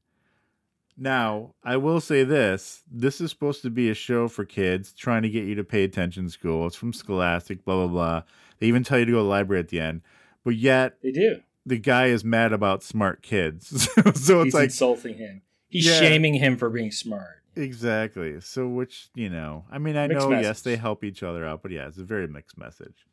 Now, 0.99 1.55
I 1.62 1.76
will 1.76 2.01
say 2.01 2.24
this: 2.24 2.82
this 2.90 3.20
is 3.20 3.30
supposed 3.30 3.62
to 3.62 3.70
be 3.70 3.90
a 3.90 3.94
show 3.94 4.28
for 4.28 4.44
kids, 4.44 4.92
trying 4.92 5.22
to 5.22 5.28
get 5.28 5.44
you 5.44 5.55
to 5.57 5.64
pay 5.64 5.84
attention 5.84 6.24
in 6.24 6.30
school. 6.30 6.66
It's 6.66 6.76
from 6.76 6.92
Scholastic, 6.92 7.64
blah 7.64 7.74
blah 7.76 7.88
blah. 7.88 8.22
They 8.59 8.66
even 8.68 8.82
tell 8.84 8.99
you 8.99 9.05
to 9.05 9.12
go 9.12 9.18
to 9.18 9.22
the 9.24 9.28
library 9.28 9.61
at 9.61 9.68
the 9.68 9.80
end, 9.80 10.01
but 10.44 10.57
yet 10.57 10.97
They 11.03 11.12
do. 11.12 11.40
the 11.66 11.76
guy 11.78 12.07
is 12.07 12.24
mad 12.24 12.53
about 12.55 12.82
smart 12.82 13.22
kids. 13.22 13.68
so 14.14 14.40
it's 14.40 14.47
He's 14.47 14.55
like 14.55 14.64
insulting 14.64 15.16
him. 15.18 15.42
He's 15.68 15.86
Yeah. 15.86 15.99
shaming 15.99 16.34
him 16.34 16.57
for 16.57 16.70
being 16.70 16.90
smart. 16.90 17.42
exactly. 17.55 18.40
So 18.40 18.66
which 18.66 19.09
you 19.14 19.28
know, 19.28 19.66
I 19.70 19.76
mean, 19.78 19.97
I 19.99 20.07
Mixed 20.07 20.26
know 20.28 20.40
yes, 20.40 20.62
they 20.62 20.76
help 20.76 21.05
each 21.05 21.22
other 21.22 21.44
out, 21.47 21.61
but 21.62 21.72
yeah, 21.72 21.86
it's 21.88 21.99
a 21.99 22.05
very 22.05 22.26
mixed 22.26 22.57
message. 22.57 23.05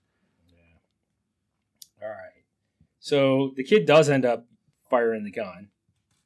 All 2.02 2.08
right. 2.10 2.44
So 3.00 3.52
the 3.56 3.64
kid 3.64 3.86
does 3.86 4.10
end 4.10 4.26
up 4.26 4.46
firing 4.90 5.24
the 5.26 5.32
gun. 5.32 5.70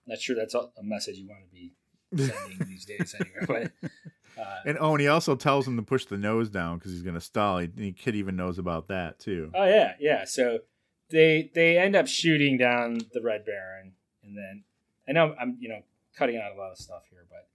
Not 0.08 0.20
sure 0.20 0.36
that's 0.36 0.56
a 0.56 0.70
message 0.82 1.18
you 1.18 1.28
want 1.28 1.42
to 1.44 1.54
be 1.54 1.74
sending 2.16 2.68
these 2.68 2.86
days 2.86 3.14
anyway. 3.20 3.70
But 3.82 3.90
uh, 4.42 4.56
And 4.66 4.78
oh, 4.80 4.92
and 4.94 5.02
he 5.02 5.08
also 5.08 5.36
tells 5.36 5.68
him 5.68 5.76
to 5.76 5.84
push 5.84 6.06
the 6.06 6.18
nose 6.18 6.50
down 6.50 6.78
because 6.78 6.92
he's 6.92 7.04
going 7.04 7.16
to 7.16 7.22
stall. 7.22 7.60
He, 7.60 7.68
the 7.68 7.92
kid 7.92 8.16
even 8.16 8.36
knows 8.36 8.58
about 8.58 8.88
that 8.88 9.20
too. 9.20 9.52
oh 9.54 9.66
yeah, 9.66 9.94
yeah. 10.00 10.24
So 10.26 10.60
they 11.10 11.52
they 11.54 11.78
end 11.78 11.96
up 11.96 12.08
shooting 12.08 12.58
down 12.58 13.00
the 13.14 13.22
Red 13.22 13.46
Baron, 13.46 13.94
and 14.24 14.38
then 14.38 14.64
I 15.08 15.12
know 15.12 15.36
I'm 15.40 15.58
you 15.60 15.70
know 15.70 15.82
cutting 16.16 16.38
out 16.38 16.56
a 16.56 16.60
lot 16.60 16.72
of 16.72 16.78
stuff 16.78 17.04
here, 17.10 17.26
but 17.30 17.48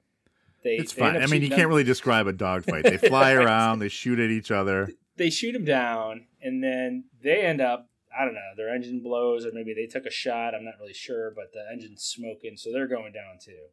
they 0.62 0.76
It's 0.76 0.92
they 0.92 1.00
fine. 1.00 1.22
I 1.22 1.26
mean, 1.26 1.42
you 1.42 1.48
can't 1.48 1.68
really 1.68 1.84
describe 1.84 2.26
a 2.26 2.32
dogfight. 2.32 2.84
They 2.84 2.96
fly 3.08 3.32
around, 3.32 3.80
they 3.80 3.88
shoot 3.88 4.18
at 4.18 4.30
each 4.30 4.50
other. 4.50 4.90
They 5.16 5.30
shoot 5.30 5.54
him 5.54 5.64
down, 5.64 6.26
and 6.40 6.62
then 6.62 7.04
they 7.22 7.42
end 7.42 7.60
up. 7.60 7.88
I 8.18 8.24
don't 8.24 8.34
know. 8.34 8.52
Their 8.56 8.74
engine 8.74 9.00
blows, 9.00 9.46
or 9.46 9.50
maybe 9.52 9.74
they 9.74 9.86
took 9.86 10.06
a 10.06 10.10
shot. 10.10 10.54
I'm 10.54 10.64
not 10.64 10.74
really 10.80 10.92
sure, 10.92 11.32
but 11.34 11.52
the 11.52 11.64
engine's 11.72 12.02
smoking, 12.02 12.56
so 12.56 12.70
they're 12.72 12.88
going 12.88 13.12
down 13.12 13.38
too. 13.42 13.70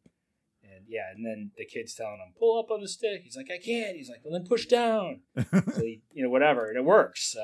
And 0.62 0.84
yeah, 0.88 1.10
and 1.14 1.24
then 1.24 1.50
the 1.56 1.64
kid's 1.64 1.94
telling 1.94 2.18
him, 2.18 2.32
"Pull 2.38 2.58
up 2.58 2.70
on 2.70 2.80
the 2.80 2.88
stick." 2.88 3.22
He's 3.24 3.36
like, 3.36 3.50
"I 3.52 3.58
can't." 3.58 3.96
He's 3.96 4.08
like, 4.08 4.20
"Well, 4.24 4.38
then 4.38 4.48
push 4.48 4.66
down." 4.66 5.20
so 5.50 5.80
he, 5.80 6.02
you 6.12 6.22
know, 6.22 6.30
whatever, 6.30 6.68
and 6.68 6.76
it 6.76 6.84
works. 6.84 7.32
So, 7.32 7.40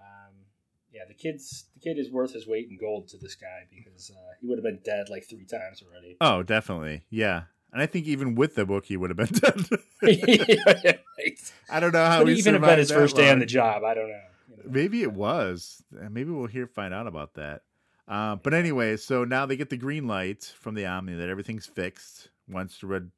um, 0.00 0.46
yeah, 0.92 1.02
the 1.06 1.14
kid's 1.14 1.66
the 1.74 1.80
kid 1.80 1.98
is 1.98 2.10
worth 2.10 2.32
his 2.32 2.46
weight 2.46 2.68
in 2.70 2.78
gold 2.78 3.08
to 3.08 3.18
this 3.18 3.34
guy 3.34 3.66
because 3.70 4.10
uh, 4.10 4.34
he 4.40 4.46
would 4.46 4.58
have 4.58 4.64
been 4.64 4.80
dead 4.84 5.08
like 5.08 5.24
three 5.28 5.44
times 5.44 5.82
already. 5.82 6.16
Oh, 6.20 6.42
definitely. 6.42 7.04
Yeah. 7.10 7.42
And 7.72 7.80
I 7.80 7.86
think 7.86 8.06
even 8.06 8.34
with 8.34 8.54
the 8.54 8.66
book, 8.66 8.84
he 8.84 8.96
would 8.96 9.10
have 9.10 9.16
been 9.16 9.26
dead. 9.40 9.66
Right. 11.16 11.52
I 11.70 11.78
don't 11.78 11.92
know 11.92 12.04
how 12.04 12.24
he 12.24 12.34
even 12.34 12.54
have 12.54 12.62
been 12.62 12.78
his 12.78 12.90
first 12.90 13.14
day 13.14 13.30
on 13.30 13.38
the 13.38 13.46
job. 13.46 13.84
I 13.84 13.94
don't 13.94 14.08
know. 14.08 14.20
Maybe 14.66 15.02
it 15.02 15.12
was. 15.12 15.82
Uh, 15.98 16.08
Maybe 16.10 16.30
we'll 16.30 16.46
hear 16.46 16.66
find 16.66 16.92
out 16.94 17.06
about 17.06 17.34
that. 17.34 17.62
Uh, 18.08 18.36
but 18.36 18.52
anyway, 18.54 18.96
so 18.96 19.24
now 19.24 19.46
they 19.46 19.56
get 19.56 19.70
the 19.70 19.76
green 19.76 20.06
light 20.06 20.44
from 20.58 20.74
the 20.74 20.86
Omni 20.86 21.14
that 21.14 21.28
everything's 21.28 21.66
fixed. 21.66 22.30
Once 22.48 22.78
the 22.78 22.86
red, 22.88 23.10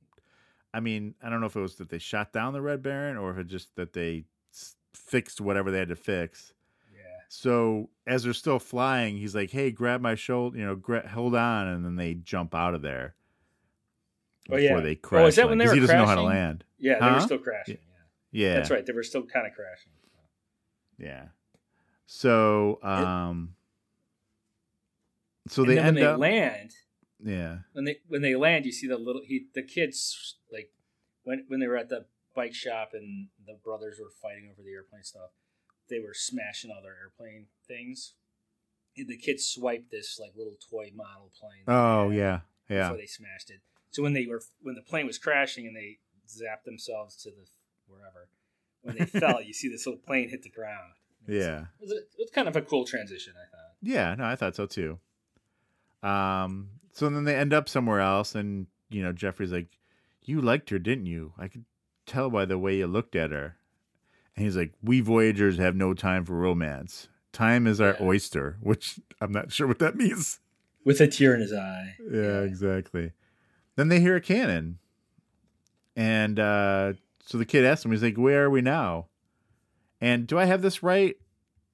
I 0.72 0.80
mean, 0.80 1.14
I 1.22 1.30
don't 1.30 1.40
know 1.40 1.46
if 1.46 1.56
it 1.56 1.60
was 1.60 1.76
that 1.76 1.88
they 1.88 1.98
shot 1.98 2.32
down 2.32 2.52
the 2.52 2.60
Red 2.60 2.82
Baron 2.82 3.16
or 3.16 3.30
if 3.30 3.38
it 3.38 3.46
just 3.46 3.74
that 3.76 3.92
they 3.94 4.24
s- 4.52 4.76
fixed 4.92 5.40
whatever 5.40 5.70
they 5.70 5.78
had 5.78 5.88
to 5.88 5.96
fix. 5.96 6.52
Yeah. 6.94 7.00
So 7.28 7.88
as 8.06 8.24
they're 8.24 8.34
still 8.34 8.58
flying, 8.58 9.16
he's 9.16 9.34
like, 9.34 9.50
"Hey, 9.50 9.70
grab 9.70 10.00
my 10.02 10.14
shoulder, 10.14 10.58
you 10.58 10.64
know, 10.66 10.76
gra- 10.76 11.08
hold 11.08 11.34
on," 11.34 11.66
and 11.68 11.84
then 11.84 11.96
they 11.96 12.14
jump 12.14 12.54
out 12.54 12.74
of 12.74 12.82
there. 12.82 13.14
Oh, 14.50 14.56
before 14.56 14.76
yeah. 14.78 14.80
they 14.80 14.92
Oh, 14.92 14.96
crash. 15.02 15.28
is 15.30 15.36
that 15.36 15.48
when 15.48 15.56
they 15.58 15.64
were 15.64 15.68
crashing? 15.70 15.80
he 15.82 15.86
doesn't 15.86 15.98
know 15.98 16.06
how 16.06 16.14
to 16.16 16.22
land. 16.22 16.64
Yeah, 16.78 17.00
they 17.00 17.14
were 17.14 17.20
still 17.20 17.38
crashing. 17.38 17.78
Yeah. 17.80 18.46
Yeah, 18.48 18.54
That's 18.56 18.70
right. 18.70 18.84
They 18.84 18.92
were 18.92 19.02
still 19.04 19.22
kind 19.22 19.46
of 19.46 19.54
crashing. 19.54 19.92
Yeah. 20.98 21.26
So, 22.06 22.78
um, 22.82 23.54
so 25.48 25.62
and 25.62 25.70
they 25.70 25.78
end 25.78 25.86
when 25.86 25.94
they 25.94 26.04
up. 26.04 26.18
land, 26.18 26.70
yeah. 27.22 27.58
when 27.72 27.84
they 27.84 27.96
when 28.08 28.22
they 28.22 28.34
land, 28.34 28.66
you 28.66 28.72
see 28.72 28.86
the 28.86 28.98
little 28.98 29.22
he 29.24 29.46
the 29.54 29.62
kids 29.62 30.36
like 30.52 30.70
when 31.24 31.44
when 31.48 31.60
they 31.60 31.66
were 31.66 31.76
at 31.76 31.88
the 31.88 32.06
bike 32.34 32.54
shop 32.54 32.90
and 32.92 33.28
the 33.46 33.58
brothers 33.64 33.98
were 33.98 34.10
fighting 34.10 34.48
over 34.50 34.62
the 34.62 34.72
airplane 34.72 35.04
stuff. 35.04 35.30
They 35.88 36.00
were 36.00 36.14
smashing 36.14 36.70
all 36.70 36.82
their 36.82 36.96
airplane 36.96 37.46
things. 37.68 38.14
And 38.96 39.08
the 39.08 39.16
kids 39.16 39.44
swiped 39.44 39.90
this 39.90 40.18
like 40.20 40.32
little 40.36 40.56
toy 40.70 40.90
model 40.94 41.30
plane. 41.40 41.64
Oh 41.66 42.10
yeah, 42.10 42.40
yeah. 42.68 42.88
Before 42.88 42.98
they 42.98 43.06
smashed 43.06 43.50
it. 43.50 43.60
So 43.90 44.02
when 44.02 44.12
they 44.12 44.26
were 44.26 44.42
when 44.62 44.74
the 44.74 44.82
plane 44.82 45.06
was 45.06 45.18
crashing 45.18 45.66
and 45.66 45.76
they 45.76 45.98
zapped 46.28 46.64
themselves 46.64 47.16
to 47.22 47.30
the 47.30 47.46
wherever, 47.86 48.28
when 48.84 48.96
they 48.96 49.04
fell, 49.06 49.42
you 49.42 49.52
see 49.52 49.68
this 49.68 49.84
little 49.86 50.00
plane 50.00 50.28
hit 50.28 50.42
the 50.42 50.50
ground. 50.50 50.92
Yeah. 51.26 51.62
It 51.80 51.82
was, 51.82 51.90
a, 51.92 51.96
it 51.96 52.08
was 52.18 52.30
kind 52.30 52.46
of 52.48 52.54
a 52.56 52.62
cool 52.62 52.84
transition, 52.84 53.32
I 53.36 53.50
thought. 53.50 53.72
Yeah, 53.82 54.14
no, 54.14 54.24
I 54.24 54.36
thought 54.36 54.54
so 54.56 54.66
too. 54.66 54.98
Um, 56.02 56.70
so 56.92 57.08
then 57.08 57.24
they 57.24 57.34
end 57.34 57.52
up 57.52 57.68
somewhere 57.68 58.00
else, 58.00 58.34
and 58.34 58.66
you 58.90 59.02
know, 59.02 59.12
Jeffrey's 59.12 59.52
like, 59.52 59.78
"You 60.22 60.40
liked 60.40 60.70
her, 60.70 60.78
didn't 60.78 61.06
you? 61.06 61.32
I 61.38 61.48
could 61.48 61.64
tell 62.06 62.30
by 62.30 62.44
the 62.44 62.58
way 62.58 62.76
you 62.76 62.86
looked 62.86 63.16
at 63.16 63.30
her." 63.30 63.56
And 64.36 64.44
he's 64.44 64.56
like, 64.56 64.72
"We 64.82 65.00
Voyagers 65.00 65.58
have 65.58 65.74
no 65.76 65.94
time 65.94 66.24
for 66.24 66.34
romance. 66.34 67.08
Time 67.32 67.66
is 67.66 67.80
our 67.80 67.96
Yeah. 67.98 68.06
oyster," 68.06 68.56
which 68.62 69.00
I'm 69.20 69.32
not 69.32 69.50
sure 69.52 69.66
what 69.66 69.78
that 69.80 69.96
means. 69.96 70.40
With 70.84 71.00
a 71.00 71.06
tear 71.08 71.34
in 71.34 71.40
his 71.40 71.52
eye. 71.52 71.96
Yeah, 72.10 72.40
exactly. 72.42 73.12
Then 73.76 73.88
they 73.88 74.00
hear 74.00 74.16
a 74.16 74.20
cannon, 74.20 74.78
and 75.96 76.38
uh, 76.38 76.92
so 77.24 77.38
the 77.38 77.44
kid 77.44 77.64
asked 77.64 77.84
him, 77.84 77.90
"He's 77.90 78.02
like, 78.02 78.16
where 78.16 78.44
are 78.44 78.50
we 78.50 78.60
now?" 78.60 79.06
And 80.00 80.26
do 80.26 80.38
I 80.38 80.44
have 80.44 80.62
this 80.62 80.82
right? 80.82 81.16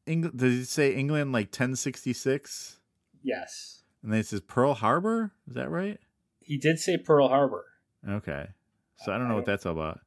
Eng- 0.07 0.31
does 0.35 0.53
he 0.55 0.65
say 0.65 0.95
England 0.95 1.33
like 1.33 1.47
1066? 1.49 2.79
Yes. 3.23 3.83
And 4.03 4.13
then 4.13 4.21
it 4.21 4.27
says 4.27 4.41
Pearl 4.41 4.75
Harbor. 4.75 5.33
Is 5.49 5.55
that 5.55 5.71
right? 5.71 5.99
He 6.41 6.57
did 6.59 6.79
say 6.79 6.97
Pearl 6.97 7.29
Harbor. 7.29 7.65
Okay. 8.09 8.49
So 8.97 9.13
I 9.13 9.19
don't 9.19 9.29
know 9.29 9.35
what 9.35 9.45
that's 9.47 9.67
all 9.67 9.73
about. 9.73 10.01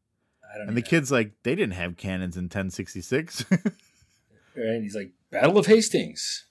I 0.54 0.58
don't 0.58 0.68
And 0.70 0.78
the 0.78 0.82
know. 0.82 0.88
kid's 0.88 1.12
like, 1.12 1.32
they 1.44 1.56
didn't 1.56 1.74
have 1.74 1.98
cannons 1.98 2.38
in 2.38 2.44
1066. 2.46 3.46
Right? 3.52 3.60
And 4.56 4.84
he's 4.84 4.96
like, 4.96 5.12
Battle 5.32 5.58
of 5.58 5.66
Hastings. 5.66 6.46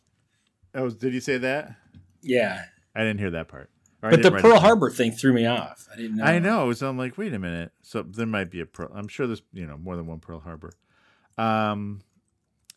oh, 0.74 0.90
did 0.90 1.14
you 1.14 1.20
say 1.20 1.38
that? 1.38 1.76
Yeah. 2.20 2.64
I 2.96 3.00
didn't 3.00 3.20
hear 3.20 3.30
that 3.30 3.46
part. 3.46 3.70
Or 4.02 4.10
But 4.10 4.16
the 4.16 4.16
didn't 4.16 4.32
write 4.34 4.38
it 4.40 4.42
Pearl. 4.48 4.58
Harbor 4.60 4.90
thing 4.90 5.12
threw 5.12 5.32
me 5.32 5.46
off. 5.46 5.86
I 5.92 5.96
didn't 5.96 6.16
know. 6.16 6.24
I 6.24 6.38
know. 6.40 6.72
So 6.72 6.88
I'm 6.88 6.98
like, 6.98 7.16
wait 7.16 7.32
a 7.32 7.38
minute. 7.38 7.70
So 7.82 8.02
there 8.02 8.26
might 8.26 8.50
be 8.50 8.60
a 8.60 8.66
Pearl. 8.66 8.90
I'm 8.94 9.06
sure 9.08 9.26
there's 9.28 9.42
you 9.52 9.66
know 9.66 9.76
more 9.76 9.94
than 9.96 10.06
one 10.06 10.18
Pearl 10.18 10.40
Harbor. 10.40 10.72
Um, 11.38 12.02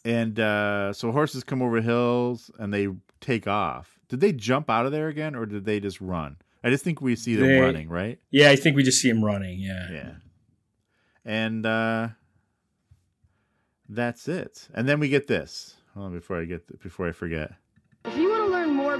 and 0.05 0.39
uh, 0.39 0.93
so 0.93 1.11
horses 1.11 1.43
come 1.43 1.61
over 1.63 1.81
hills 1.81 2.51
and 2.59 2.71
they 2.73 2.89
take 3.21 3.47
off. 3.47 3.97
Did 4.07 4.19
they 4.19 4.31
jump 4.33 4.69
out 4.69 4.85
of 4.85 4.91
there 4.91 5.07
again, 5.07 5.35
or 5.35 5.47
did 5.47 5.65
they 5.65 5.79
just 5.79 5.99
run? 5.99 6.37
I 6.63 6.69
just 6.69 6.83
think 6.83 7.01
we 7.01 7.15
see 7.15 7.35
them 7.35 7.47
They- 7.47 7.59
running, 7.59 7.89
right? 7.89 8.19
Yeah, 8.29 8.49
I 8.51 8.55
think 8.55 8.75
we 8.75 8.83
just 8.83 9.01
see 9.01 9.09
them 9.11 9.23
running. 9.25 9.59
Yeah. 9.59 9.87
Yeah. 9.91 10.11
And 11.25 11.65
uh, 11.65 12.09
that's 13.89 14.27
it. 14.27 14.67
And 14.73 14.87
then 14.87 14.99
we 14.99 15.09
get 15.09 15.25
this. 15.27 15.75
Hold 15.95 16.07
on, 16.07 16.13
before 16.13 16.39
I 16.39 16.45
get 16.45 16.79
before 16.81 17.07
I 17.07 17.11
forget. 17.13 17.53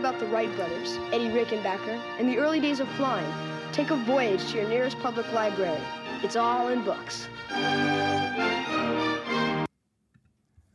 About 0.06 0.20
the 0.20 0.26
Wright 0.28 0.56
brothers, 0.56 1.00
Eddie 1.12 1.30
Rickenbacker, 1.30 2.00
and 2.20 2.30
the 2.30 2.38
early 2.38 2.60
days 2.60 2.80
of 2.80 2.88
flying, 2.90 3.26
take 3.72 3.90
a 3.90 3.96
voyage 3.96 4.52
to 4.52 4.58
your 4.58 4.70
nearest 4.70 5.00
public 5.00 5.26
library. 5.34 5.82
It's 6.22 6.36
all 6.36 6.68
in 6.68 6.84
books. 6.84 7.28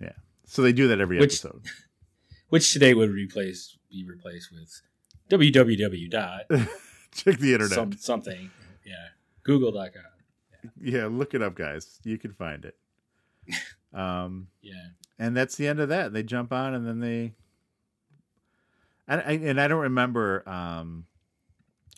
Yeah. 0.00 0.10
So 0.46 0.62
they 0.62 0.72
do 0.72 0.88
that 0.88 1.00
every 1.00 1.20
Which- 1.20 1.44
episode. 1.44 1.62
Which 2.48 2.72
today 2.72 2.92
would 2.92 3.10
replace 3.10 3.76
be 3.88 4.04
replaced 4.04 4.50
with 4.50 4.82
www 5.30 6.10
dot 6.10 6.40
Check 7.14 7.38
the 7.38 7.52
internet. 7.52 7.72
some, 7.72 7.92
something. 7.92 8.50
Yeah. 8.84 8.94
Google.com. 9.44 10.70
Yeah, 10.80 11.06
look 11.06 11.34
it 11.34 11.42
up, 11.42 11.54
guys. 11.54 12.00
You 12.02 12.18
can 12.18 12.32
find 12.32 12.64
it. 12.64 12.76
Um, 13.92 14.46
Yeah. 14.62 14.74
and 15.20 15.36
that's 15.36 15.56
the 15.56 15.66
end 15.68 15.78
of 15.80 15.88
that. 15.88 16.12
They 16.12 16.22
jump 16.24 16.52
on, 16.52 16.74
and 16.74 16.84
then 16.86 16.98
they. 17.00 17.34
And 19.10 19.20
I, 19.26 19.32
and 19.32 19.60
I 19.60 19.66
don't 19.68 19.80
remember. 19.80 20.48
Um, 20.48 21.06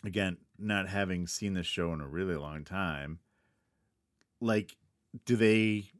again, 0.03 0.37
not 0.57 0.89
having 0.89 1.27
seen 1.27 1.53
this 1.53 1.67
show 1.67 1.93
in 1.93 2.01
a 2.01 2.07
really 2.07 2.35
long 2.35 2.63
time. 2.63 3.19
Like, 4.41 4.75
do 5.25 5.35
they? 5.35 5.91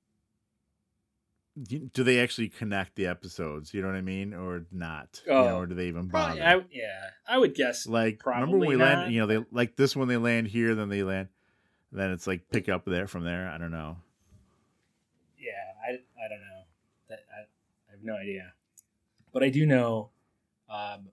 Do 1.61 2.03
they 2.03 2.19
actually 2.19 2.49
connect 2.49 2.95
the 2.95 3.05
episodes? 3.05 3.75
You 3.75 3.83
know 3.83 3.89
what 3.89 3.95
I 3.95 4.01
mean, 4.01 4.33
or 4.33 4.65
not? 4.71 5.21
You 5.27 5.33
know, 5.33 5.47
Oh, 5.49 5.57
or 5.59 5.65
do 5.67 5.75
they 5.75 5.87
even 5.87 6.07
bother? 6.07 6.37
Probably, 6.41 6.41
I, 6.41 6.65
yeah. 6.71 7.09
I 7.27 7.37
would 7.37 7.53
guess. 7.53 7.85
like 7.85 8.25
remember 8.25 8.57
when 8.57 8.69
we 8.69 8.75
not. 8.75 8.85
land 8.97 9.13
you 9.13 9.19
know 9.21 9.27
they 9.27 9.45
like 9.51 9.75
this 9.75 9.95
one 9.95 10.07
they 10.07 10.17
land 10.17 10.47
here 10.47 10.73
then 10.73 10.89
they 10.89 11.03
land 11.03 11.27
then 11.91 12.09
it's 12.09 12.25
like 12.25 12.49
pick 12.49 12.69
up 12.69 12.85
there 12.85 13.05
from 13.05 13.23
there 13.23 13.47
i 13.49 13.59
don't 13.59 13.69
know 13.71 13.97
Yeah, 15.37 15.51
I, 15.87 15.91
I 15.91 16.27
don't 16.27 16.39
know. 16.41 16.63
That 17.09 17.19
I, 17.31 17.41
I 17.41 17.91
have 17.91 18.03
no 18.03 18.15
idea, 18.15 18.53
but 19.31 19.43
I 19.43 19.49
do 19.49 19.65
know. 19.67 20.09
Um, 20.73 21.09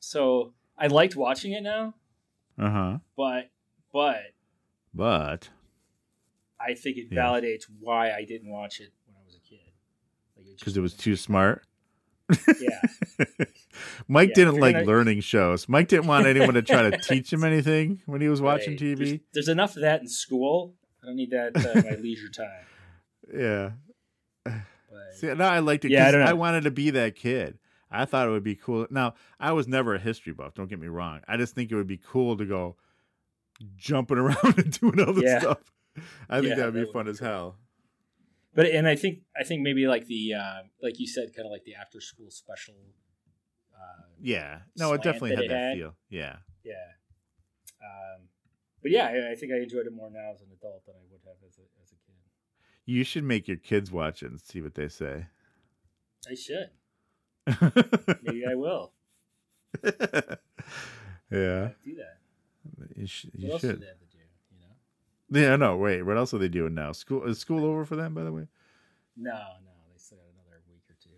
so 0.00 0.54
I 0.76 0.88
liked 0.88 1.14
watching 1.16 1.52
it 1.52 1.62
now, 1.62 1.94
uh-huh 2.58 2.98
but 3.16 3.50
but 3.92 4.18
but 4.92 5.48
I 6.60 6.74
think 6.74 6.96
it 6.96 7.08
Yeah. 7.10 7.22
validates 7.22 7.64
why 7.78 8.10
I 8.10 8.24
didn't 8.24 8.50
watch 8.50 8.80
it 8.80 8.92
when 9.06 9.16
I 9.16 9.24
was 9.24 9.36
a 9.36 9.40
kid. 9.40 9.60
Because 10.36 10.56
just 10.64 10.76
it 10.76 10.80
was 10.80 10.92
wasn't- 10.92 11.00
too 11.02 11.16
smart 11.16 11.64
Yeah, 12.60 12.80
mike 14.08 14.30
Yeah, 14.30 14.34
didn't 14.34 14.56
like 14.60 14.74
gonna- 14.76 14.86
learning 14.86 15.20
shows 15.20 15.68
mike 15.68 15.88
didn't 15.88 16.06
want 16.06 16.26
anyone 16.26 16.54
to 16.54 16.62
try 16.62 16.88
to 16.90 16.96
teach 17.08 17.32
him 17.32 17.44
anything 17.44 18.00
when 18.06 18.20
he 18.20 18.28
was 18.28 18.40
watching 18.40 18.72
Right. 18.72 18.80
tv 18.80 18.96
There's, 18.98 19.20
there's 19.32 19.48
enough 19.48 19.76
of 19.76 19.82
that 19.82 20.00
in 20.00 20.08
school. 20.08 20.74
I 21.02 21.06
don't 21.06 21.16
need 21.16 21.30
that 21.30 21.56
uh, 21.56 21.78
in 21.78 21.84
my 21.84 21.96
leisure 22.02 22.28
time. 22.28 22.66
yeah 23.32 23.70
See, 25.14 25.26
no, 25.34 25.44
I 25.44 25.58
liked 25.60 25.84
it 25.84 25.90
Yeah, 25.90 26.04
I 26.04 26.10
because 26.10 26.12
don't 26.20 26.28
I, 26.28 26.32
wanted 26.34 26.64
to 26.64 26.70
be 26.70 26.90
that 26.90 27.14
kid. 27.16 27.58
I 27.90 28.04
thought 28.04 28.28
it 28.28 28.30
would 28.30 28.44
be 28.44 28.54
cool. 28.54 28.86
Now, 28.90 29.14
I 29.40 29.52
was 29.52 29.66
never 29.66 29.94
a 29.94 29.98
history 29.98 30.32
buff. 30.32 30.54
Don't 30.54 30.68
get 30.68 30.78
me 30.78 30.86
wrong. 30.88 31.20
I 31.26 31.36
just 31.36 31.54
think 31.54 31.70
it 31.72 31.74
would 31.76 31.86
be 31.88 31.98
cool 31.98 32.36
to 32.36 32.44
go 32.44 32.76
jumping 33.76 34.18
around 34.24 34.58
and 34.58 34.78
doing 34.78 35.00
all 35.00 35.12
this 35.12 35.24
Yeah. 35.24 35.40
stuff. 35.40 35.72
I 36.28 36.38
think 36.40 36.50
Yeah, 36.50 36.54
that 36.56 36.64
would 36.66 36.74
be 36.74 36.80
that 36.80 36.86
would 36.86 36.92
fun 36.92 37.04
be 37.06 37.10
as 37.10 37.18
cool. 37.18 37.28
hell. 37.28 37.56
but 38.54 38.66
and 38.66 38.86
I 38.86 38.94
think 38.96 39.20
I 39.38 39.42
think 39.44 39.62
maybe 39.62 39.86
like 39.88 40.06
the 40.06 40.34
uh, 40.34 40.62
like 40.82 40.98
you 41.00 41.06
said, 41.06 41.34
kind 41.34 41.46
of 41.46 41.52
like 41.52 41.64
the 41.64 41.74
after 41.74 42.00
school 42.00 42.30
special. 42.30 42.74
Uh, 43.74 44.04
Yeah. 44.20 44.60
No, 44.76 44.92
it 44.92 45.02
definitely 45.02 45.30
that 45.30 45.36
had 45.36 45.44
it 45.44 45.48
that 45.48 45.58
had. 45.70 45.76
feel. 45.78 45.96
Yeah. 46.10 46.36
yeah. 46.64 46.74
Um, 47.82 48.28
but 48.82 48.90
yeah, 48.92 49.06
I, 49.06 49.32
I 49.32 49.34
think 49.34 49.52
I 49.52 49.56
enjoyed 49.56 49.86
it 49.86 49.92
more 49.92 50.10
now 50.10 50.30
as 50.32 50.40
an 50.42 50.48
adult 50.52 50.84
than 50.86 50.94
I 50.94 51.02
would 51.10 51.20
have 51.26 51.36
as 51.46 51.58
a 51.58 51.62
as 51.62 51.62
a 51.62 51.62
kid. 51.62 51.79
You 52.90 53.04
should 53.04 53.22
make 53.24 53.46
your 53.46 53.56
kids 53.56 53.92
watch 53.92 54.22
it 54.24 54.30
and 54.30 54.40
see 54.40 54.60
what 54.60 54.74
they 54.74 54.88
say. 54.88 55.26
I 56.28 56.34
should. 56.34 56.70
Maybe 58.22 58.44
I 58.50 58.54
will. 58.64 58.92
yeah, 59.84 61.70
Do 61.84 61.94
that. 61.94 62.18
you, 62.96 63.06
sh- 63.06 63.26
What 63.32 63.40
you 63.40 63.52
else 63.52 63.60
do 63.62 63.68
should. 63.68 63.80
they 63.82 63.86
have 63.86 63.98
to 63.98 64.06
do? 64.06 64.18
You 64.52 64.58
know? 65.40 65.40
Yeah, 65.48 65.56
no, 65.56 65.76
wait. 65.76 66.02
What 66.02 66.16
else 66.16 66.34
are 66.34 66.38
they 66.38 66.48
doing 66.48 66.74
now? 66.74 66.92
School 66.92 67.24
is 67.24 67.38
school 67.38 67.64
over 67.64 67.84
for 67.84 67.96
them, 67.96 68.14
by 68.14 68.24
the 68.24 68.32
way. 68.32 68.46
No, 69.16 69.30
no, 69.32 69.70
they 69.92 69.98
still 69.98 70.18
got 70.18 70.26
another 70.34 70.60
week 70.68 70.82
or 70.90 70.96
two. 71.02 71.10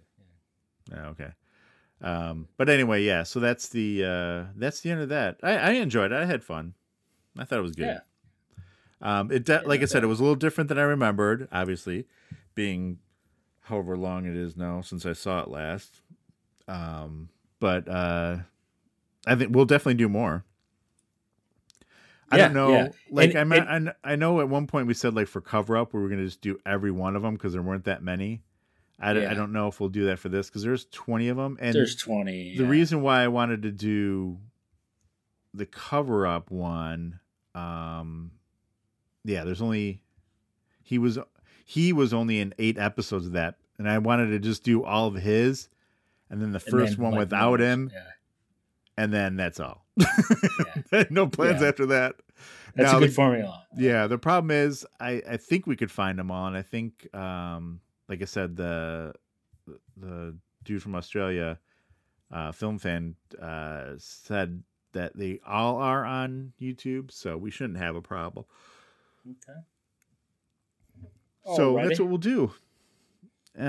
Yeah. 0.91 1.05
Oh, 1.07 1.09
okay. 1.11 1.33
Um, 2.03 2.49
but 2.57 2.69
anyway, 2.69 3.03
yeah. 3.03 3.23
So 3.23 3.41
that's 3.41 3.69
the 3.69 4.05
uh, 4.05 4.53
that's 4.57 4.81
the 4.81 4.91
end 4.91 5.01
of 5.01 5.09
that. 5.11 5.39
I, 5.43 5.57
I 5.57 5.71
enjoyed 5.73 6.13
it. 6.13 6.17
I 6.21 6.27
had 6.27 6.43
fun. 6.45 6.75
I 7.39 7.45
thought 7.45 7.61
it 7.61 7.63
was 7.63 7.77
good. 7.77 7.87
Yeah. 7.87 8.01
Um, 9.03 9.31
it 9.33 9.45
de- 9.45 9.63
like 9.67 9.83
I 9.83 9.87
said, 9.87 10.05
it 10.05 10.07
was 10.07 10.21
a 10.21 10.23
little 10.23 10.37
different 10.37 10.69
than 10.69 10.79
I 10.79 10.83
remembered. 10.83 11.49
Obviously, 11.53 12.07
being 12.55 12.99
however 13.63 13.97
long 13.97 14.27
it 14.27 14.37
is 14.37 14.57
now 14.57 14.81
since 14.81 15.05
I 15.05 15.13
saw 15.13 15.43
it 15.43 15.49
last. 15.49 16.01
Um, 16.69 17.29
but 17.61 17.89
uh, 17.89 18.39
I 19.27 19.35
think 19.35 19.55
we'll 19.55 19.65
definitely 19.65 19.95
do 19.95 20.09
more. 20.09 20.45
I 22.31 22.37
Yeah, 22.39 22.45
don't 22.45 22.55
know. 22.55 22.71
yeah. 22.71 22.89
Like 23.11 23.35
And- 23.35 23.53
I 23.53 23.57
and- 23.77 23.95
I, 24.03 24.17
know 24.17 24.41
at 24.41 24.49
one 24.49 24.67
point 24.67 24.87
we 24.87 24.95
said 24.95 25.15
like 25.15 25.27
for 25.29 25.41
cover 25.41 25.77
up 25.77 25.93
we 25.93 26.01
were 26.01 26.09
gonna 26.09 26.25
just 26.25 26.41
do 26.41 26.59
every 26.65 26.91
one 26.91 27.15
of 27.17 27.23
them 27.23 27.35
because 27.35 27.53
there 27.53 27.61
weren't 27.63 27.85
that 27.85 28.03
many. 28.03 28.43
I, 28.99 29.13
don't- 29.13 29.27
I 29.27 29.35
don't 29.35 29.53
know 29.53 29.67
if 29.69 29.81
we'll 29.81 29.89
do 29.91 30.07
that 30.07 30.19
for 30.21 30.29
this 30.29 30.49
because 30.49 30.63
there's 30.63 30.85
20 30.87 31.29
of 31.29 31.37
them 31.37 31.59
and 31.61 31.75
There's 31.75 31.97
20. 31.97 32.57
the 32.57 32.63
yeah. 32.63 32.69
reason 32.71 33.03
why 33.03 33.23
I 33.23 33.29
wanted 33.29 33.63
to 33.63 33.73
do 33.73 34.39
the 35.53 35.67
cover 35.67 36.27
up 36.27 36.51
one, 36.51 37.19
um, 37.55 38.31
yeah, 39.25 39.45
there's 39.45 39.63
only 39.63 40.03
he 40.83 40.99
was 40.99 41.19
he 41.65 41.93
was 41.93 42.13
only 42.13 42.41
in 42.41 42.55
eight 42.59 42.79
episodes 42.79 43.27
of 43.27 43.33
that, 43.33 43.57
and 43.79 43.89
I 43.89 43.99
wanted 43.99 44.29
to 44.31 44.39
just 44.39 44.65
do 44.65 44.85
all 44.85 45.07
of 45.09 45.15
his, 45.15 45.69
and 46.31 46.41
then 46.43 46.53
the 46.53 46.61
first 46.61 46.97
then, 46.97 47.03
one 47.05 47.13
like, 47.13 47.19
without 47.21 47.61
numbers. 47.61 47.67
him, 47.67 47.91
Yeah. 47.95 48.01
and 48.97 49.13
then 49.13 49.37
that's 49.37 49.61
all. 49.61 49.87
no 51.11 51.27
plans 51.27 51.61
Yeah. 51.63 51.69
after 51.69 51.87
that. 51.87 52.17
That's 52.75 52.91
Now, 52.93 52.97
a 52.99 53.01
good 53.01 53.11
the- 53.11 53.15
formula. 53.15 53.67
yeah, 53.77 54.07
the 54.07 54.19
problem 54.19 54.51
is 54.51 54.87
I 54.99 55.23
I 55.29 55.37
think 55.37 55.67
we 55.67 55.77
could 55.77 55.91
find 55.91 56.19
them 56.19 56.31
all, 56.31 56.47
and 56.47 56.57
I 56.57 56.63
think 56.63 57.15
um 57.15 57.81
like 58.09 58.23
I 58.23 58.27
said 58.27 58.57
the 58.57 59.15
the 59.97 60.37
dude 60.65 60.83
from 60.83 60.95
Australia, 60.95 61.59
uh, 62.33 62.51
film 62.53 62.79
fan, 62.79 63.15
uh, 63.41 63.93
said 63.99 64.63
that 64.93 65.17
they 65.17 65.39
all 65.47 65.77
are 65.77 66.05
on 66.05 66.53
YouTube, 66.61 67.11
so 67.13 67.37
we 67.37 67.51
shouldn't 67.51 67.79
have 67.79 67.95
a 67.97 68.03
problem. 68.03 68.45
Okay. 69.29 69.59
So 71.57 71.75
Alrighty. 71.75 71.89
that's 71.89 72.01
what 72.01 72.09
we'll 72.09 72.19
do. 72.19 72.53
Um, 73.59 73.65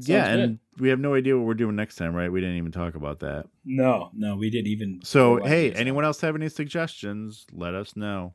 Sounds 0.00 0.08
yeah, 0.08 0.30
good. 0.30 0.40
and 0.40 0.58
we 0.78 0.90
have 0.90 1.00
no 1.00 1.14
idea 1.14 1.36
what 1.36 1.46
we're 1.46 1.54
doing 1.54 1.74
next 1.74 1.96
time, 1.96 2.14
right? 2.14 2.30
We 2.30 2.40
didn't 2.40 2.56
even 2.56 2.70
talk 2.70 2.94
about 2.94 3.20
that. 3.20 3.46
No, 3.64 4.10
no, 4.14 4.36
we 4.36 4.50
didn't 4.50 4.68
even. 4.68 5.00
So 5.02 5.42
hey, 5.42 5.72
anyone 5.72 6.04
else 6.04 6.20
have 6.20 6.36
any 6.36 6.48
suggestions? 6.48 7.46
Let 7.52 7.74
us 7.74 7.96
know. 7.96 8.34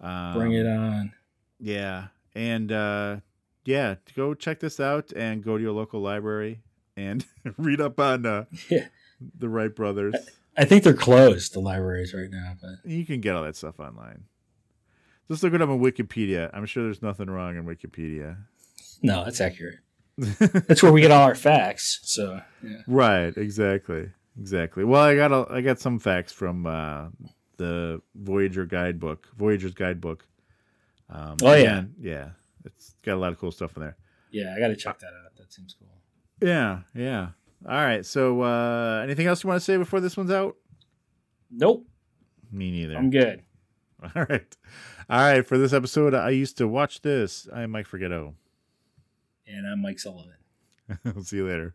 Um, 0.00 0.34
Bring 0.34 0.52
it 0.52 0.66
on. 0.66 1.12
Yeah. 1.58 2.06
And 2.34 2.72
uh 2.72 3.16
yeah, 3.64 3.96
go 4.16 4.34
check 4.34 4.60
this 4.60 4.80
out 4.80 5.12
and 5.14 5.44
go 5.44 5.56
to 5.58 5.62
your 5.62 5.72
local 5.72 6.00
library 6.00 6.62
and 6.96 7.24
read 7.58 7.80
up 7.80 8.00
on 8.00 8.24
uh 8.26 8.44
Yeah. 8.70 8.86
the 9.38 9.48
Wright 9.48 9.74
brothers. 9.74 10.14
I 10.56 10.64
think 10.64 10.82
they're 10.82 10.94
closed, 10.94 11.52
the 11.54 11.60
libraries 11.60 12.12
right 12.14 12.30
now, 12.30 12.54
but 12.60 12.90
You 12.90 13.04
can 13.06 13.20
get 13.20 13.36
all 13.36 13.44
that 13.44 13.56
stuff 13.56 13.78
online. 13.78 14.24
Just 15.30 15.42
look 15.44 15.54
it 15.54 15.62
up 15.62 15.68
on 15.68 15.78
Wikipedia. 15.80 16.50
I'm 16.52 16.66
sure 16.66 16.82
there's 16.82 17.02
nothing 17.02 17.30
wrong 17.30 17.56
in 17.56 17.64
Wikipedia. 17.64 18.36
no, 19.02 19.24
that's 19.24 19.40
accurate. 19.40 19.78
That's 20.18 20.82
where 20.82 20.92
we 20.92 21.00
get 21.00 21.10
all 21.12 21.22
our 21.22 21.34
facts. 21.36 22.00
So, 22.02 22.40
yeah. 22.62 22.78
Right, 22.86 23.34
exactly. 23.36 24.10
Exactly. 24.38 24.84
Well, 24.84 25.00
I 25.02 25.14
got 25.16 25.32
a, 25.32 25.46
I 25.50 25.60
got 25.60 25.78
some 25.78 25.98
facts 25.98 26.32
from 26.32 26.66
uh 26.66 27.06
the 27.56 28.00
Voyager 28.14 28.66
guidebook, 28.66 29.28
Voyager's 29.38 29.72
guidebook. 29.74 30.26
Um 31.08 31.36
Oh, 31.42 31.54
yeah. 31.54 31.78
and, 31.78 31.94
yeah. 32.00 32.30
It's 32.64 32.94
got 33.02 33.14
a 33.14 33.20
lot 33.20 33.32
of 33.32 33.38
cool 33.38 33.50
stuff 33.52 33.76
in 33.76 33.82
there. 33.82 33.96
Yeah, 34.30 34.54
I 34.56 34.58
got 34.60 34.68
to 34.68 34.76
check 34.76 34.98
that 34.98 35.06
out. 35.24 35.36
That 35.38 35.52
seems 35.52 35.74
cool. 35.78 35.88
Yeah, 36.46 36.80
yeah. 36.94 37.28
All 37.66 37.74
right. 37.74 38.04
So, 38.04 38.42
uh 38.42 39.00
anything 39.04 39.26
else 39.26 39.42
you 39.44 39.48
want 39.48 39.60
to 39.60 39.64
say 39.64 39.76
before 39.76 40.00
this 40.00 40.16
one's 40.16 40.30
out? 40.30 40.56
Nope, 41.50 41.86
Me 42.52 42.70
neither. 42.70 42.96
I'm 42.96 43.10
good. 43.10 43.42
All 44.16 44.26
right. 44.28 44.56
All 45.10 45.18
right. 45.18 45.44
For 45.44 45.58
this 45.58 45.72
episode, 45.72 46.14
I 46.14 46.30
used 46.30 46.56
to 46.58 46.68
watch 46.68 47.02
this. 47.02 47.48
I'm 47.52 47.72
Mike 47.72 47.88
Forgetto. 47.88 48.34
And 49.44 49.66
I'm 49.66 49.82
Mike 49.82 49.98
Sullivan. 49.98 50.34
we'll 51.04 51.24
see 51.24 51.38
you 51.38 51.48
later. 51.48 51.74